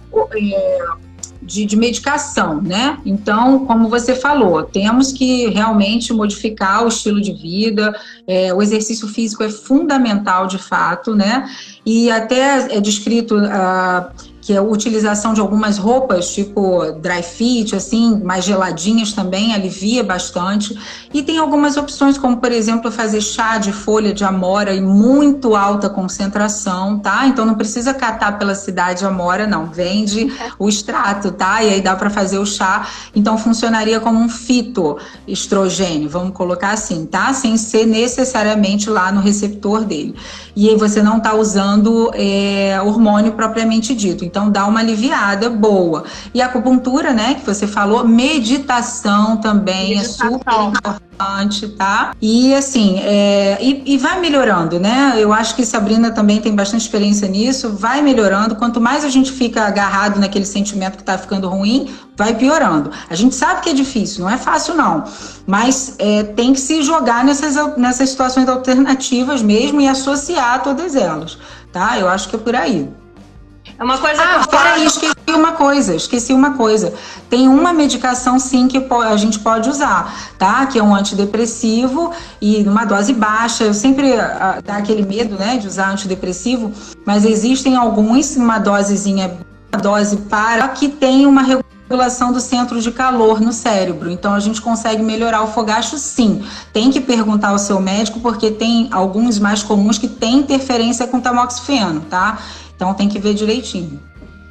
de, 1.47 1.65
de, 1.65 1.75
medicação, 1.77 2.61
né? 2.61 2.99
Então, 3.05 3.65
como 3.65 3.87
você 3.89 4.13
falou, 4.13 4.63
temos 4.63 5.11
que 5.11 5.47
realmente 5.47 6.11
modificar 6.13 6.83
o 6.83 6.89
estilo 6.89 7.21
de 7.21 7.31
vida, 7.31 7.97
é, 8.27 8.53
o 8.53 8.61
exercício 8.61 9.07
físico 9.07 9.43
é 9.43 9.49
fundamental 9.49 10.45
de 10.45 10.57
fato, 10.57 11.15
né? 11.15 11.49
E 11.85 12.11
até 12.11 12.75
é 12.75 12.81
descrito. 12.81 13.37
Uh, 13.37 14.36
que 14.47 14.53
é 14.53 14.57
a 14.59 14.61
utilização 14.61 15.33
de 15.33 15.41
algumas 15.41 15.77
roupas, 15.77 16.33
tipo 16.33 16.93
dry 17.01 17.21
fit, 17.21 17.75
assim, 17.75 18.21
mais 18.23 18.45
geladinhas 18.45 19.11
também, 19.11 19.53
alivia 19.53 20.01
bastante. 20.01 20.73
E 21.13 21.21
tem 21.21 21.37
algumas 21.37 21.75
opções, 21.75 22.17
como 22.17 22.37
por 22.37 22.53
exemplo, 22.53 22.89
fazer 22.89 23.19
chá 23.19 23.57
de 23.57 23.73
folha 23.73 24.13
de 24.13 24.23
amora 24.23 24.73
em 24.73 24.81
muito 24.81 25.53
alta 25.53 25.89
concentração, 25.89 26.97
tá? 26.97 27.27
Então 27.27 27.45
não 27.45 27.55
precisa 27.55 27.93
catar 27.93 28.39
pela 28.39 28.55
cidade 28.55 29.03
amora, 29.03 29.45
não. 29.45 29.65
Vende 29.65 30.31
o 30.57 30.69
extrato, 30.69 31.33
tá? 31.33 31.61
E 31.61 31.73
aí 31.73 31.81
dá 31.81 31.97
para 31.97 32.09
fazer 32.09 32.37
o 32.37 32.45
chá. 32.45 32.87
Então 33.13 33.37
funcionaria 33.37 33.99
como 33.99 34.17
um 34.17 34.29
fito 34.29 34.97
estrogênio, 35.27 36.07
vamos 36.07 36.33
colocar 36.33 36.71
assim, 36.71 37.05
tá? 37.05 37.33
Sem 37.33 37.57
ser 37.57 37.85
necessariamente 37.85 38.89
lá 38.89 39.11
no 39.11 39.19
receptor 39.19 39.83
dele. 39.83 40.15
E 40.55 40.69
aí 40.69 40.75
você 40.75 41.03
não 41.03 41.17
está 41.17 41.35
usando 41.35 42.09
é, 42.15 42.81
hormônio 42.81 43.33
propriamente 43.33 43.93
dito. 43.93 44.25
Então, 44.25 44.36
Então 44.37 44.51
dá 44.51 44.67
uma 44.67 44.81
aliviada 44.81 45.49
boa. 45.49 46.03
E 46.31 46.43
a 46.43 46.45
acupuntura, 46.45 47.11
né, 47.11 47.33
que 47.33 47.43
você 47.43 47.65
falou, 47.65 48.07
meditação 48.07 49.37
também 49.37 49.93
é 49.93 49.97
meditação. 49.97 50.27
é 50.27 50.31
super 50.31 50.61
importante, 50.61 51.67
tá? 51.69 52.11
E 52.21 52.53
assim, 52.53 52.99
é, 52.99 53.57
e, 53.59 53.95
e, 53.95 53.97
vai 53.97 54.19
melhorando, 54.19 54.79
né? 54.79 55.15
Eu 55.17 55.33
acho 55.33 55.55
que 55.55 55.65
Sabrina 55.65 56.11
também 56.11 56.39
tem 56.39 56.55
bastante 56.55 56.81
experiência 56.81 57.27
nisso, 57.27 57.73
vai 57.73 58.03
melhorando. 58.03 58.55
Quanto 58.55 58.79
mais 58.79 59.03
a 59.03 59.09
gente 59.09 59.31
fica 59.31 59.63
agarrado 59.63 60.19
naquele 60.19 60.45
sentimento 60.45 60.97
que 60.97 61.03
tá 61.03 61.17
ficando 61.17 61.49
ruim, 61.49 61.89
vai 62.15 62.35
piorando. 62.35 62.91
A 63.09 63.15
gente 63.15 63.33
sabe 63.33 63.61
que 63.61 63.71
é 63.71 63.73
difícil, 63.73 64.23
não 64.23 64.29
é 64.29 64.37
fácil 64.37 64.75
não, 64.75 65.03
mas 65.47 65.95
é, 65.97 66.21
tem 66.21 66.53
que 66.53 66.59
se 66.59 66.83
jogar 66.83 67.25
nessas, 67.25 67.55
nessas 67.75 68.11
situações 68.11 68.47
alternativas 68.47 69.41
mesmo 69.41 69.81
e 69.81 69.87
associar 69.87 70.61
todas 70.61 70.95
elas, 70.95 71.39
tá? 71.71 71.97
Eu 71.97 72.07
acho 72.07 72.29
que 72.29 72.35
é 72.35 72.39
por 72.39 72.55
aí. 72.55 72.87
É 73.79 73.83
uma 73.83 73.97
coisa 73.99 74.23
ah, 74.23 74.39
que 74.39 74.49
peraí, 74.49 74.85
esqueci 74.85 75.13
uma 75.29 75.51
coisa, 75.51 75.95
esqueci 75.95 76.33
uma 76.33 76.53
coisa. 76.53 76.93
Tem 77.29 77.47
uma 77.47 77.71
medicação 77.71 78.39
sim 78.39 78.67
que 78.67 78.83
a 78.91 79.17
gente 79.17 79.37
pode 79.39 79.69
usar, 79.69 80.31
tá? 80.37 80.65
Que 80.65 80.79
é 80.79 80.83
um 80.83 80.95
antidepressivo 80.95 82.11
e 82.41 82.63
numa 82.63 82.85
dose 82.85 83.13
baixa. 83.13 83.65
Eu 83.65 83.75
sempre 83.75 84.13
uh, 84.13 84.63
dá 84.63 84.77
aquele 84.77 85.05
medo, 85.05 85.35
né, 85.35 85.57
de 85.57 85.67
usar 85.67 85.91
antidepressivo, 85.91 86.71
mas 87.05 87.23
existem 87.23 87.75
alguns, 87.75 88.35
uma 88.35 88.57
dosezinha, 88.57 89.37
uma 89.71 89.79
dose 89.79 90.17
para 90.17 90.67
que 90.69 90.89
tem 90.89 91.27
uma 91.27 91.43
regulação 91.43 92.33
do 92.33 92.41
centro 92.41 92.81
de 92.81 92.91
calor 92.91 93.39
no 93.39 93.53
cérebro. 93.53 94.09
Então 94.09 94.33
a 94.33 94.39
gente 94.39 94.59
consegue 94.59 95.03
melhorar 95.03 95.43
o 95.43 95.47
fogacho 95.47 95.99
sim. 95.99 96.43
Tem 96.73 96.89
que 96.89 96.99
perguntar 96.99 97.49
ao 97.49 97.59
seu 97.59 97.79
médico 97.79 98.19
porque 98.21 98.49
tem 98.49 98.89
alguns 98.91 99.37
mais 99.37 99.61
comuns 99.61 99.99
que 99.99 100.07
têm 100.07 100.39
interferência 100.39 101.05
com 101.05 101.21
tamoxifeno, 101.21 102.01
tá? 102.09 102.39
Então 102.77 102.93
tem 102.93 103.09
que 103.09 103.19
ver 103.19 103.33
direitinho. 103.33 103.99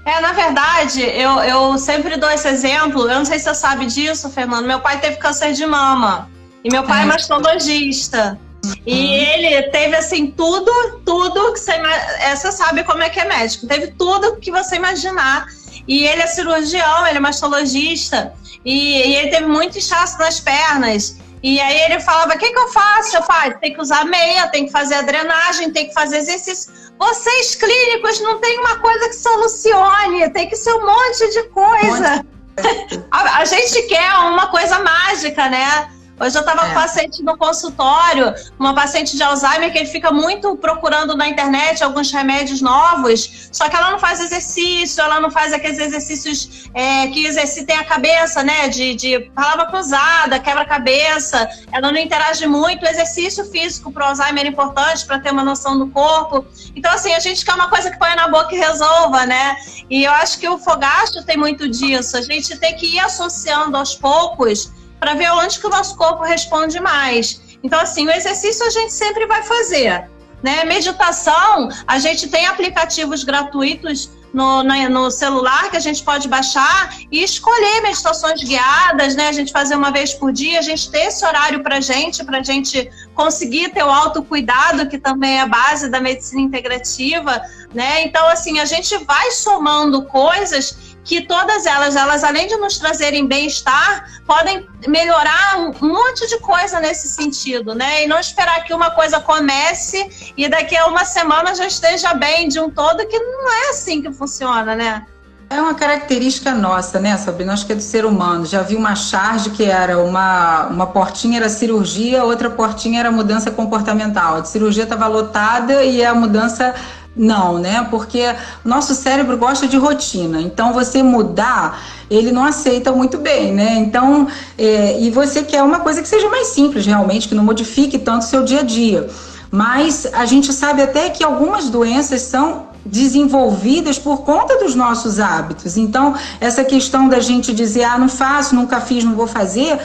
É, 0.05 0.20
na 0.20 0.33
verdade, 0.33 1.01
eu, 1.03 1.31
eu 1.41 1.79
sempre 1.79 2.16
dou 2.16 2.31
esse 2.31 2.47
exemplo. 2.47 3.03
Eu 3.03 3.18
não 3.18 3.24
sei 3.24 3.39
se 3.39 3.45
você 3.45 3.55
sabe 3.55 3.87
disso, 3.87 4.29
Fernando. 4.29 4.66
Meu 4.66 4.81
pai 4.81 5.01
teve 5.01 5.16
câncer 5.16 5.53
de 5.53 5.64
mama. 5.64 6.29
E 6.62 6.70
meu 6.70 6.83
pai 6.83 7.01
é, 7.01 7.03
é 7.03 7.07
mastologista. 7.07 8.39
Uhum. 8.64 8.72
E 8.85 9.14
ele 9.14 9.62
teve, 9.70 9.97
assim, 9.97 10.31
tudo, 10.31 11.01
tudo 11.05 11.53
que 11.53 11.61
você... 11.61 11.72
É, 11.72 12.35
você 12.35 12.51
sabe 12.53 12.83
como 12.83 13.03
é 13.03 13.09
que 13.09 13.20
é 13.20 13.24
médico. 13.24 13.66
Teve 13.66 13.89
tudo 13.99 14.37
que 14.37 14.51
você 14.51 14.77
imaginar. 14.77 15.47
E 15.87 16.05
ele 16.05 16.22
é 16.22 16.27
cirurgião, 16.27 17.07
ele 17.07 17.18
é 17.18 17.20
mastologista. 17.20 18.33
E, 18.64 18.99
e 19.09 19.16
ele 19.16 19.31
teve 19.31 19.47
muito 19.47 19.79
inchaço 19.79 20.18
nas 20.18 20.41
pernas. 20.41 21.16
E 21.47 21.61
aí 21.61 21.80
ele 21.82 22.01
falava: 22.01 22.34
o 22.34 22.38
que, 22.38 22.53
que 22.53 22.59
eu 22.59 22.68
faço? 22.72 23.16
Eu 23.16 23.22
pai, 23.22 23.57
tem 23.59 23.72
que 23.72 23.80
usar 23.80 24.05
meia, 24.05 24.49
tem 24.49 24.66
que 24.66 24.72
fazer 24.72 24.97
a 24.97 25.03
drenagem, 25.03 25.70
tem 25.70 25.86
que 25.86 25.94
fazer 25.94 26.16
exercício. 26.16 26.72
Vocês 26.99 27.55
clínicos 27.55 28.20
não 28.20 28.40
tem 28.40 28.59
uma 28.59 28.80
coisa 28.80 29.09
que 29.09 29.14
solucione, 29.14 30.28
tem 30.30 30.49
que 30.49 30.57
ser 30.57 30.72
um 30.72 30.84
monte 30.84 31.30
de 31.30 31.42
coisa. 31.51 32.26
a, 33.12 33.38
a 33.38 33.44
gente 33.44 33.80
quer 33.82 34.12
uma 34.24 34.49
coisa 34.49 34.80
mágica, 34.80 35.49
né? 35.49 35.88
Hoje 36.19 36.35
eu 36.35 36.41
estava 36.41 36.62
é. 36.62 36.69
com 36.69 36.75
paciente 36.75 37.23
no 37.23 37.37
consultório, 37.37 38.35
uma 38.59 38.75
paciente 38.75 39.17
de 39.17 39.23
Alzheimer 39.23 39.71
que 39.71 39.79
ele 39.79 39.89
fica 39.89 40.11
muito 40.11 40.57
procurando 40.57 41.14
na 41.14 41.29
internet 41.29 41.85
alguns 41.85 42.11
remédios 42.11 42.62
novos, 42.62 43.51
só 43.53 43.69
que 43.69 43.77
ela 43.77 43.91
não 43.91 43.99
faz 43.99 44.21
exercício, 44.21 45.03
ela 45.03 45.21
não 45.21 45.31
faz 45.31 45.53
aqueles 45.53 45.79
exercícios 45.79 46.71
é, 46.73 47.07
que 47.09 47.27
exercitem 47.27 47.77
a 47.77 47.85
cabeça, 47.85 48.43
né? 48.43 48.69
De, 48.69 48.95
de 48.95 49.21
palavra 49.35 49.67
cruzada, 49.67 50.41
quebra-cabeça, 50.41 51.49
ela 51.71 51.93
não 51.93 51.99
interage 51.99 52.47
muito. 52.47 52.85
O 52.85 52.89
exercício 52.89 53.45
físico 53.51 53.93
para 53.93 54.07
o 54.07 54.09
Alzheimer 54.09 54.47
é 54.47 54.49
importante 54.49 55.05
para 55.05 55.19
ter 55.19 55.31
uma 55.31 55.45
noção 55.45 55.79
do 55.79 55.89
corpo. 55.89 56.47
Então, 56.75 56.93
assim, 56.93 57.12
a 57.12 57.21
gente 57.21 57.45
quer 57.45 57.55
uma 57.55 57.69
coisa 57.69 57.91
que 57.91 57.99
põe 57.99 58.14
na 58.17 58.29
boca 58.29 58.55
e 58.55 58.59
resolva, 58.59 59.27
né? 59.27 59.55
E 59.91 60.05
eu 60.05 60.12
acho 60.12 60.39
que 60.39 60.49
o 60.49 60.57
fogacho 60.57 61.23
tem 61.27 61.37
muito 61.37 61.69
disso. 61.69 62.17
A 62.17 62.23
gente 62.23 62.57
tem 62.59 62.75
que 62.75 62.87
ir 62.87 63.01
associando 63.01 63.77
aos 63.77 63.95
poucos 63.95 64.73
para 64.99 65.14
ver 65.14 65.30
onde 65.32 65.59
que 65.59 65.66
o 65.66 65.70
nosso 65.70 65.97
corpo 65.97 66.22
responde 66.22 66.80
mais. 66.80 67.40
Então, 67.62 67.80
assim, 67.80 68.07
o 68.07 68.11
exercício 68.11 68.66
a 68.66 68.70
gente 68.70 68.92
sempre 68.92 69.26
vai 69.26 69.42
fazer. 69.42 70.09
Né? 70.42 70.64
Meditação, 70.64 71.68
a 71.86 71.99
gente 71.99 72.28
tem 72.28 72.47
aplicativos 72.47 73.24
gratuitos 73.24 74.11
no, 74.32 74.62
no, 74.62 74.88
no, 74.90 75.11
celular 75.11 75.70
que 75.70 75.78
a 75.78 75.80
gente 75.80 76.05
pode 76.05 76.28
baixar 76.28 76.94
e 77.11 77.22
escolher 77.22 77.80
meditações 77.80 78.44
guiadas, 78.44 79.16
né? 79.16 79.28
A 79.28 79.32
gente 79.32 79.51
fazer 79.51 79.74
uma 79.74 79.90
vez 79.90 80.12
por 80.12 80.30
dia, 80.30 80.59
a 80.59 80.62
gente 80.62 80.90
ter 80.90 81.07
esse 81.07 81.24
horário 81.24 81.62
para 81.62 81.80
gente, 81.80 82.22
para 82.22 82.42
gente 82.42 82.90
conseguir 83.14 83.70
ter 83.70 83.82
o 83.82 83.88
autocuidado, 83.88 84.88
que 84.88 84.99
também 84.99 85.38
é 85.38 85.40
a 85.40 85.47
base 85.47 85.88
da 85.88 86.01
medicina 86.01 86.42
integrativa, 86.42 87.40
né? 87.72 88.05
Então, 88.05 88.26
assim, 88.28 88.61
a 88.61 88.66
gente 88.66 88.94
vai 88.99 89.30
somando 89.30 90.03
coisas 90.05 90.95
que 91.07 91.21
todas 91.21 91.65
elas, 91.65 91.95
elas 91.95 92.25
além 92.25 92.49
de 92.49 92.57
nos 92.57 92.79
trazerem 92.79 93.27
bem-estar, 93.27 94.11
podem 94.27 94.67
melhorar 94.89 95.57
um 95.57 95.73
monte 95.81 96.27
de 96.27 96.39
coisa 96.41 96.81
nesse 96.81 97.07
sentido, 97.07 97.77
né? 97.77 98.03
E 98.03 98.09
não 98.09 98.19
esperar 98.19 98.65
que 98.65 98.75
uma 98.75 98.91
coisa 98.91 99.21
comece 99.21 100.33
e 100.37 100.49
daqui 100.49 100.77
a 100.77 100.87
uma 100.87 101.05
semana 101.05 101.55
já 101.55 101.65
esteja 101.65 102.13
bem 102.13 102.49
de 102.49 102.59
um 102.59 102.69
todo, 102.69 103.07
que 103.07 103.19
não 103.19 103.49
é 103.49 103.71
assim 103.71 104.03
que 104.03 104.13
funciona, 104.13 104.75
né? 104.75 105.07
É 105.49 105.61
uma 105.61 105.75
característica 105.75 106.53
nossa, 106.53 106.99
né, 106.99 107.17
Sabrina? 107.17 107.53
Acho 107.53 107.65
que 107.67 107.73
é 107.73 107.77
do 107.77 107.83
ser 107.83 108.05
humano. 108.05 108.45
Já 108.45 108.63
vi 108.63 108.75
uma 108.75 108.97
charge 108.97 109.51
que 109.51 109.65
era 109.65 110.03
uma, 110.03 110.67
uma 110.67 110.89
portinha 110.89 111.39
era 111.39 111.49
cirurgia, 111.49 112.25
outra 112.25 112.51
portinha 112.51 112.99
era 112.99 113.13
mudança 113.13 113.49
comportamental. 113.53 114.39
A 114.39 114.45
cirurgia 114.45 114.83
estava 114.83 115.07
lotada 115.07 115.85
e 115.85 116.05
a 116.05 116.13
mudança 116.13 116.75
não, 117.17 117.59
né? 117.59 117.87
Porque 117.91 118.35
nosso 118.64 118.95
cérebro 118.95 119.37
gosta 119.39 119.67
de 119.67 119.77
rotina. 119.77 120.41
Então, 120.41 120.73
você 120.73 121.03
mudar, 121.03 121.83
ele 122.11 122.31
não 122.31 122.45
aceita 122.45 122.93
muito 122.93 123.19
bem, 123.19 123.53
né? 123.53 123.77
Então, 123.79 124.29
é, 124.59 125.01
e 125.01 125.11
você 125.11 125.43
quer 125.43 125.62
uma 125.62 125.81
coisa 125.81 126.03
que 126.03 126.09
seja 126.09 126.29
mais 126.29 126.49
simples, 126.49 126.85
realmente, 126.85 127.27
que 127.29 127.35
não 127.35 127.45
modifique 127.45 127.99
tanto 127.99 128.23
o 128.23 128.27
seu 128.27 128.45
dia 128.45 128.61
a 128.61 128.62
dia. 128.62 129.09
Mas 129.51 130.07
a 130.12 130.27
gente 130.27 130.53
sabe 130.53 130.83
até 130.83 131.09
que 131.09 131.25
algumas 131.25 131.71
doenças 131.71 132.21
são 132.23 132.67
desenvolvidas 132.85 133.99
por 133.99 134.19
conta 134.19 134.59
dos 134.59 134.75
nossos 134.75 135.19
hábitos. 135.19 135.77
Então, 135.77 136.14
essa 136.41 136.62
questão 136.62 137.09
da 137.09 137.19
gente 137.19 137.53
dizer, 137.53 137.85
ah, 137.85 137.99
não 137.99 138.09
faço, 138.09 138.55
nunca 138.55 138.81
fiz, 138.81 139.03
não 139.03 139.14
vou 139.14 139.27
fazer 139.27 139.81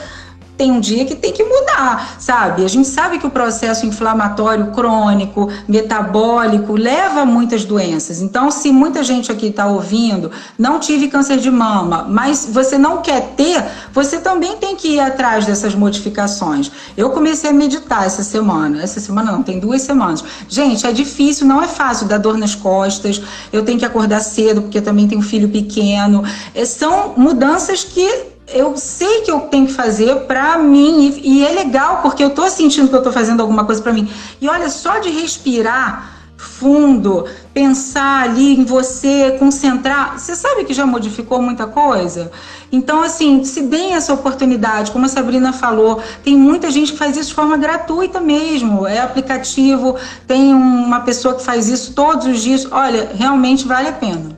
tem 0.56 0.70
um 0.70 0.80
dia 0.80 1.04
que 1.04 1.14
tem 1.14 1.32
que 1.32 1.42
mudar, 1.42 2.16
sabe? 2.18 2.64
A 2.64 2.68
gente 2.68 2.86
sabe 2.86 3.18
que 3.18 3.26
o 3.26 3.30
processo 3.30 3.86
inflamatório 3.86 4.70
crônico, 4.70 5.50
metabólico, 5.66 6.74
leva 6.74 7.22
a 7.22 7.26
muitas 7.26 7.64
doenças. 7.64 8.20
Então, 8.20 8.50
se 8.50 8.70
muita 8.70 9.02
gente 9.02 9.32
aqui 9.32 9.46
está 9.46 9.66
ouvindo, 9.66 10.30
não 10.58 10.78
tive 10.78 11.08
câncer 11.08 11.38
de 11.38 11.50
mama, 11.50 12.06
mas 12.08 12.48
você 12.50 12.78
não 12.78 13.02
quer 13.02 13.32
ter, 13.36 13.64
você 13.92 14.18
também 14.18 14.56
tem 14.56 14.76
que 14.76 14.88
ir 14.88 15.00
atrás 15.00 15.46
dessas 15.46 15.74
modificações. 15.74 16.70
Eu 16.96 17.10
comecei 17.10 17.50
a 17.50 17.52
meditar 17.52 18.06
essa 18.06 18.22
semana. 18.22 18.82
Essa 18.82 19.00
semana 19.00 19.32
não, 19.32 19.42
tem 19.42 19.58
duas 19.58 19.82
semanas. 19.82 20.22
Gente, 20.48 20.86
é 20.86 20.92
difícil, 20.92 21.46
não 21.46 21.62
é 21.62 21.66
fácil, 21.66 22.06
dar 22.06 22.18
dor 22.18 22.36
nas 22.36 22.54
costas, 22.54 23.20
eu 23.52 23.64
tenho 23.64 23.78
que 23.78 23.84
acordar 23.84 24.20
cedo, 24.20 24.62
porque 24.62 24.80
também 24.80 25.08
tenho 25.08 25.20
um 25.20 25.24
filho 25.24 25.48
pequeno. 25.48 26.22
É, 26.54 26.64
são 26.64 27.14
mudanças 27.16 27.84
que 27.84 28.31
eu 28.48 28.76
sei 28.76 29.22
que 29.22 29.30
eu 29.30 29.40
tenho 29.42 29.66
que 29.66 29.72
fazer 29.72 30.14
para 30.26 30.58
mim 30.58 31.06
e, 31.06 31.38
e, 31.38 31.46
é 31.46 31.50
legal 31.50 32.02
porque 32.02 32.22
eu 32.22 32.30
tô 32.30 32.48
sentindo 32.48 32.88
que 32.88 32.94
eu 32.94 33.02
tô 33.02 33.12
fazendo 33.12 33.40
alguma 33.40 33.64
coisa 33.64 33.80
para 33.82 33.92
mim. 33.92 34.10
E 34.40 34.48
olha, 34.48 34.68
só 34.68 34.98
de 34.98 35.10
respirar 35.10 36.12
fundo, 36.36 37.24
pensar 37.54 38.24
ali 38.24 38.58
em 38.58 38.64
você, 38.64 39.36
concentrar, 39.38 40.18
você 40.18 40.34
sabe 40.34 40.64
que 40.64 40.74
já 40.74 40.84
modificou 40.84 41.40
muita 41.40 41.66
coisa? 41.66 42.32
Então, 42.70 43.02
assim, 43.02 43.44
se 43.44 43.62
deem 43.62 43.94
essa 43.94 44.12
oportunidade, 44.12 44.90
como 44.90 45.06
a 45.06 45.08
Sabrina 45.08 45.52
falou, 45.52 46.02
tem 46.24 46.36
muita 46.36 46.70
gente 46.70 46.92
que 46.92 46.98
faz 46.98 47.16
isso 47.16 47.28
de 47.28 47.34
forma 47.34 47.56
gratuita 47.56 48.20
mesmo. 48.20 48.86
É 48.86 49.00
aplicativo, 49.00 49.96
tem 50.26 50.52
uma 50.52 51.00
pessoa 51.00 51.34
que 51.34 51.44
faz 51.44 51.68
isso 51.68 51.92
todos 51.94 52.26
os 52.26 52.40
dias. 52.40 52.66
Olha, 52.70 53.12
realmente 53.14 53.66
vale 53.66 53.88
a 53.88 53.92
pena. 53.92 54.36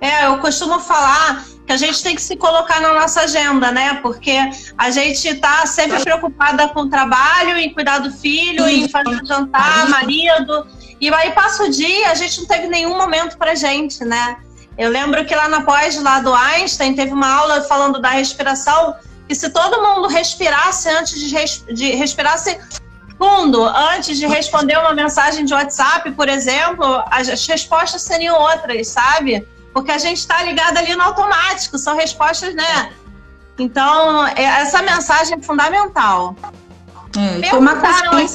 É, 0.00 0.26
eu 0.26 0.38
costumo 0.38 0.80
falar 0.80 1.44
que 1.66 1.72
a 1.72 1.76
gente 1.76 2.02
tem 2.02 2.14
que 2.14 2.22
se 2.22 2.36
colocar 2.36 2.80
na 2.80 2.92
nossa 2.92 3.22
agenda, 3.22 3.72
né? 3.72 3.98
Porque 4.02 4.38
a 4.76 4.90
gente 4.90 5.26
está 5.26 5.64
sempre 5.66 6.00
preocupada 6.00 6.68
com 6.68 6.80
o 6.80 6.90
trabalho, 6.90 7.56
em 7.56 7.72
cuidar 7.72 7.98
do 7.98 8.10
filho, 8.10 8.68
em 8.68 8.88
fazer 8.88 9.24
jantar, 9.24 9.88
marido. 9.88 10.66
E 11.00 11.12
aí 11.12 11.32
passa 11.32 11.64
o 11.64 11.70
dia, 11.70 12.10
a 12.10 12.14
gente 12.14 12.40
não 12.40 12.46
teve 12.46 12.66
nenhum 12.66 12.96
momento 12.96 13.38
pra 13.38 13.54
gente, 13.54 14.04
né? 14.04 14.36
Eu 14.76 14.90
lembro 14.90 15.24
que 15.24 15.34
lá 15.34 15.48
na 15.48 15.62
pós, 15.62 16.00
lá 16.02 16.20
do 16.20 16.34
Einstein, 16.34 16.94
teve 16.94 17.12
uma 17.12 17.32
aula 17.32 17.62
falando 17.62 18.00
da 18.00 18.10
respiração, 18.10 18.94
que 19.26 19.34
se 19.34 19.48
todo 19.50 19.82
mundo 19.82 20.08
respirasse 20.08 20.88
antes 20.90 21.18
de, 21.18 21.34
res, 21.34 21.64
de 21.72 21.92
respirasse 21.92 22.58
fundo, 23.16 23.64
antes 23.64 24.18
de 24.18 24.26
responder 24.26 24.76
uma 24.76 24.92
mensagem 24.92 25.44
de 25.44 25.54
WhatsApp, 25.54 26.10
por 26.12 26.28
exemplo, 26.28 27.02
as 27.10 27.46
respostas 27.46 28.02
seriam 28.02 28.36
outras, 28.36 28.88
sabe? 28.88 29.46
Porque 29.74 29.90
a 29.90 29.98
gente 29.98 30.18
está 30.18 30.40
ligado 30.44 30.78
ali 30.78 30.94
no 30.94 31.02
automático, 31.02 31.76
são 31.76 31.96
respostas, 31.96 32.54
né? 32.54 32.92
Então, 33.58 34.26
é, 34.28 34.42
essa 34.42 34.80
mensagem 34.80 35.36
é 35.36 35.42
fundamental. 35.42 36.36
É, 37.16 37.40
perguntaram, 37.40 38.28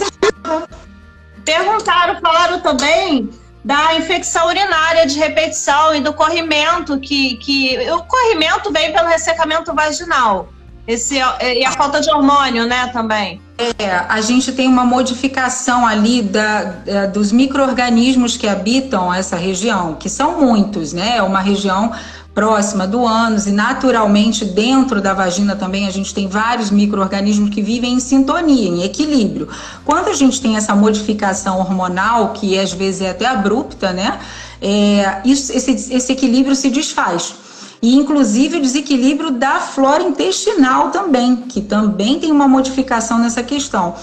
perguntaram, 1.45 2.19
falaram 2.21 2.59
também 2.59 3.29
da 3.63 3.95
infecção 3.95 4.47
urinária 4.47 5.05
de 5.05 5.17
repetição 5.17 5.95
e 5.95 6.01
do 6.01 6.13
corrimento, 6.13 6.99
que, 6.99 7.37
que 7.37 7.89
o 7.91 8.03
corrimento 8.03 8.71
vem 8.71 8.91
pelo 8.91 9.07
ressecamento 9.07 9.73
vaginal. 9.73 10.49
Esse, 10.89 11.17
e 11.17 11.63
a 11.63 11.71
falta 11.73 12.01
de 12.01 12.09
hormônio, 12.09 12.65
né, 12.65 12.87
também. 12.87 13.39
É, 13.77 13.91
a 14.09 14.19
gente 14.21 14.51
tem 14.51 14.67
uma 14.67 14.83
modificação 14.83 15.85
ali 15.85 16.23
da, 16.23 16.77
é, 16.87 17.05
dos 17.05 17.31
micro-organismos 17.31 18.35
que 18.35 18.47
habitam 18.47 19.13
essa 19.13 19.35
região, 19.35 19.93
que 19.93 20.09
são 20.09 20.41
muitos, 20.41 20.91
né? 20.91 21.17
É 21.17 21.21
uma 21.21 21.41
região 21.41 21.91
próxima 22.33 22.87
do 22.87 23.05
ânus 23.05 23.45
e 23.45 23.51
naturalmente 23.51 24.43
dentro 24.43 24.99
da 24.99 25.13
vagina 25.13 25.55
também 25.55 25.85
a 25.85 25.91
gente 25.91 26.11
tem 26.11 26.27
vários 26.27 26.71
micro-organismos 26.71 27.51
que 27.51 27.61
vivem 27.61 27.93
em 27.93 27.99
sintonia, 27.99 28.69
em 28.69 28.83
equilíbrio. 28.83 29.47
Quando 29.85 30.07
a 30.07 30.13
gente 30.13 30.41
tem 30.41 30.57
essa 30.57 30.73
modificação 30.73 31.59
hormonal, 31.59 32.29
que 32.29 32.57
às 32.57 32.73
vezes 32.73 33.01
é 33.01 33.11
até 33.11 33.27
abrupta, 33.27 33.93
né? 33.93 34.19
É, 34.59 35.21
isso, 35.23 35.51
esse, 35.55 35.93
esse 35.93 36.11
equilíbrio 36.11 36.55
se 36.55 36.71
desfaz 36.71 37.35
e 37.81 37.95
inclusive 37.95 38.57
o 38.57 38.61
desequilíbrio 38.61 39.31
da 39.31 39.59
flora 39.59 40.03
intestinal 40.03 40.91
também, 40.91 41.37
que 41.37 41.61
também 41.61 42.19
tem 42.19 42.31
uma 42.31 42.47
modificação 42.47 43.19
nessa 43.19 43.41
questão. 43.41 43.95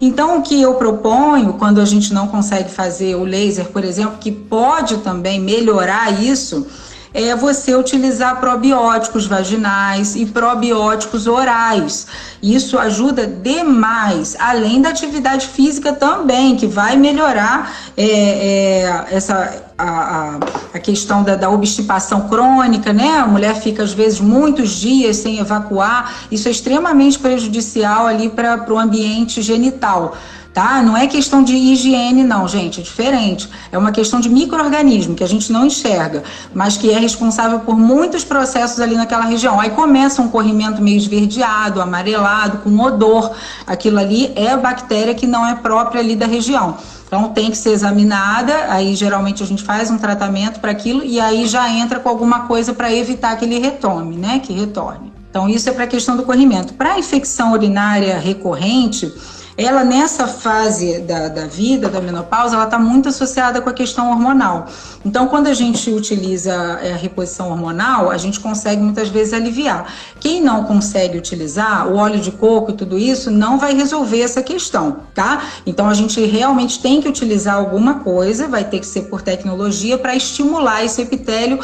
Então, 0.00 0.38
o 0.38 0.42
que 0.42 0.60
eu 0.60 0.74
proponho, 0.74 1.52
quando 1.52 1.80
a 1.80 1.84
gente 1.84 2.12
não 2.12 2.26
consegue 2.26 2.68
fazer 2.68 3.14
o 3.14 3.24
laser, 3.24 3.66
por 3.66 3.84
exemplo, 3.84 4.18
que 4.18 4.32
pode 4.32 4.98
também 4.98 5.40
melhorar 5.40 6.20
isso, 6.20 6.66
é 7.14 7.34
você 7.36 7.74
utilizar 7.74 8.40
probióticos 8.40 9.26
vaginais 9.26 10.16
e 10.16 10.26
probióticos 10.26 11.26
orais. 11.26 12.06
Isso 12.42 12.78
ajuda 12.78 13.26
demais, 13.26 14.36
além 14.38 14.80
da 14.80 14.88
atividade 14.88 15.46
física 15.46 15.92
também, 15.92 16.56
que 16.56 16.66
vai 16.66 16.96
melhorar 16.96 17.72
é, 17.96 18.04
é, 18.04 19.06
essa 19.10 19.62
a, 19.76 20.38
a, 20.74 20.78
questão 20.78 21.22
da, 21.22 21.36
da 21.36 21.50
obstipação 21.50 22.28
crônica, 22.28 22.92
né? 22.92 23.18
A 23.18 23.26
mulher 23.26 23.54
fica 23.56 23.82
às 23.82 23.92
vezes 23.92 24.20
muitos 24.20 24.70
dias 24.70 25.16
sem 25.16 25.38
evacuar. 25.38 26.26
Isso 26.30 26.48
é 26.48 26.50
extremamente 26.50 27.18
prejudicial 27.18 28.06
ali 28.06 28.28
para 28.28 28.72
o 28.72 28.78
ambiente 28.78 29.42
genital 29.42 30.16
tá? 30.52 30.82
Não 30.82 30.96
é 30.96 31.06
questão 31.06 31.42
de 31.42 31.54
higiene, 31.54 32.22
não, 32.22 32.46
gente, 32.46 32.80
é 32.80 32.82
diferente. 32.82 33.48
É 33.70 33.78
uma 33.78 33.92
questão 33.92 34.20
de 34.20 34.28
microorganismo 34.28 35.14
que 35.14 35.24
a 35.24 35.28
gente 35.28 35.50
não 35.52 35.66
enxerga, 35.66 36.22
mas 36.54 36.76
que 36.76 36.90
é 36.90 36.98
responsável 36.98 37.60
por 37.60 37.76
muitos 37.76 38.24
processos 38.24 38.80
ali 38.80 38.94
naquela 38.94 39.24
região. 39.24 39.58
Aí 39.60 39.70
começa 39.70 40.20
um 40.20 40.28
corrimento 40.28 40.82
meio 40.82 40.96
esverdeado, 40.96 41.80
amarelado, 41.80 42.58
com 42.58 42.78
odor. 42.78 43.32
Aquilo 43.66 43.98
ali 43.98 44.32
é 44.36 44.50
a 44.50 44.56
bactéria 44.56 45.14
que 45.14 45.26
não 45.26 45.46
é 45.46 45.54
própria 45.54 46.00
ali 46.00 46.14
da 46.14 46.26
região. 46.26 46.76
Então 47.06 47.28
tem 47.28 47.50
que 47.50 47.58
ser 47.58 47.72
examinada, 47.72 48.54
aí 48.70 48.94
geralmente 48.94 49.42
a 49.42 49.46
gente 49.46 49.62
faz 49.62 49.90
um 49.90 49.98
tratamento 49.98 50.60
para 50.60 50.70
aquilo 50.70 51.04
e 51.04 51.20
aí 51.20 51.46
já 51.46 51.68
entra 51.68 52.00
com 52.00 52.08
alguma 52.08 52.46
coisa 52.46 52.72
para 52.72 52.90
evitar 52.90 53.36
que 53.36 53.44
ele 53.44 53.58
retome, 53.58 54.16
né? 54.16 54.38
Que 54.38 54.54
retorne. 54.54 55.12
Então 55.28 55.46
isso 55.46 55.68
é 55.68 55.72
para 55.72 55.84
a 55.84 55.86
questão 55.86 56.16
do 56.16 56.22
corrimento. 56.22 56.72
Para 56.72 56.94
a 56.94 56.98
infecção 56.98 57.52
urinária 57.52 58.18
recorrente, 58.18 59.12
ela 59.56 59.84
nessa 59.84 60.26
fase 60.26 61.00
da, 61.00 61.28
da 61.28 61.46
vida, 61.46 61.88
da 61.88 62.00
menopausa, 62.00 62.54
ela 62.54 62.64
está 62.64 62.78
muito 62.78 63.08
associada 63.08 63.60
com 63.60 63.68
a 63.68 63.72
questão 63.72 64.10
hormonal. 64.10 64.66
Então, 65.04 65.28
quando 65.28 65.48
a 65.48 65.54
gente 65.54 65.90
utiliza 65.90 66.52
é, 66.82 66.92
a 66.92 66.96
reposição 66.96 67.50
hormonal, 67.50 68.10
a 68.10 68.16
gente 68.16 68.40
consegue 68.40 68.80
muitas 68.80 69.08
vezes 69.08 69.34
aliviar. 69.34 69.86
Quem 70.20 70.40
não 70.40 70.64
consegue 70.64 71.18
utilizar 71.18 71.88
o 71.88 71.96
óleo 71.96 72.20
de 72.20 72.30
coco 72.30 72.70
e 72.70 72.74
tudo 72.74 72.98
isso, 72.98 73.30
não 73.30 73.58
vai 73.58 73.74
resolver 73.74 74.22
essa 74.22 74.42
questão, 74.42 74.98
tá? 75.14 75.42
Então, 75.66 75.88
a 75.88 75.94
gente 75.94 76.24
realmente 76.24 76.80
tem 76.80 77.00
que 77.00 77.08
utilizar 77.08 77.56
alguma 77.56 78.00
coisa, 78.00 78.48
vai 78.48 78.64
ter 78.64 78.78
que 78.78 78.86
ser 78.86 79.02
por 79.02 79.22
tecnologia, 79.22 79.98
para 79.98 80.14
estimular 80.14 80.84
esse 80.84 81.02
epitélio 81.02 81.58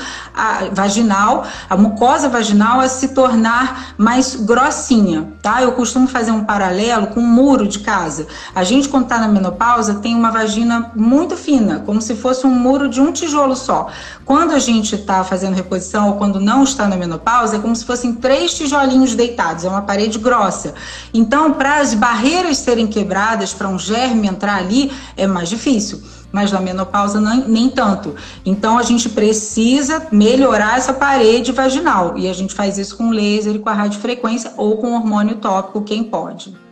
vaginal, 0.73 1.47
a 1.69 1.77
mucosa 1.77 2.29
vaginal 2.29 2.81
a 2.81 2.89
se 2.89 3.09
tornar 3.09 3.95
mais 3.97 4.35
grossinha, 4.35 5.33
tá? 5.41 5.63
Eu 5.63 5.73
costumo 5.73 6.07
fazer 6.07 6.33
um 6.33 6.45
paralelo 6.45 7.09
com 7.09 7.21
um 7.21 7.27
muro 7.27 7.67
de 7.67 7.78
casa. 7.81 8.27
A 8.55 8.65
gente, 8.65 8.89
quando 8.89 9.05
está 9.05 9.19
na 9.19 9.29
menopausa, 9.29 9.95
tem 9.97 10.15
uma 10.15 10.31
vagina 10.31 10.91
muito 10.95 11.37
fina, 11.37 11.81
como 11.85 12.01
se 12.01 12.15
fosse 12.15 12.47
um 12.47 12.51
muro 12.51 12.89
de 12.89 13.01
um 13.01 13.13
tijolo 13.13 13.57
só. 13.57 13.89
Quando 14.25 14.53
a 14.53 14.59
gente 14.59 14.95
está 14.95 15.25
fazendo 15.25 15.55
reposição 15.55 16.09
ou 16.09 16.17
quando 16.17 16.41
não 16.41 16.65
está 16.65 16.87
na 16.87 16.97
menopausa, 16.97 17.57
é 17.57 17.59
como 17.59 17.75
se 17.75 17.85
fossem 17.85 18.15
três 18.15 18.55
tijolinhos 18.55 19.15
deitados, 19.15 19.65
é 19.65 19.69
uma 19.69 19.83
parede 19.83 20.19
grossa. 20.19 20.75
Então, 21.13 21.53
para 21.53 21.81
as 21.81 21.95
barreiras 21.95 22.59
serem 22.59 22.87
quebradas, 22.87 23.55
para 23.55 23.69
um 23.69 23.79
germe 23.79 24.29
entrar 24.29 24.57
ali, 24.57 24.93
é 25.17 25.27
mais 25.27 25.49
difícil 25.49 26.03
mas 26.33 26.53
na 26.53 26.61
menopausa 26.61 27.21
nem, 27.21 27.49
nem, 27.49 27.71
tanto. 27.71 28.15
Então 28.45 28.79
a 28.79 28.83
gente 28.83 29.09
precisa 29.09 30.07
melhorar 30.13 30.77
essa 30.77 30.93
parede 30.93 31.53
vaginal 31.53 32.19
e 32.19 32.29
a 32.29 32.33
gente 32.33 32.55
faz 32.55 32.79
isso 32.79 32.97
com 32.97 33.11
laser 33.11 33.55
e 33.55 33.59
com 33.59 33.69
a 33.69 33.73
radiofrequência 33.73 34.53
ou 34.57 34.77
com 34.77 34.95
hormônio 34.95 35.37
tópico, 35.37 35.83
quem 35.83 36.05
pode. 36.05 36.68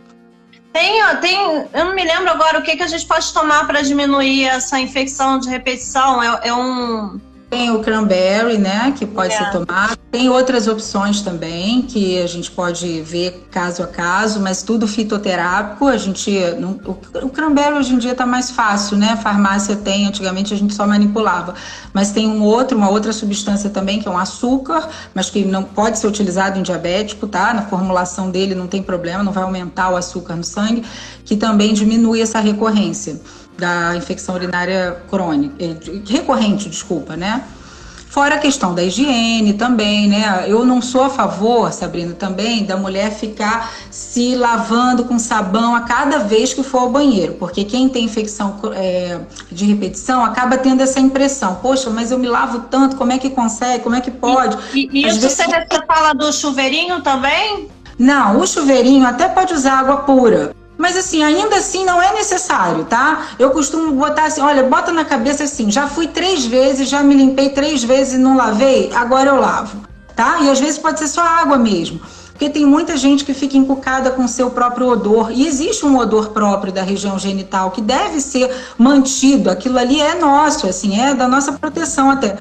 Tem, 0.77 1.01
tem, 1.21 1.67
eu 1.73 1.85
não 1.85 1.95
me 1.95 2.03
lembro 2.03 2.29
agora 2.29 2.59
o 2.59 2.61
que, 2.61 2.77
que 2.77 2.83
a 2.83 2.87
gente 2.87 3.03
pode 3.07 3.33
tomar 3.33 3.65
para 3.65 3.81
diminuir 3.81 4.45
essa 4.45 4.79
infecção 4.79 5.39
de 5.39 5.49
repetição. 5.49 6.21
É, 6.21 6.49
é 6.49 6.53
um 6.53 7.19
tem 7.49 7.71
o 7.71 7.79
cranberry, 7.79 8.57
né, 8.57 8.93
que 8.97 9.05
pode 9.05 9.33
é. 9.33 9.37
ser 9.37 9.51
tomado. 9.51 9.97
Tem 10.11 10.29
outras 10.29 10.67
opções 10.67 11.21
também 11.21 11.81
que 11.81 12.21
a 12.21 12.27
gente 12.27 12.49
pode 12.51 13.01
ver 13.01 13.47
caso 13.51 13.83
a 13.83 13.87
caso, 13.87 14.39
mas 14.39 14.63
tudo 14.63 14.87
fitoterápico. 14.87 15.87
A 15.87 15.97
gente, 15.97 16.31
não, 16.59 16.79
o, 16.85 17.25
o 17.25 17.29
cranberry 17.29 17.75
hoje 17.75 17.93
em 17.93 17.97
dia 17.97 18.11
está 18.13 18.25
mais 18.25 18.51
fácil, 18.51 18.97
né? 18.97 19.09
A 19.11 19.17
farmácia 19.17 19.75
tem, 19.75 20.07
antigamente 20.07 20.53
a 20.53 20.57
gente 20.57 20.73
só 20.73 20.87
manipulava. 20.87 21.55
Mas 21.93 22.11
tem 22.11 22.27
um 22.27 22.41
outro, 22.41 22.77
uma 22.77 22.89
outra 22.89 23.13
substância 23.13 23.69
também 23.69 23.99
que 23.99 24.07
é 24.07 24.11
um 24.11 24.17
açúcar, 24.17 24.87
mas 25.13 25.29
que 25.29 25.45
não 25.45 25.63
pode 25.63 25.99
ser 25.99 26.07
utilizado 26.07 26.57
em 26.57 26.63
diabético, 26.63 27.27
tá? 27.27 27.53
Na 27.53 27.63
formulação 27.63 28.29
dele 28.29 28.55
não 28.55 28.67
tem 28.67 28.81
problema, 28.81 29.23
não 29.23 29.31
vai 29.31 29.43
aumentar 29.43 29.89
o 29.89 29.95
açúcar 29.95 30.35
no 30.35 30.43
sangue, 30.43 30.83
que 31.23 31.35
também 31.35 31.73
diminui 31.73 32.21
essa 32.21 32.39
recorrência 32.39 33.19
da 33.57 33.95
infecção 33.95 34.35
urinária 34.35 35.01
crônica, 35.09 35.55
eh, 35.59 35.75
recorrente, 36.05 36.69
desculpa, 36.69 37.15
né? 37.15 37.43
Fora 38.09 38.35
a 38.35 38.37
questão 38.39 38.73
da 38.73 38.83
higiene 38.83 39.53
também, 39.53 40.07
né? 40.07 40.45
Eu 40.47 40.65
não 40.65 40.81
sou 40.81 41.03
a 41.03 41.09
favor, 41.09 41.71
Sabrina, 41.71 42.13
também, 42.13 42.65
da 42.65 42.75
mulher 42.75 43.11
ficar 43.11 43.71
se 43.91 44.33
lavando 44.35 45.03
com 45.03 45.19
sabão 45.19 45.75
a 45.75 45.81
cada 45.81 46.19
vez 46.19 46.53
que 46.53 46.63
for 46.63 46.79
ao 46.79 46.89
banheiro, 46.89 47.33
porque 47.33 47.63
quem 47.63 47.87
tem 47.89 48.05
infecção 48.05 48.59
é, 48.73 49.19
de 49.51 49.65
repetição 49.65 50.23
acaba 50.23 50.57
tendo 50.57 50.81
essa 50.81 50.99
impressão: 50.99 51.55
poxa, 51.61 51.89
mas 51.89 52.09
eu 52.09 52.17
me 52.17 52.27
lavo 52.27 52.61
tanto, 52.71 52.95
como 52.95 53.11
é 53.11 53.19
que 53.19 53.29
consegue, 53.29 53.83
como 53.83 53.95
é 53.95 54.01
que 54.01 54.09
pode? 54.09 54.57
E, 54.73 54.89
e 54.91 55.05
isso 55.05 55.19
vezes... 55.19 55.37
você 55.37 55.85
fala 55.85 56.13
do 56.13 56.33
chuveirinho 56.33 57.01
também? 57.01 57.67
Não, 57.99 58.39
o 58.39 58.47
chuveirinho 58.47 59.05
até 59.05 59.27
pode 59.27 59.53
usar 59.53 59.79
água 59.79 59.97
pura. 59.97 60.55
Mas 60.77 60.95
assim, 60.95 61.23
ainda 61.23 61.55
assim 61.55 61.83
não 61.83 62.01
é 62.01 62.13
necessário, 62.13 62.85
tá? 62.85 63.29
Eu 63.39 63.49
costumo 63.51 63.91
botar 63.93 64.25
assim, 64.25 64.41
olha, 64.41 64.63
bota 64.63 64.91
na 64.91 65.03
cabeça 65.03 65.43
assim, 65.43 65.71
já 65.71 65.87
fui 65.87 66.07
três 66.07 66.45
vezes, 66.45 66.87
já 66.87 67.01
me 67.01 67.15
limpei 67.15 67.49
três 67.49 67.83
vezes 67.83 68.13
e 68.13 68.17
não 68.17 68.37
lavei, 68.37 68.91
agora 68.93 69.29
eu 69.29 69.39
lavo, 69.39 69.81
tá? 70.15 70.39
E 70.41 70.49
às 70.49 70.59
vezes 70.59 70.77
pode 70.77 70.99
ser 70.99 71.07
só 71.07 71.21
água 71.21 71.57
mesmo. 71.57 71.99
Porque 72.37 72.51
tem 72.51 72.67
muita 72.67 72.95
gente 72.95 73.25
que 73.25 73.33
fica 73.33 73.57
encucada 73.57 74.11
com 74.11 74.27
seu 74.27 74.51
próprio 74.51 74.89
odor. 74.89 75.31
E 75.31 75.47
existe 75.47 75.83
um 75.83 75.97
odor 75.97 76.29
próprio 76.29 76.71
da 76.71 76.83
região 76.83 77.17
genital 77.17 77.71
que 77.71 77.81
deve 77.81 78.21
ser 78.21 78.55
mantido. 78.77 79.49
Aquilo 79.49 79.79
ali 79.79 79.99
é 79.99 80.13
nosso, 80.13 80.67
assim, 80.67 81.01
é 81.01 81.15
da 81.15 81.27
nossa 81.27 81.53
proteção 81.53 82.11
até. 82.11 82.37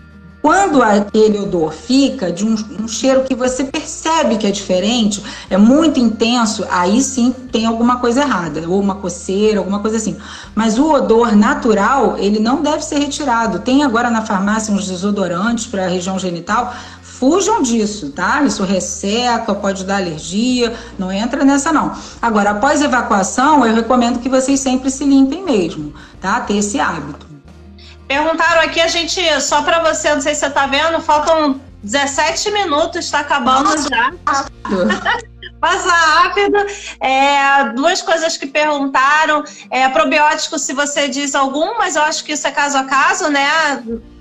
Quando 0.47 0.81
aquele 0.81 1.41
odor 1.41 1.73
fica 1.73 2.31
de 2.31 2.47
um, 2.47 2.55
um, 2.81 2.87
cheiro 2.87 3.25
que 3.25 3.35
você 3.35 3.65
percebe 3.65 4.37
que 4.37 4.47
é 4.47 4.51
diferente, 4.53 5.21
é 5.51 5.57
muito 5.57 5.99
intenso, 5.99 6.65
aí 6.71 7.03
sim 7.03 7.35
tem 7.51 7.67
alguma 7.67 7.99
coisa 7.99 8.21
errada, 8.21 8.63
ou 8.69 8.79
uma 8.79 8.95
coceira, 8.95 9.59
alguma 9.59 9.81
coisa 9.81 9.97
assim. 9.97 10.17
Mas 10.55 10.79
o 10.79 10.89
odor 10.89 11.35
natural, 11.35 12.17
ele 12.17 12.39
não 12.39 12.63
deve 12.63 12.85
ser 12.85 13.01
retirado. 13.01 13.59
Tem 13.59 13.83
agora 13.83 14.09
na 14.09 14.23
farmácia 14.23 14.73
uns 14.73 14.87
desodorantes 14.87 15.67
para 15.67 15.87
a 15.87 15.89
região 15.89 16.17
genital. 16.17 16.73
Fujam 17.03 17.61
disso, 17.61 18.11
tá? 18.11 18.41
Isso 18.45 18.63
resseca, 18.63 19.53
pode 19.53 19.83
dar 19.85 19.97
alergia, 19.97 20.73
não 20.97 21.11
entra 21.11 21.45
nessa 21.45 21.73
não. 21.73 21.93
Agora, 22.23 22.51
após 22.51 22.81
evacuação, 22.83 23.67
eu 23.67 23.75
recomendo 23.75 24.21
que 24.21 24.29
vocês 24.29 24.61
sempre 24.61 24.93
se 24.93 25.03
limpem 25.03 25.45
mesmo, 25.45 25.93
tá? 26.21 26.39
Ter 26.39 26.59
esse 26.59 26.79
hábito. 26.79 27.36
Perguntaram 28.09 28.63
aqui, 28.63 28.81
a 28.81 28.89
gente, 28.89 29.21
só 29.41 29.63
para 29.63 29.81
você, 29.81 30.15
não 30.15 30.21
sei 30.21 30.35
se 30.35 30.41
você 30.41 30.51
tá 30.51 30.67
vendo, 30.67 31.01
faltam 31.01 31.61
17 31.83 32.51
minutos, 32.51 33.05
está 33.05 33.21
acabando 33.21 33.71
Nossa, 33.71 33.89
já. 33.89 34.13
Passa 35.61 35.89
rápido. 35.91 36.57
É, 37.01 37.71
duas 37.75 38.03
coisas 38.03 38.37
que 38.37 38.47
perguntaram. 38.47 39.45
É, 39.71 39.89
probiótico, 39.89 40.59
se 40.59 40.73
você 40.73 41.09
diz 41.09 41.35
algum, 41.35 41.79
mas 41.79 41.97
eu 41.97 42.03
acho 42.03 42.25
que 42.25 42.33
isso 42.33 42.47
é 42.47 42.51
caso 42.51 42.79
a 42.79 42.85
caso, 42.85 43.29
né? 43.29 43.49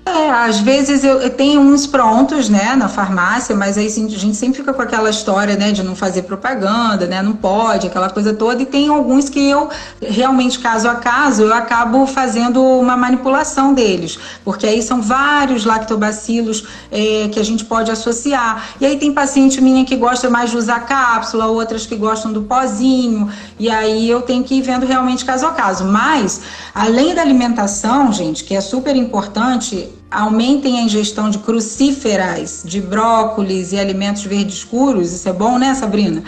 É, 0.08 0.30
às 0.30 0.60
vezes 0.60 1.02
eu, 1.02 1.20
eu, 1.20 1.30
tenho 1.30 1.60
uns 1.60 1.84
prontos, 1.84 2.48
né, 2.48 2.76
na 2.76 2.88
farmácia, 2.88 3.56
mas 3.56 3.76
aí 3.76 3.86
a 3.86 3.90
gente 3.90 4.36
sempre 4.36 4.58
fica 4.58 4.72
com 4.72 4.80
aquela 4.80 5.10
história, 5.10 5.56
né, 5.56 5.72
de 5.72 5.82
não 5.82 5.96
fazer 5.96 6.22
propaganda, 6.22 7.08
né, 7.08 7.20
não 7.20 7.32
pode, 7.32 7.88
aquela 7.88 8.08
coisa 8.08 8.32
toda, 8.32 8.62
e 8.62 8.66
tem 8.66 8.88
alguns 8.88 9.28
que 9.28 9.44
eu, 9.50 9.68
realmente, 10.00 10.60
caso 10.60 10.88
a 10.88 10.94
caso, 10.94 11.42
eu 11.42 11.52
acabo 11.52 12.06
fazendo 12.06 12.62
uma 12.62 12.96
manipulação 12.96 13.74
deles, 13.74 14.16
porque 14.44 14.64
aí 14.64 14.80
são 14.80 15.02
vários 15.02 15.64
lactobacilos 15.64 16.64
é, 16.92 17.28
que 17.28 17.40
a 17.40 17.44
gente 17.44 17.64
pode 17.64 17.90
associar. 17.90 18.64
E 18.80 18.86
aí 18.86 18.96
tem 18.96 19.12
paciente 19.12 19.60
minha 19.60 19.84
que 19.84 19.96
gosta 19.96 20.30
mais 20.30 20.50
de 20.50 20.56
usar 20.56 20.86
cápsula, 20.86 21.46
outras 21.46 21.84
que 21.84 21.96
gostam 21.96 22.32
do 22.32 22.42
pozinho, 22.42 23.28
e 23.58 23.68
aí 23.68 24.08
eu 24.08 24.22
tenho 24.22 24.44
que 24.44 24.54
ir 24.54 24.62
vendo 24.62 24.86
realmente 24.86 25.24
caso 25.24 25.46
a 25.46 25.50
caso. 25.50 25.84
Mas, 25.84 26.42
além 26.72 27.12
da 27.12 27.22
alimentação, 27.22 28.12
gente, 28.12 28.44
que 28.44 28.54
é 28.54 28.60
super 28.60 28.94
importante, 28.94 29.95
aumentem 30.10 30.78
a 30.78 30.82
ingestão 30.82 31.28
de 31.30 31.38
crucíferas, 31.38 32.62
de 32.64 32.80
brócolis 32.80 33.72
e 33.72 33.78
alimentos 33.78 34.24
verdes 34.24 34.56
escuros. 34.56 35.12
Isso 35.12 35.28
é 35.28 35.32
bom, 35.32 35.58
né, 35.58 35.74
Sabrina? 35.74 36.22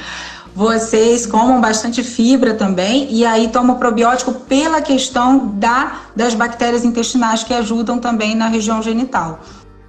Vocês 0.55 1.25
comam 1.25 1.61
bastante 1.61 2.03
fibra 2.03 2.55
também 2.55 3.07
e 3.13 3.25
aí 3.25 3.49
tomam 3.49 3.77
probiótico 3.77 4.33
pela 4.33 4.83
questão 4.83 5.47
da, 5.55 6.01
das 6.17 6.35
bactérias 6.35 6.85
intestinais 6.85 7.45
que 7.45 7.55
ajudam 7.55 7.99
também 7.99 8.35
na 8.35 8.49
região 8.49 8.83
genital. 8.83 9.41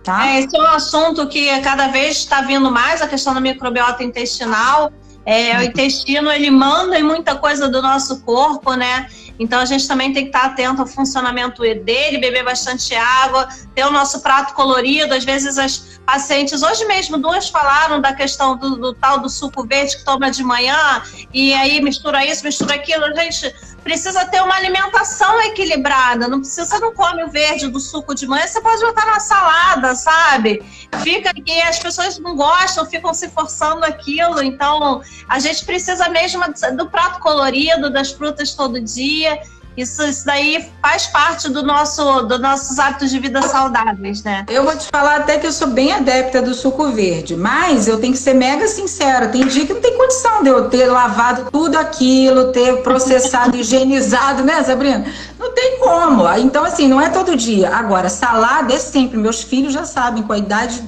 Tá? 0.04 0.28
É, 0.28 0.40
esse 0.40 0.56
é 0.56 0.62
um 0.62 0.68
assunto 0.68 1.28
que 1.28 1.60
cada 1.62 1.88
vez 1.88 2.18
está 2.18 2.42
vindo 2.42 2.72
mais, 2.72 3.02
a 3.02 3.08
questão 3.08 3.34
da 3.34 3.42
microbiota 3.42 4.04
intestinal. 4.04 4.92
É, 5.26 5.58
o 5.60 5.64
intestino 5.64 6.32
ele 6.32 6.50
manda 6.50 6.98
em 6.98 7.04
muita 7.04 7.36
coisa 7.36 7.68
do 7.68 7.82
nosso 7.82 8.22
corpo, 8.22 8.74
né? 8.74 9.08
Então 9.40 9.60
a 9.60 9.66
gente 9.66 9.88
também 9.88 10.12
tem 10.12 10.24
que 10.24 10.30
estar 10.36 10.48
atento 10.48 10.82
ao 10.82 10.88
funcionamento 10.88 11.62
dele, 11.62 12.18
beber 12.18 12.44
bastante 12.44 12.94
água, 12.94 13.48
ter 13.74 13.86
o 13.86 13.92
nosso 13.92 14.22
prato 14.22 14.54
colorido. 14.54 15.14
Às 15.14 15.24
vezes 15.24 15.58
as 15.58 16.00
pacientes, 16.06 16.62
hoje 16.62 16.86
mesmo 16.86 17.18
duas 17.18 17.48
falaram 17.48 18.02
da 18.02 18.14
questão 18.14 18.58
do, 18.58 18.76
do 18.76 18.94
tal 18.94 19.20
do 19.20 19.30
suco 19.30 19.66
verde 19.66 19.98
que 19.98 20.04
toma 20.04 20.30
de 20.30 20.44
manhã 20.44 21.02
e 21.34 21.54
aí 21.54 21.82
mistura 21.82 22.26
isso, 22.26 22.44
mistura 22.44 22.76
aquilo. 22.76 23.06
Gente 23.16 23.56
precisa 23.84 24.26
ter 24.26 24.42
uma 24.42 24.56
alimentação 24.56 25.42
equilibrada. 25.42 26.28
Não 26.28 26.40
precisa, 26.40 26.66
você 26.66 26.80
não 26.80 26.94
come 26.94 27.24
o 27.24 27.30
verde 27.30 27.68
do 27.68 27.80
suco 27.80 28.14
de 28.14 28.28
manhã, 28.28 28.46
você 28.48 28.62
pode 28.62 28.82
botar 28.82 29.06
na 29.06 29.20
salada, 29.20 29.96
sabe? 29.96 30.64
Fica 31.02 31.34
que 31.34 31.62
as 31.62 31.80
pessoas 31.80 32.20
não 32.20 32.36
gostam, 32.36 32.86
ficam 32.86 33.14
se 33.14 33.30
forçando 33.30 33.86
aquilo. 33.86 34.42
Então, 34.42 35.02
a 35.28 35.40
gente 35.40 35.66
precisa 35.66 36.10
mesmo 36.10 36.44
do 36.76 36.90
prato 36.90 37.20
colorido, 37.20 37.90
das 37.90 38.12
frutas 38.12 38.54
todo 38.54 38.80
dia. 38.80 39.40
Isso, 39.78 40.04
isso 40.04 40.26
daí 40.26 40.70
faz 40.82 41.08
parte 41.08 41.50
do 41.50 41.64
nosso, 41.64 42.24
dos 42.24 42.40
nossos 42.40 42.78
hábitos 42.80 43.10
de 43.10 43.20
vida 43.20 43.42
saudáveis, 43.42 44.24
né? 44.24 44.46
Eu 44.50 44.66
vou 44.66 44.76
te 44.76 44.88
falar 44.92 45.18
até 45.18 45.38
que 45.38 45.48
eu 45.48 45.52
sou 45.52 45.70
bem 45.70 45.94
adepta 45.94 46.42
do 46.42 46.54
suco 46.54 46.90
verde, 46.92 47.36
mas 47.36 47.88
eu 47.88 48.00
tenho 48.00 48.14
que 48.14 48.20
ser 48.20 48.34
mega 48.34 48.68
sincera. 48.68 49.30
Tem 49.30 49.48
dia 49.48 49.66
que 49.66 49.74
não 49.74 49.82
tem 49.82 49.98
condição 49.98 50.44
de 50.44 50.50
eu 50.50 50.70
ter 50.70 50.88
lavado 50.88 51.50
tudo 51.52 51.78
aquilo, 51.78 52.52
ter 52.52 52.82
processado, 52.82 53.56
higienizado, 53.58 54.44
né, 54.44 54.62
Sabrina? 54.64 55.06
Não 55.40 55.54
tem 55.54 55.80
como. 55.80 56.28
Então, 56.38 56.66
assim, 56.66 56.88
não 56.88 57.00
é 57.00 57.10
todo 57.10 57.36
dia. 57.36 57.74
Agora, 57.74 58.10
salada 58.10 58.74
é 58.74 58.78
sempre. 58.78 59.18
Meus 59.18 59.42
filhos 59.42 59.74
já 59.74 59.86
sabem, 59.86 60.24
com 60.24 60.34
a 60.34 60.38
idade 60.38 60.84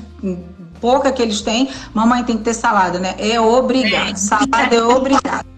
pouca 0.81 1.11
que 1.11 1.21
eles 1.21 1.41
têm, 1.41 1.69
mamãe 1.93 2.23
tem 2.23 2.37
que 2.37 2.43
ter 2.43 2.55
salada, 2.55 2.99
né? 2.99 3.15
É 3.19 3.39
obrigado. 3.39 4.17
Salada 4.17 4.75
é 4.75 4.83
obrigado. 4.83 5.50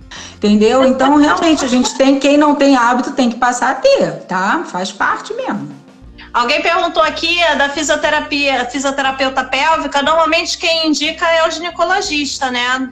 Entendeu? 0.43 0.83
Então, 0.83 1.15
realmente, 1.15 1.63
a 1.63 1.69
gente 1.69 1.95
tem, 1.95 2.19
quem 2.19 2.37
não 2.37 2.53
tem 2.53 2.75
hábito 2.75 3.13
tem 3.13 3.29
que 3.29 3.37
passar 3.37 3.71
a 3.71 3.75
ter, 3.75 4.11
tá? 4.27 4.65
Faz 4.65 4.91
parte 4.91 5.33
mesmo. 5.33 5.73
Alguém 6.33 6.61
perguntou 6.61 7.01
aqui 7.01 7.39
da 7.57 7.69
fisioterapia, 7.69 8.65
fisioterapeuta 8.65 9.41
pélvica. 9.45 10.01
Normalmente 10.01 10.57
quem 10.57 10.89
indica 10.89 11.25
é 11.31 11.47
o 11.47 11.51
ginecologista, 11.51 12.51
né? 12.51 12.91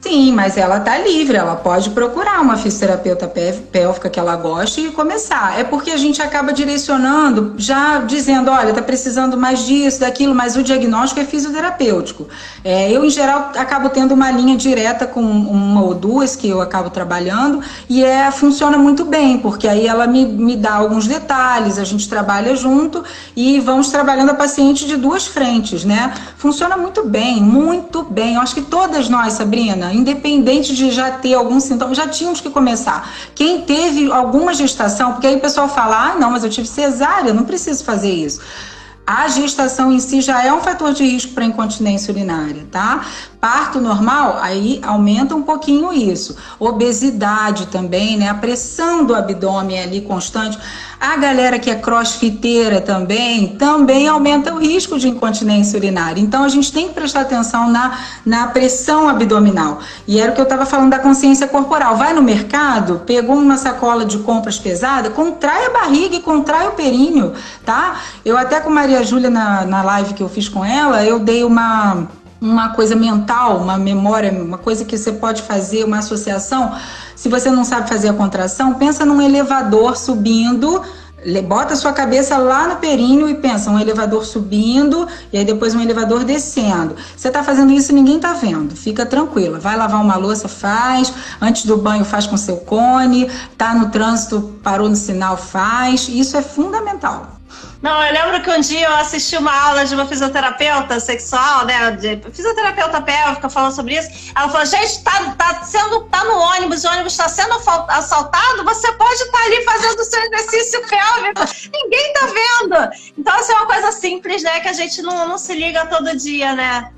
Sim, 0.00 0.32
mas 0.32 0.56
ela 0.56 0.80
tá 0.80 0.96
livre, 0.96 1.36
ela 1.36 1.56
pode 1.56 1.90
procurar 1.90 2.40
uma 2.40 2.56
fisioterapeuta 2.56 3.28
pélvica 3.28 4.08
que 4.08 4.18
ela 4.18 4.34
goste 4.34 4.80
e 4.80 4.90
começar. 4.90 5.58
É 5.58 5.64
porque 5.64 5.90
a 5.90 5.96
gente 5.98 6.22
acaba 6.22 6.54
direcionando, 6.54 7.54
já 7.58 7.98
dizendo, 7.98 8.50
olha, 8.50 8.72
tá 8.72 8.80
precisando 8.80 9.36
mais 9.36 9.66
disso, 9.66 10.00
daquilo, 10.00 10.34
mas 10.34 10.56
o 10.56 10.62
diagnóstico 10.62 11.20
é 11.20 11.24
fisioterapêutico. 11.24 12.26
É, 12.64 12.90
eu, 12.90 13.04
em 13.04 13.10
geral, 13.10 13.52
acabo 13.56 13.90
tendo 13.90 14.14
uma 14.14 14.30
linha 14.30 14.56
direta 14.56 15.06
com 15.06 15.20
uma 15.20 15.82
ou 15.82 15.94
duas 15.94 16.34
que 16.34 16.48
eu 16.48 16.62
acabo 16.62 16.88
trabalhando 16.88 17.60
e 17.88 18.02
é, 18.02 18.30
funciona 18.30 18.78
muito 18.78 19.04
bem, 19.04 19.38
porque 19.38 19.68
aí 19.68 19.86
ela 19.86 20.06
me, 20.06 20.24
me 20.24 20.56
dá 20.56 20.76
alguns 20.76 21.06
detalhes, 21.06 21.78
a 21.78 21.84
gente 21.84 22.08
trabalha 22.08 22.56
junto 22.56 23.04
e 23.36 23.60
vamos 23.60 23.90
trabalhando 23.90 24.30
a 24.30 24.34
paciente 24.34 24.86
de 24.86 24.96
duas 24.96 25.26
frentes, 25.26 25.84
né? 25.84 26.14
Funciona 26.38 26.74
muito 26.74 27.04
bem, 27.04 27.42
muito 27.42 28.02
bem. 28.02 28.36
Eu 28.36 28.40
acho 28.40 28.54
que 28.54 28.62
todas 28.62 29.10
nós, 29.10 29.34
Sabrina, 29.34 29.73
independente 29.92 30.74
de 30.74 30.90
já 30.90 31.10
ter 31.10 31.34
algum 31.34 31.60
sintoma, 31.60 31.94
já 31.94 32.08
tínhamos 32.08 32.40
que 32.40 32.50
começar. 32.50 33.10
Quem 33.34 33.62
teve 33.62 34.10
alguma 34.10 34.54
gestação, 34.54 35.12
porque 35.12 35.26
aí 35.26 35.36
o 35.36 35.40
pessoal 35.40 35.68
fala, 35.68 36.12
ah, 36.12 36.14
não, 36.18 36.30
mas 36.30 36.44
eu 36.44 36.50
tive 36.50 36.68
cesárea, 36.68 37.32
não 37.32 37.44
preciso 37.44 37.84
fazer 37.84 38.12
isso. 38.12 38.40
A 39.06 39.28
gestação 39.28 39.92
em 39.92 40.00
si 40.00 40.22
já 40.22 40.42
é 40.42 40.50
um 40.50 40.62
fator 40.62 40.94
de 40.94 41.04
risco 41.04 41.34
para 41.34 41.44
incontinência 41.44 42.10
urinária, 42.10 42.66
tá? 42.70 43.04
Parto 43.38 43.78
normal, 43.78 44.38
aí 44.40 44.80
aumenta 44.82 45.36
um 45.36 45.42
pouquinho 45.42 45.92
isso. 45.92 46.34
Obesidade 46.58 47.66
também, 47.66 48.16
né? 48.16 48.30
A 48.30 48.34
pressão 48.34 49.04
do 49.04 49.14
abdômen 49.14 49.78
ali 49.78 50.00
constante. 50.00 50.58
A 51.00 51.16
galera 51.16 51.58
que 51.58 51.70
é 51.70 51.74
crossfiteira 51.74 52.80
também, 52.80 53.56
também 53.56 54.08
aumenta 54.08 54.54
o 54.54 54.58
risco 54.58 54.98
de 54.98 55.08
incontinência 55.08 55.76
urinária. 55.78 56.20
Então 56.20 56.44
a 56.44 56.48
gente 56.48 56.72
tem 56.72 56.88
que 56.88 56.94
prestar 56.94 57.22
atenção 57.22 57.70
na, 57.70 57.98
na 58.24 58.46
pressão 58.48 59.08
abdominal. 59.08 59.80
E 60.06 60.20
era 60.20 60.32
o 60.32 60.34
que 60.34 60.40
eu 60.40 60.44
estava 60.44 60.64
falando 60.64 60.90
da 60.90 60.98
consciência 60.98 61.46
corporal. 61.46 61.96
Vai 61.96 62.12
no 62.12 62.22
mercado, 62.22 63.02
pegou 63.06 63.36
uma 63.36 63.56
sacola 63.56 64.04
de 64.04 64.18
compras 64.18 64.58
pesada, 64.58 65.10
contrai 65.10 65.66
a 65.66 65.70
barriga 65.70 66.16
e 66.16 66.20
contrai 66.20 66.68
o 66.68 66.72
períneo, 66.72 67.32
tá? 67.64 68.00
Eu 68.24 68.36
até 68.36 68.60
com 68.60 68.70
Maria 68.70 69.02
Júlia 69.04 69.30
na, 69.30 69.64
na 69.64 69.82
live 69.82 70.14
que 70.14 70.22
eu 70.22 70.28
fiz 70.28 70.48
com 70.48 70.64
ela, 70.64 71.04
eu 71.04 71.18
dei 71.18 71.44
uma 71.44 72.08
uma 72.40 72.70
coisa 72.70 72.94
mental, 72.94 73.58
uma 73.58 73.78
memória, 73.78 74.30
uma 74.32 74.58
coisa 74.58 74.84
que 74.84 74.96
você 74.96 75.12
pode 75.12 75.42
fazer, 75.42 75.84
uma 75.84 75.98
associação. 75.98 76.74
Se 77.16 77.28
você 77.28 77.50
não 77.50 77.64
sabe 77.64 77.88
fazer 77.88 78.08
a 78.08 78.12
contração, 78.14 78.74
pensa 78.74 79.04
num 79.04 79.20
elevador 79.20 79.96
subindo, 79.96 80.82
bota 81.46 81.74
sua 81.74 81.92
cabeça 81.92 82.36
lá 82.36 82.68
no 82.68 82.76
períneo 82.76 83.28
e 83.28 83.34
pensa 83.34 83.70
um 83.70 83.78
elevador 83.78 84.24
subindo 84.24 85.08
e 85.32 85.38
aí 85.38 85.44
depois 85.44 85.74
um 85.74 85.80
elevador 85.80 86.24
descendo. 86.24 86.96
Você 87.16 87.28
está 87.28 87.42
fazendo 87.42 87.72
isso 87.72 87.92
ninguém 87.92 88.16
está 88.16 88.34
vendo. 88.34 88.76
Fica 88.76 89.06
tranquila. 89.06 89.58
Vai 89.58 89.76
lavar 89.76 90.02
uma 90.02 90.16
louça, 90.16 90.48
faz. 90.48 91.12
Antes 91.40 91.64
do 91.64 91.76
banho, 91.76 92.04
faz 92.04 92.26
com 92.26 92.36
seu 92.36 92.58
cone. 92.58 93.30
Tá 93.56 93.74
no 93.74 93.88
trânsito, 93.88 94.54
parou 94.62 94.88
no 94.88 94.96
sinal, 94.96 95.36
faz. 95.36 96.08
Isso 96.08 96.36
é 96.36 96.42
fundamental. 96.42 97.33
Não, 97.84 98.02
eu 98.02 98.14
lembro 98.14 98.42
que 98.42 98.50
um 98.50 98.60
dia 98.60 98.86
eu 98.86 98.94
assisti 98.94 99.36
uma 99.36 99.54
aula 99.54 99.84
de 99.84 99.94
uma 99.94 100.06
fisioterapeuta 100.06 100.98
sexual, 100.98 101.66
né? 101.66 101.90
De 101.90 102.18
fisioterapeuta 102.32 103.02
pélvica 103.02 103.50
falando 103.50 103.74
sobre 103.74 103.98
isso. 103.98 104.08
Ela 104.34 104.48
falou: 104.48 104.64
gente, 104.64 105.04
tá, 105.04 105.34
tá, 105.36 105.62
sendo, 105.64 106.00
tá 106.04 106.24
no 106.24 106.34
ônibus, 106.34 106.82
o 106.82 106.88
ônibus 106.88 107.12
está 107.12 107.28
sendo 107.28 107.52
assaltado, 107.90 108.64
você 108.64 108.90
pode 108.92 109.20
estar 109.20 109.38
tá 109.38 109.44
ali 109.44 109.62
fazendo 109.64 110.00
o 110.00 110.04
seu 110.04 110.22
exercício 110.22 110.80
pélvico. 110.88 111.42
Ninguém 111.74 112.12
tá 112.14 112.26
vendo. 112.26 113.12
Então, 113.18 113.34
assim, 113.34 113.52
é 113.52 113.56
uma 113.56 113.66
coisa 113.66 113.92
simples, 113.92 114.42
né? 114.42 114.60
Que 114.60 114.68
a 114.68 114.72
gente 114.72 115.02
não, 115.02 115.28
não 115.28 115.36
se 115.36 115.52
liga 115.52 115.84
todo 115.84 116.16
dia, 116.16 116.54
né? 116.54 116.90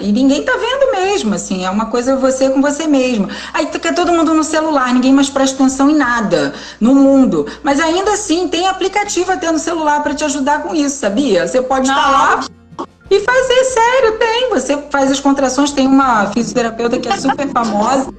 E 0.00 0.12
ninguém 0.12 0.42
tá 0.42 0.52
vendo 0.52 0.92
mesmo, 0.92 1.34
assim, 1.34 1.64
é 1.64 1.70
uma 1.70 1.86
coisa 1.86 2.16
você 2.16 2.48
com 2.50 2.60
você 2.60 2.86
mesmo. 2.86 3.28
Aí 3.52 3.66
fica 3.70 3.92
todo 3.92 4.12
mundo 4.12 4.34
no 4.34 4.44
celular, 4.44 4.92
ninguém 4.92 5.12
mais 5.12 5.30
presta 5.30 5.56
atenção 5.56 5.90
em 5.90 5.96
nada 5.96 6.54
no 6.80 6.94
mundo. 6.94 7.46
Mas 7.62 7.80
ainda 7.80 8.12
assim, 8.12 8.48
tem 8.48 8.66
aplicativo 8.66 9.30
até 9.32 9.50
no 9.50 9.58
celular 9.58 10.02
para 10.02 10.14
te 10.14 10.24
ajudar 10.24 10.62
com 10.62 10.74
isso, 10.74 10.96
sabia? 10.96 11.46
Você 11.46 11.62
pode 11.62 11.88
estar 11.88 12.10
lá 12.10 12.44
e 13.10 13.20
fazer, 13.20 13.64
sério, 13.64 14.18
tem. 14.18 14.50
Você 14.50 14.78
faz 14.90 15.10
as 15.10 15.20
contrações, 15.20 15.72
tem 15.72 15.86
uma 15.86 16.26
fisioterapeuta 16.32 16.98
que 16.98 17.08
é 17.08 17.16
super 17.16 17.48
famosa, 17.48 18.12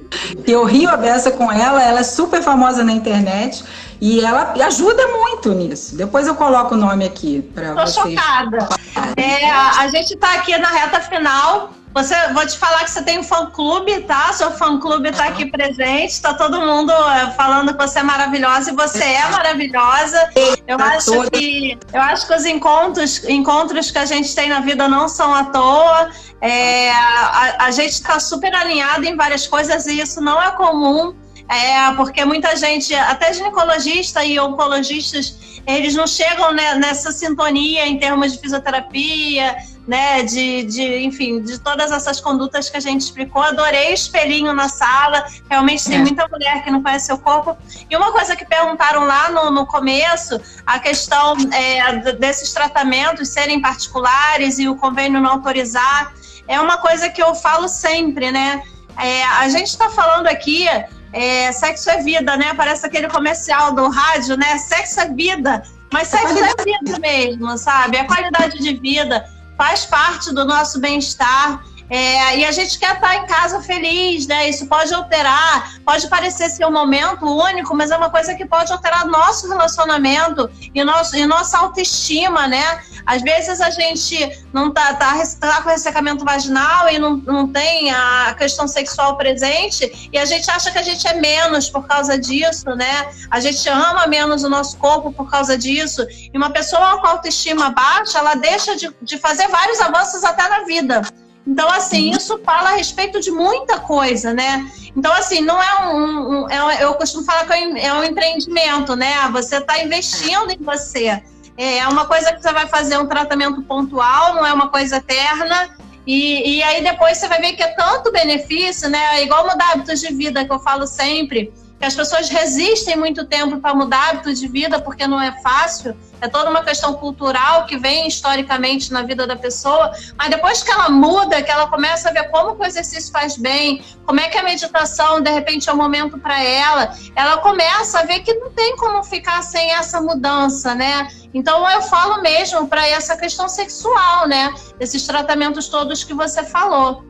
que 0.44 0.50
eu 0.50 0.64
rio 0.64 0.88
a 0.88 0.96
beça 0.96 1.30
com 1.30 1.50
ela, 1.52 1.82
ela 1.82 2.00
é 2.00 2.04
super 2.04 2.42
famosa 2.42 2.82
na 2.82 2.92
internet. 2.92 3.64
E 4.00 4.20
ela 4.20 4.54
ajuda 4.66 5.06
muito 5.08 5.52
nisso. 5.52 5.96
Depois 5.96 6.26
eu 6.26 6.34
coloco 6.34 6.74
o 6.74 6.78
nome 6.78 7.04
aqui 7.04 7.42
para 7.54 7.74
vocês. 7.74 7.94
Tô 7.94 8.10
chocada. 8.10 8.68
É, 9.16 9.50
a 9.50 9.88
gente 9.88 10.14
está 10.14 10.34
aqui 10.34 10.56
na 10.56 10.68
reta 10.68 11.00
final. 11.00 11.70
Você, 11.94 12.14
vou 12.32 12.46
te 12.46 12.56
falar 12.56 12.84
que 12.84 12.90
você 12.90 13.02
tem 13.02 13.18
um 13.18 13.24
fã-clube, 13.24 14.02
tá? 14.02 14.32
Seu 14.32 14.52
fã-clube 14.52 15.08
está 15.08 15.24
aqui 15.24 15.46
presente, 15.46 16.10
está 16.10 16.34
todo 16.34 16.60
mundo 16.60 16.92
é, 16.92 17.30
falando 17.32 17.72
que 17.72 17.78
você 17.78 17.98
é 17.98 18.02
maravilhosa 18.02 18.70
e 18.70 18.74
você 18.74 19.02
é 19.02 19.28
maravilhosa. 19.30 20.30
Eu 20.66 20.78
acho 20.78 21.30
que, 21.30 21.76
eu 21.92 22.00
acho 22.00 22.26
que 22.26 22.34
os 22.34 22.44
encontros, 22.44 23.24
encontros 23.24 23.90
que 23.90 23.98
a 23.98 24.04
gente 24.04 24.32
tem 24.32 24.48
na 24.48 24.60
vida 24.60 24.86
não 24.86 25.08
são 25.08 25.34
à 25.34 25.44
toa. 25.44 26.10
É, 26.40 26.92
a, 26.92 27.64
a 27.64 27.70
gente 27.72 27.92
está 27.92 28.20
super 28.20 28.54
alinhado 28.54 29.04
em 29.04 29.16
várias 29.16 29.46
coisas 29.46 29.86
e 29.86 30.00
isso 30.00 30.20
não 30.20 30.40
é 30.40 30.52
comum. 30.52 31.16
É, 31.48 31.94
porque 31.94 32.24
muita 32.26 32.54
gente, 32.56 32.94
até 32.94 33.32
ginecologista 33.32 34.22
e 34.22 34.38
oncologistas, 34.38 35.60
eles 35.66 35.94
não 35.94 36.06
chegam 36.06 36.52
né, 36.52 36.74
nessa 36.74 37.10
sintonia 37.10 37.86
em 37.86 37.98
termos 37.98 38.32
de 38.32 38.38
fisioterapia, 38.38 39.56
né, 39.86 40.22
de, 40.22 40.64
de, 40.64 40.98
enfim, 40.98 41.40
de 41.40 41.58
todas 41.58 41.90
essas 41.90 42.20
condutas 42.20 42.68
que 42.68 42.76
a 42.76 42.80
gente 42.80 43.00
explicou. 43.00 43.42
Adorei 43.42 43.90
o 43.90 43.94
espelhinho 43.94 44.52
na 44.52 44.68
sala, 44.68 45.24
realmente 45.48 45.86
tem 45.86 45.96
é. 45.96 46.00
muita 46.00 46.28
mulher 46.28 46.62
que 46.62 46.70
não 46.70 46.82
conhece 46.82 47.06
seu 47.06 47.16
corpo. 47.16 47.56
E 47.88 47.96
uma 47.96 48.12
coisa 48.12 48.36
que 48.36 48.44
perguntaram 48.44 49.06
lá 49.06 49.30
no, 49.30 49.50
no 49.50 49.66
começo, 49.66 50.38
a 50.66 50.78
questão 50.78 51.34
é, 51.50 52.12
desses 52.12 52.52
tratamentos 52.52 53.30
serem 53.30 53.62
particulares 53.62 54.58
e 54.58 54.68
o 54.68 54.76
convênio 54.76 55.18
não 55.18 55.30
autorizar, 55.30 56.12
é 56.46 56.60
uma 56.60 56.76
coisa 56.76 57.08
que 57.08 57.22
eu 57.22 57.34
falo 57.34 57.66
sempre, 57.68 58.30
né? 58.30 58.62
É, 58.98 59.24
a 59.24 59.48
gente 59.48 59.68
está 59.68 59.88
falando 59.88 60.26
aqui 60.26 60.66
é, 61.12 61.50
sexo 61.52 61.90
é 61.90 62.02
vida, 62.02 62.36
né? 62.36 62.54
Parece 62.54 62.86
aquele 62.86 63.08
comercial 63.08 63.74
do 63.74 63.88
rádio, 63.88 64.36
né? 64.36 64.58
Sexo 64.58 65.00
é 65.00 65.08
vida. 65.08 65.62
Mas 65.92 66.08
sexo 66.08 66.36
é 66.38 66.64
vida 66.64 66.98
mesmo, 66.98 67.56
sabe? 67.56 67.96
A 67.96 68.04
qualidade 68.04 68.58
de 68.58 68.74
vida 68.74 69.26
faz 69.56 69.84
parte 69.86 70.32
do 70.34 70.44
nosso 70.44 70.80
bem-estar. 70.80 71.64
É, 71.90 72.38
e 72.38 72.44
a 72.44 72.52
gente 72.52 72.78
quer 72.78 72.94
estar 72.94 73.16
em 73.16 73.26
casa 73.26 73.62
feliz, 73.62 74.26
né? 74.26 74.48
Isso 74.48 74.66
pode 74.66 74.92
alterar, 74.92 75.80
pode 75.84 76.06
parecer 76.08 76.50
ser 76.50 76.66
um 76.66 76.70
momento 76.70 77.24
único, 77.24 77.74
mas 77.74 77.90
é 77.90 77.96
uma 77.96 78.10
coisa 78.10 78.34
que 78.34 78.44
pode 78.44 78.70
alterar 78.72 79.06
nosso 79.06 79.48
relacionamento 79.48 80.50
e, 80.74 80.84
nosso, 80.84 81.16
e 81.16 81.26
nossa 81.26 81.58
autoestima, 81.58 82.46
né? 82.46 82.82
Às 83.06 83.22
vezes 83.22 83.60
a 83.60 83.70
gente 83.70 84.38
não 84.52 84.70
tá, 84.70 84.94
tá, 84.94 85.14
tá 85.40 85.62
com 85.62 85.70
ressecamento 85.70 86.24
vaginal 86.24 86.90
e 86.90 86.98
não, 86.98 87.16
não 87.16 87.48
tem 87.48 87.90
a 87.90 88.34
questão 88.36 88.68
sexual 88.68 89.16
presente 89.16 90.10
e 90.12 90.18
a 90.18 90.26
gente 90.26 90.50
acha 90.50 90.70
que 90.70 90.78
a 90.78 90.82
gente 90.82 91.06
é 91.08 91.14
menos 91.14 91.70
por 91.70 91.86
causa 91.86 92.18
disso, 92.18 92.68
né? 92.76 93.08
A 93.30 93.40
gente 93.40 93.66
ama 93.68 94.06
menos 94.06 94.44
o 94.44 94.48
nosso 94.50 94.76
corpo 94.76 95.10
por 95.10 95.30
causa 95.30 95.56
disso. 95.56 96.06
E 96.10 96.36
uma 96.36 96.50
pessoa 96.50 97.00
com 97.00 97.06
autoestima 97.06 97.70
baixa, 97.70 98.18
ela 98.18 98.34
deixa 98.34 98.76
de, 98.76 98.94
de 99.00 99.16
fazer 99.16 99.48
vários 99.48 99.80
avanços 99.80 100.22
até 100.22 100.46
na 100.48 100.64
vida. 100.64 101.00
Então, 101.48 101.70
assim, 101.70 102.10
isso 102.10 102.38
fala 102.44 102.72
a 102.72 102.76
respeito 102.76 103.18
de 103.20 103.30
muita 103.30 103.80
coisa, 103.80 104.34
né? 104.34 104.70
Então, 104.94 105.10
assim, 105.14 105.40
não 105.40 105.60
é 105.60 105.88
um. 105.88 106.42
um 106.42 106.50
é, 106.50 106.84
eu 106.84 106.92
costumo 106.92 107.24
falar 107.24 107.46
que 107.46 107.54
é 107.54 107.92
um 107.94 108.04
empreendimento, 108.04 108.94
né? 108.94 109.14
Você 109.32 109.56
está 109.56 109.82
investindo 109.82 110.50
em 110.50 110.62
você. 110.62 111.22
É 111.56 111.88
uma 111.88 112.04
coisa 112.04 112.34
que 112.34 112.42
você 112.42 112.52
vai 112.52 112.68
fazer 112.68 112.98
um 112.98 113.06
tratamento 113.06 113.62
pontual, 113.62 114.34
não 114.34 114.44
é 114.44 114.52
uma 114.52 114.68
coisa 114.68 114.98
eterna. 114.98 115.70
E, 116.06 116.58
e 116.58 116.62
aí 116.62 116.82
depois 116.84 117.16
você 117.16 117.26
vai 117.26 117.40
ver 117.40 117.54
que 117.54 117.62
é 117.62 117.68
tanto 117.68 118.12
benefício, 118.12 118.90
né? 118.90 119.16
É 119.16 119.22
igual 119.22 119.48
mudar 119.48 119.72
hábitos 119.72 120.00
de 120.00 120.12
vida, 120.12 120.44
que 120.44 120.52
eu 120.52 120.60
falo 120.60 120.86
sempre 120.86 121.50
as 121.86 121.94
pessoas 121.94 122.28
resistem 122.28 122.96
muito 122.96 123.24
tempo 123.24 123.58
para 123.58 123.74
mudar 123.74 124.10
hábitos 124.10 124.40
de 124.40 124.48
vida 124.48 124.80
porque 124.80 125.06
não 125.06 125.20
é 125.20 125.32
fácil. 125.40 125.96
É 126.20 126.26
toda 126.26 126.50
uma 126.50 126.64
questão 126.64 126.94
cultural 126.94 127.64
que 127.66 127.78
vem 127.78 128.08
historicamente 128.08 128.92
na 128.92 129.02
vida 129.02 129.24
da 129.26 129.36
pessoa, 129.36 129.92
mas 130.16 130.28
depois 130.28 130.62
que 130.62 130.70
ela 130.70 130.88
muda, 130.88 131.40
que 131.40 131.50
ela 131.50 131.68
começa 131.68 132.08
a 132.08 132.12
ver 132.12 132.28
como 132.30 132.60
o 132.60 132.64
exercício 132.64 133.12
faz 133.12 133.36
bem, 133.36 133.84
como 134.04 134.18
é 134.18 134.28
que 134.28 134.36
a 134.36 134.42
meditação 134.42 135.20
de 135.20 135.30
repente 135.30 135.68
é 135.68 135.72
o 135.72 135.76
um 135.76 135.78
momento 135.78 136.18
para 136.18 136.42
ela, 136.42 136.92
ela 137.14 137.36
começa 137.36 138.00
a 138.00 138.02
ver 138.02 138.20
que 138.20 138.34
não 138.34 138.50
tem 138.50 138.76
como 138.76 139.04
ficar 139.04 139.42
sem 139.42 139.70
essa 139.70 140.00
mudança, 140.00 140.74
né? 140.74 141.06
Então 141.32 141.68
eu 141.70 141.82
falo 141.82 142.20
mesmo 142.20 142.66
para 142.66 142.86
essa 142.88 143.16
questão 143.16 143.48
sexual, 143.48 144.26
né? 144.26 144.52
Esses 144.80 145.06
tratamentos 145.06 145.68
todos 145.68 146.02
que 146.02 146.14
você 146.14 146.42
falou. 146.42 147.07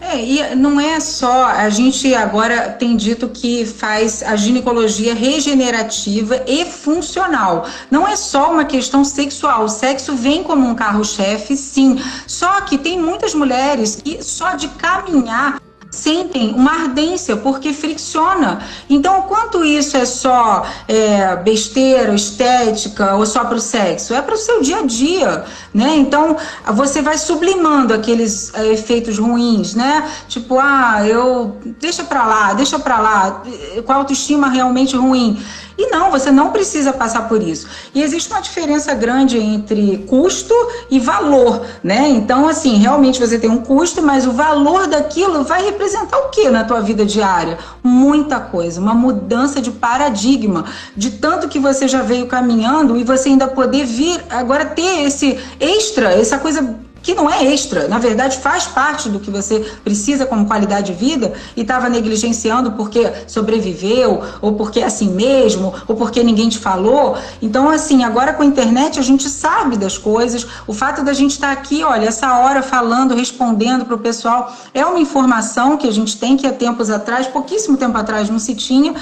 É, 0.00 0.20
e 0.20 0.54
não 0.54 0.80
é 0.80 1.00
só, 1.00 1.46
a 1.46 1.68
gente 1.68 2.14
agora 2.14 2.70
tem 2.70 2.96
dito 2.96 3.28
que 3.28 3.66
faz 3.66 4.22
a 4.22 4.36
ginecologia 4.36 5.14
regenerativa 5.14 6.42
e 6.46 6.64
funcional. 6.64 7.66
Não 7.90 8.06
é 8.06 8.14
só 8.14 8.52
uma 8.52 8.64
questão 8.64 9.04
sexual, 9.04 9.64
o 9.64 9.68
sexo 9.68 10.14
vem 10.14 10.42
como 10.42 10.66
um 10.66 10.74
carro-chefe, 10.74 11.56
sim. 11.56 12.00
Só 12.26 12.60
que 12.60 12.78
tem 12.78 12.98
muitas 12.98 13.34
mulheres 13.34 13.96
que 13.96 14.22
só 14.22 14.54
de 14.54 14.68
caminhar 14.68 15.60
sentem 15.90 16.52
uma 16.54 16.82
ardência 16.82 17.36
porque 17.36 17.72
fricciona. 17.72 18.60
Então, 18.88 19.22
quanto 19.22 19.64
isso 19.64 19.96
é 19.96 20.04
só 20.04 20.66
é, 20.86 21.36
besteira, 21.36 22.14
estética 22.14 23.14
ou 23.14 23.24
só 23.24 23.44
para 23.44 23.56
o 23.56 23.60
sexo? 23.60 24.14
É 24.14 24.20
para 24.20 24.34
o 24.34 24.38
seu 24.38 24.60
dia 24.60 24.78
a 24.78 24.86
dia, 24.86 25.44
né? 25.72 25.96
Então, 25.96 26.36
você 26.74 27.00
vai 27.00 27.16
sublimando 27.16 27.94
aqueles 27.94 28.52
é, 28.54 28.66
efeitos 28.72 29.18
ruins, 29.18 29.74
né? 29.74 30.08
Tipo, 30.28 30.58
ah, 30.58 31.06
eu 31.06 31.56
deixa 31.80 32.04
para 32.04 32.24
lá, 32.26 32.52
deixa 32.52 32.78
para 32.78 32.98
lá, 32.98 33.42
com 33.84 33.92
autoestima 33.92 34.48
realmente 34.48 34.96
ruim. 34.96 35.42
E 35.78 35.86
não, 35.92 36.10
você 36.10 36.32
não 36.32 36.50
precisa 36.50 36.92
passar 36.92 37.28
por 37.28 37.40
isso. 37.40 37.68
E 37.94 38.02
existe 38.02 38.28
uma 38.32 38.40
diferença 38.40 38.92
grande 38.94 39.38
entre 39.38 39.98
custo 40.08 40.52
e 40.90 40.98
valor, 40.98 41.64
né? 41.84 42.08
Então, 42.08 42.48
assim, 42.48 42.78
realmente 42.78 43.20
você 43.20 43.38
tem 43.38 43.48
um 43.48 43.58
custo, 43.58 44.02
mas 44.02 44.26
o 44.26 44.32
valor 44.32 44.88
daquilo 44.88 45.44
vai 45.44 45.64
representar 45.64 46.18
o 46.18 46.30
que 46.30 46.50
na 46.50 46.64
tua 46.64 46.80
vida 46.80 47.06
diária? 47.06 47.58
Muita 47.80 48.40
coisa, 48.40 48.80
uma 48.80 48.92
mudança 48.92 49.60
de 49.60 49.70
paradigma, 49.70 50.64
de 50.96 51.12
tanto 51.12 51.48
que 51.48 51.60
você 51.60 51.86
já 51.86 52.02
veio 52.02 52.26
caminhando 52.26 52.96
e 52.96 53.04
você 53.04 53.28
ainda 53.28 53.46
poder 53.46 53.84
vir 53.84 54.20
agora 54.28 54.64
ter 54.64 55.04
esse 55.04 55.38
extra, 55.60 56.12
essa 56.12 56.38
coisa 56.38 56.76
que 57.02 57.14
não 57.14 57.30
é 57.30 57.44
extra, 57.44 57.88
na 57.88 57.98
verdade 57.98 58.38
faz 58.38 58.66
parte 58.66 59.08
do 59.08 59.20
que 59.20 59.30
você 59.30 59.60
precisa 59.84 60.26
como 60.26 60.46
qualidade 60.46 60.92
de 60.92 60.92
vida 60.92 61.32
e 61.56 61.62
estava 61.62 61.88
negligenciando 61.88 62.72
porque 62.72 63.10
sobreviveu, 63.26 64.22
ou 64.40 64.54
porque 64.54 64.80
é 64.80 64.84
assim 64.84 65.10
mesmo, 65.10 65.74
ou 65.86 65.96
porque 65.96 66.22
ninguém 66.22 66.48
te 66.48 66.58
falou. 66.58 67.16
Então, 67.40 67.68
assim, 67.68 68.04
agora 68.04 68.32
com 68.32 68.42
a 68.42 68.46
internet 68.46 68.98
a 68.98 69.02
gente 69.02 69.28
sabe 69.28 69.76
das 69.76 69.96
coisas. 69.98 70.46
O 70.66 70.72
fato 70.72 71.04
da 71.04 71.12
gente 71.12 71.32
estar 71.32 71.48
tá 71.48 71.52
aqui, 71.52 71.82
olha, 71.82 72.06
essa 72.06 72.38
hora 72.38 72.62
falando, 72.62 73.14
respondendo 73.14 73.84
para 73.84 73.94
o 73.94 73.98
pessoal, 73.98 74.52
é 74.74 74.84
uma 74.84 74.98
informação 74.98 75.76
que 75.76 75.86
a 75.86 75.92
gente 75.92 76.16
tem 76.18 76.36
que 76.36 76.46
há 76.46 76.52
tempos 76.52 76.90
atrás, 76.90 77.26
pouquíssimo 77.26 77.76
tempo 77.76 77.96
atrás, 77.96 78.28
não 78.28 78.38
se 78.38 78.54
tinha. 78.54 78.94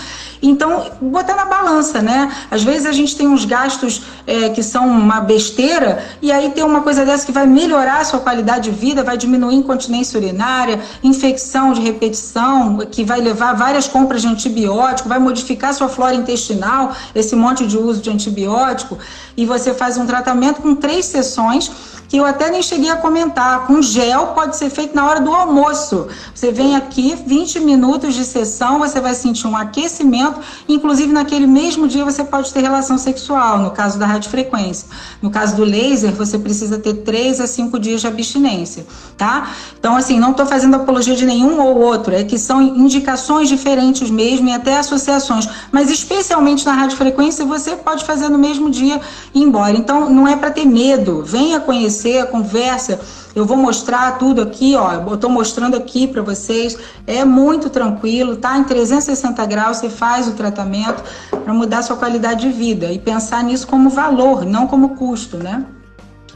Então, 0.42 0.86
botar 1.00 1.34
na 1.34 1.44
balança, 1.46 2.02
né? 2.02 2.30
Às 2.50 2.62
vezes 2.62 2.86
a 2.86 2.92
gente 2.92 3.16
tem 3.16 3.26
uns 3.26 3.44
gastos 3.44 4.02
é, 4.26 4.50
que 4.50 4.62
são 4.62 4.86
uma 4.86 5.20
besteira, 5.20 6.04
e 6.20 6.30
aí 6.30 6.50
tem 6.50 6.64
uma 6.64 6.82
coisa 6.82 7.04
dessa 7.04 7.24
que 7.24 7.32
vai 7.32 7.46
melhorar 7.46 7.85
a 7.92 8.04
sua 8.04 8.20
qualidade 8.20 8.70
de 8.70 8.76
vida, 8.76 9.02
vai 9.02 9.16
diminuir 9.16 9.54
incontinência 9.56 10.18
urinária, 10.18 10.80
infecção 11.02 11.72
de 11.72 11.80
repetição, 11.80 12.78
que 12.90 13.04
vai 13.04 13.20
levar 13.20 13.54
várias 13.54 13.88
compras 13.88 14.22
de 14.22 14.28
antibiótico, 14.28 15.08
vai 15.08 15.18
modificar 15.18 15.72
sua 15.74 15.88
flora 15.88 16.14
intestinal, 16.14 16.94
esse 17.14 17.34
monte 17.34 17.66
de 17.66 17.76
uso 17.78 18.00
de 18.00 18.10
antibiótico, 18.10 18.98
e 19.36 19.44
você 19.44 19.74
faz 19.74 19.96
um 19.96 20.06
tratamento 20.06 20.62
com 20.62 20.74
três 20.74 21.06
sessões 21.06 21.70
que 22.08 22.16
eu 22.16 22.24
até 22.24 22.50
nem 22.50 22.62
cheguei 22.62 22.90
a 22.90 22.96
comentar. 22.96 23.66
Com 23.66 23.82
gel 23.82 24.28
pode 24.28 24.56
ser 24.56 24.70
feito 24.70 24.94
na 24.94 25.08
hora 25.08 25.20
do 25.20 25.32
almoço. 25.32 26.08
Você 26.34 26.52
vem 26.52 26.76
aqui, 26.76 27.16
20 27.26 27.60
minutos 27.60 28.14
de 28.14 28.24
sessão, 28.24 28.78
você 28.78 29.00
vai 29.00 29.14
sentir 29.14 29.46
um 29.46 29.56
aquecimento, 29.56 30.40
inclusive 30.68 31.12
naquele 31.12 31.46
mesmo 31.46 31.88
dia 31.88 32.04
você 32.04 32.24
pode 32.24 32.52
ter 32.52 32.60
relação 32.60 32.98
sexual, 32.98 33.58
no 33.58 33.70
caso 33.70 33.98
da 33.98 34.06
radiofrequência. 34.06 34.88
No 35.20 35.30
caso 35.30 35.56
do 35.56 35.64
laser, 35.64 36.12
você 36.12 36.38
precisa 36.38 36.78
ter 36.78 36.94
3 36.94 37.40
a 37.40 37.46
5 37.46 37.75
dias 37.78 38.00
de 38.00 38.06
abstinência, 38.06 38.86
tá? 39.16 39.50
Então, 39.78 39.96
assim, 39.96 40.18
não 40.18 40.32
estou 40.32 40.46
fazendo 40.46 40.76
apologia 40.76 41.14
de 41.14 41.24
nenhum 41.24 41.60
ou 41.60 41.78
outro, 41.78 42.14
é 42.14 42.24
que 42.24 42.38
são 42.38 42.60
indicações 42.62 43.48
diferentes 43.48 44.10
mesmo 44.10 44.48
e 44.48 44.52
até 44.52 44.78
associações, 44.78 45.48
mas 45.72 45.90
especialmente 45.90 46.64
na 46.66 46.72
radiofrequência 46.72 47.44
você 47.44 47.76
pode 47.76 48.04
fazer 48.04 48.28
no 48.28 48.38
mesmo 48.38 48.70
dia 48.70 49.00
e 49.34 49.40
ir 49.40 49.42
embora. 49.42 49.76
Então, 49.76 50.10
não 50.10 50.26
é 50.26 50.36
para 50.36 50.50
ter 50.50 50.64
medo, 50.64 51.22
venha 51.24 51.60
conhecer 51.60 52.26
conversa. 52.26 53.00
Eu 53.34 53.44
vou 53.44 53.56
mostrar 53.56 54.18
tudo 54.18 54.40
aqui, 54.40 54.74
ó. 54.76 54.92
Eu 54.94 55.14
estou 55.14 55.28
mostrando 55.28 55.76
aqui 55.76 56.06
para 56.06 56.22
vocês. 56.22 56.76
É 57.06 57.24
muito 57.24 57.68
tranquilo, 57.68 58.36
tá? 58.36 58.56
Em 58.56 58.64
360 58.64 59.44
graus 59.44 59.78
você 59.78 59.90
faz 59.90 60.26
o 60.26 60.32
tratamento 60.32 61.02
para 61.44 61.52
mudar 61.52 61.82
sua 61.82 61.96
qualidade 61.96 62.40
de 62.40 62.52
vida 62.52 62.90
e 62.90 62.98
pensar 62.98 63.44
nisso 63.44 63.66
como 63.66 63.90
valor, 63.90 64.44
não 64.44 64.66
como 64.66 64.96
custo, 64.96 65.36
né? 65.36 65.64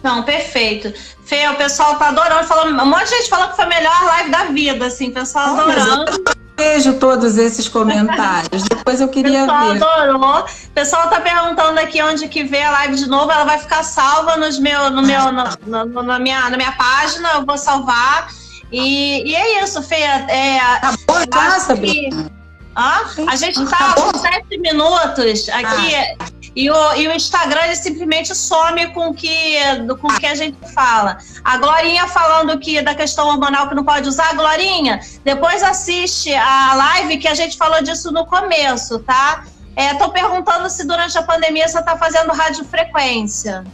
Não, 0.03 0.23
perfeito. 0.23 0.93
Fê, 1.25 1.49
o 1.49 1.57
pessoal 1.57 1.97
tá 1.97 2.09
adorando, 2.09 2.45
falando, 2.45 2.83
um 2.83 2.87
monte 2.87 3.05
de 3.05 3.11
gente 3.11 3.29
falou 3.29 3.49
que 3.49 3.57
foi 3.57 3.65
a 3.65 3.69
melhor 3.69 4.05
live 4.05 4.31
da 4.31 4.45
vida, 4.45 4.87
assim, 4.87 5.09
o 5.09 5.13
pessoal 5.13 5.57
adorando 5.59 6.41
vejo 6.61 6.95
todos 6.95 7.39
esses 7.39 7.69
comentários. 7.69 8.63
Depois 8.65 9.01
eu 9.01 9.09
queria 9.09 9.41
pessoal 9.41 9.73
ver. 9.73 9.83
Adorou. 9.83 10.45
O 10.45 10.71
pessoal 10.75 11.09
tá 11.09 11.21
perguntando 11.21 11.81
aqui 11.81 12.03
onde 12.03 12.29
que 12.29 12.45
vê 12.45 12.63
a 12.63 12.71
live 12.73 12.97
de 12.97 13.09
novo. 13.09 13.33
Ela 13.33 13.45
vai 13.45 13.59
ficar 13.59 13.83
salva 13.83 14.37
nos 14.37 14.59
meu, 14.59 14.91
no 14.91 15.03
meu, 15.03 15.33
no, 15.33 15.85
no, 15.87 16.03
na, 16.03 16.19
minha, 16.19 16.51
na 16.51 16.57
minha 16.57 16.73
página. 16.73 17.31
Eu 17.35 17.47
vou 17.47 17.57
salvar. 17.57 18.29
E, 18.71 19.31
e 19.31 19.35
é 19.35 19.65
isso, 19.65 19.83
Fê. 19.83 20.03
É, 20.03 20.59
tá 20.81 20.95
bom, 21.07 21.27
tá, 21.27 21.77
que... 21.77 22.11
Ah, 22.77 23.03
a 23.27 23.37
gente 23.37 23.65
tá 23.67 23.95
com 23.95 24.17
sete 24.19 24.59
minutos 24.59 25.49
aqui. 25.49 25.95
Ah. 26.21 26.27
E 26.55 26.71
o, 26.71 26.95
e 26.95 27.07
o 27.07 27.13
Instagram 27.13 27.63
ele 27.65 27.77
simplesmente 27.77 28.35
some 28.35 28.89
com 28.89 29.15
que, 29.15 29.57
com 30.01 30.09
o 30.09 30.19
que 30.19 30.27
a 30.27 30.35
gente 30.35 30.57
fala. 30.73 31.19
A 31.45 31.57
Glorinha 31.59 32.09
falando 32.09 32.59
que 32.59 32.83
da 32.83 32.95
questão 32.95 33.29
hormonal 33.29 33.69
que 33.69 33.75
não 33.75 33.85
pode 33.85 34.09
usar, 34.09 34.35
Glorinha, 34.35 35.01
depois 35.25 35.63
assiste 35.63 36.35
a 36.35 36.75
live 36.75 37.19
que 37.19 37.29
a 37.29 37.35
gente 37.35 37.57
falou 37.57 37.83
disso 37.83 38.11
no 38.11 38.27
começo, 38.27 38.99
tá? 39.01 39.45
Estou 39.77 40.09
é, 40.09 40.11
perguntando 40.11 40.69
se 40.69 40.85
durante 40.87 41.17
a 41.17 41.23
pandemia 41.23 41.69
você 41.69 41.79
está 41.79 41.97
fazendo 41.97 42.33
radiofrequência. 42.33 43.65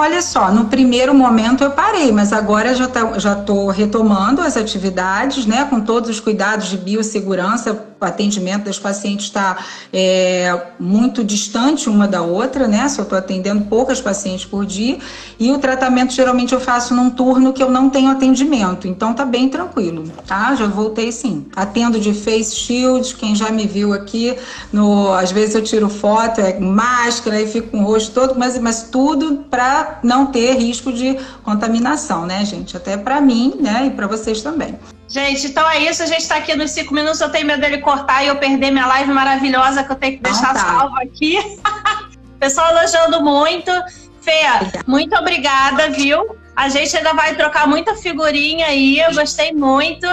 Olha 0.00 0.22
só, 0.22 0.52
no 0.52 0.66
primeiro 0.66 1.12
momento 1.12 1.64
eu 1.64 1.72
parei, 1.72 2.12
mas 2.12 2.32
agora 2.32 2.72
já 2.72 2.86
tá, 2.86 3.18
já 3.18 3.32
estou 3.32 3.66
retomando 3.66 4.40
as 4.40 4.56
atividades, 4.56 5.44
né, 5.44 5.64
com 5.64 5.80
todos 5.80 6.08
os 6.08 6.20
cuidados 6.20 6.68
de 6.68 6.76
biossegurança. 6.76 7.88
O 8.00 8.04
atendimento 8.04 8.66
das 8.66 8.78
pacientes 8.78 9.26
está 9.26 9.56
é, 9.92 10.66
muito 10.78 11.24
distante 11.24 11.88
uma 11.88 12.06
da 12.06 12.22
outra, 12.22 12.68
né? 12.68 12.88
Só 12.88 13.02
estou 13.02 13.18
atendendo 13.18 13.64
poucas 13.64 14.00
pacientes 14.00 14.44
por 14.44 14.64
dia 14.64 14.98
e 15.36 15.50
o 15.50 15.58
tratamento 15.58 16.12
geralmente 16.12 16.52
eu 16.54 16.60
faço 16.60 16.94
num 16.94 17.10
turno 17.10 17.52
que 17.52 17.60
eu 17.60 17.68
não 17.68 17.90
tenho 17.90 18.08
atendimento, 18.08 18.86
então 18.86 19.12
tá 19.12 19.24
bem 19.24 19.48
tranquilo, 19.48 20.04
tá? 20.28 20.54
Já 20.54 20.68
voltei 20.68 21.10
sim. 21.10 21.46
Atendo 21.56 21.98
de 21.98 22.14
face 22.14 22.54
shield, 22.54 23.16
quem 23.16 23.34
já 23.34 23.50
me 23.50 23.66
viu 23.66 23.92
aqui, 23.92 24.36
no, 24.72 25.12
às 25.12 25.32
vezes 25.32 25.56
eu 25.56 25.62
tiro 25.62 25.88
foto, 25.88 26.40
é 26.40 26.56
máscara 26.60 27.42
e 27.42 27.48
fico 27.48 27.70
com 27.72 27.80
o 27.80 27.84
rosto 27.84 28.12
todo, 28.12 28.38
mas, 28.38 28.56
mas 28.60 28.84
tudo 28.84 29.44
para 29.50 29.87
não 30.02 30.26
ter 30.26 30.54
risco 30.54 30.92
de 30.92 31.18
contaminação, 31.42 32.26
né, 32.26 32.44
gente? 32.44 32.76
Até 32.76 32.96
para 32.96 33.20
mim, 33.20 33.54
né, 33.60 33.86
e 33.86 33.90
para 33.90 34.06
vocês 34.06 34.42
também. 34.42 34.78
Gente, 35.08 35.46
então 35.46 35.68
é 35.70 35.78
isso. 35.78 36.02
A 36.02 36.06
gente 36.06 36.20
está 36.20 36.36
aqui 36.36 36.54
nos 36.54 36.70
cinco 36.70 36.92
minutos. 36.92 37.20
Eu 37.20 37.30
tenho 37.30 37.46
medo 37.46 37.60
dele 37.60 37.78
cortar 37.78 38.22
e 38.22 38.28
eu 38.28 38.36
perder 38.36 38.70
minha 38.70 38.86
live 38.86 39.10
maravilhosa 39.10 39.82
que 39.82 39.90
eu 39.90 39.96
tenho 39.96 40.16
que 40.18 40.22
deixar 40.22 40.52
tá. 40.52 40.60
salva 40.60 41.02
aqui. 41.02 41.38
Pessoal 42.38 42.70
elogiando 42.76 43.22
muito. 43.22 43.70
Fê, 44.20 44.42
muito 44.86 45.16
obrigada, 45.16 45.88
viu? 45.90 46.36
A 46.58 46.68
gente 46.68 46.96
ainda 46.96 47.12
vai 47.12 47.36
trocar 47.36 47.68
muita 47.68 47.94
figurinha 47.94 48.66
aí. 48.66 48.98
Eu 48.98 49.14
gostei 49.14 49.52
muito. 49.52 50.04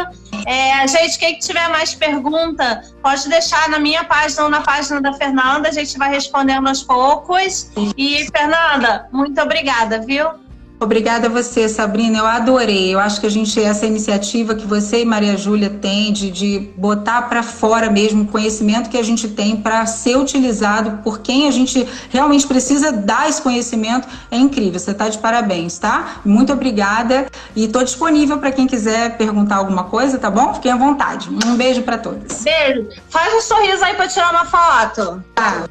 É, 0.46 0.88
gente, 0.88 1.18
quem 1.18 1.39
tiver 1.39 1.68
mais 1.70 1.96
pergunta, 1.96 2.84
pode 3.02 3.28
deixar 3.28 3.68
na 3.68 3.80
minha 3.80 4.04
página 4.04 4.43
ou 4.43 4.50
na 4.50 4.62
página 4.62 5.02
da 5.02 5.12
Fernanda, 5.14 5.70
a 5.70 5.72
gente 5.72 5.98
vai 5.98 6.12
respondendo 6.12 6.68
aos 6.68 6.84
poucos. 6.84 7.72
E, 7.98 8.28
Fernanda, 8.32 9.10
muito 9.12 9.41
obrigada, 9.41 10.00
viu? 10.02 10.45
Obrigada 10.80 11.28
a 11.28 11.30
você, 11.30 11.70
Sabrina. 11.70 12.18
Eu 12.18 12.26
adorei. 12.26 12.94
Eu 12.94 13.00
acho 13.00 13.22
que 13.22 13.26
a 13.26 13.30
gente, 13.30 13.62
essa 13.62 13.86
iniciativa 13.86 14.54
que 14.54 14.68
você 14.68 15.02
e 15.02 15.06
Maria 15.06 15.38
Júlia 15.38 15.70
têm 15.70 16.12
de, 16.12 16.30
de 16.30 16.60
botar 16.76 17.24
para 17.24 17.42
fora 17.42 17.90
mesmo 17.90 18.24
o 18.24 18.28
conhecimento 18.28 18.90
que 18.90 18.98
a 18.98 19.04
gente 19.04 19.30
tem 19.30 19.56
para 19.56 19.86
ser 19.86 20.18
utilizado 20.18 21.00
por 21.04 21.20
quem 21.20 21.48
a 21.48 21.52
gente 21.52 21.88
realmente 22.10 22.46
precisa 22.46 22.92
dar 22.92 23.30
esse 23.30 23.42
conhecimento 23.42 24.08
é 24.30 24.38
incrível. 24.38 24.80
Você 24.80 24.92
está 24.92 25.08
de 25.08 25.18
parabéns, 25.18 25.78
tá? 25.78 26.18
Muito 26.26 26.52
obrigada. 26.52 27.28
E 27.56 27.66
estou 27.66 27.84
disponível 27.84 28.38
para 28.38 28.52
quem 28.52 28.68
quiser 28.68 29.18
perguntar 29.18 29.56
alguma 29.58 29.86
coisa, 29.86 30.18
tá 30.18 30.30
bom? 30.30 30.54
Fiquem 30.56 30.72
à 30.72 30.78
vontade. 30.78 31.30
Um 31.46 31.56
beijo 31.56 31.84
para 31.84 31.98
todos. 31.98 32.44
Beijo. 32.44 32.90
Faz 33.10 33.34
um 33.34 33.42
sorriso 33.42 33.84
aí 33.84 33.96
para 33.96 34.08
tirar 34.10 34.32
uma 34.32 34.46
foto. 34.46 35.24
Tá. 35.34 35.64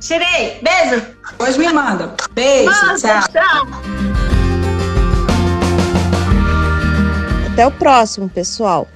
Tirei. 0.00 0.60
Beijo. 0.62 1.04
Hoje 1.38 1.58
me 1.58 1.70
manda. 1.72 2.14
Beijo. 2.32 2.70
tchau. 2.70 3.20
tchau. 3.32 4.15
Até 7.56 7.66
o 7.66 7.70
próximo, 7.70 8.28
pessoal. 8.28 8.86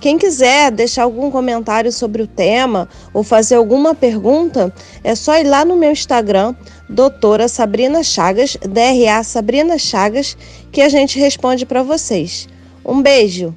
Quem 0.00 0.18
quiser 0.18 0.72
deixar 0.72 1.04
algum 1.04 1.30
comentário 1.30 1.92
sobre 1.92 2.20
o 2.20 2.26
tema 2.26 2.88
ou 3.14 3.22
fazer 3.22 3.54
alguma 3.54 3.94
pergunta, 3.94 4.74
é 5.04 5.14
só 5.14 5.38
ir 5.38 5.44
lá 5.44 5.64
no 5.64 5.76
meu 5.76 5.92
Instagram, 5.92 6.52
doutora 6.88 7.46
Sabrina 7.46 8.02
Chagas, 8.02 8.56
DRA 8.60 9.22
Sabrina 9.22 9.78
Chagas, 9.78 10.36
que 10.72 10.80
a 10.80 10.88
gente 10.88 11.16
responde 11.16 11.64
para 11.64 11.84
vocês. 11.84 12.48
Um 12.84 13.00
beijo! 13.00 13.54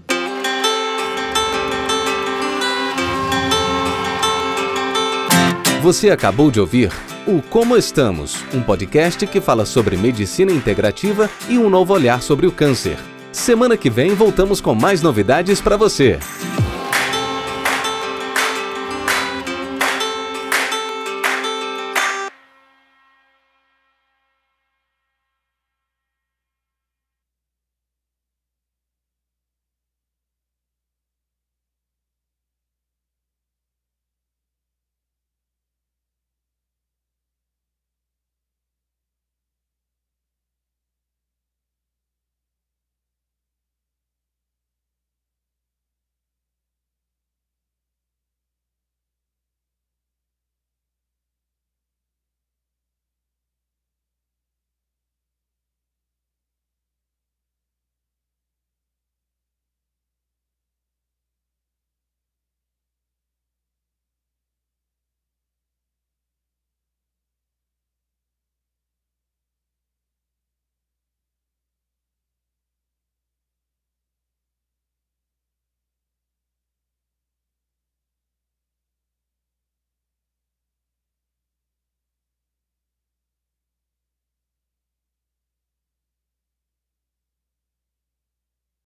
Você 5.82 6.12
acabou 6.12 6.52
de 6.52 6.60
ouvir 6.60 6.92
o 7.26 7.42
Como 7.42 7.76
Estamos, 7.76 8.36
um 8.54 8.62
podcast 8.62 9.26
que 9.26 9.42
fala 9.42 9.66
sobre 9.66 9.98
medicina 9.98 10.52
integrativa 10.52 11.28
e 11.50 11.58
um 11.58 11.68
novo 11.68 11.96
olhar 11.96 12.22
sobre 12.22 12.46
o 12.46 12.52
câncer. 12.52 13.00
Semana 13.32 13.78
que 13.78 13.90
vem 13.90 14.14
voltamos 14.14 14.60
com 14.60 14.76
mais 14.76 15.02
novidades 15.02 15.62
para 15.62 15.78
você. 15.78 16.20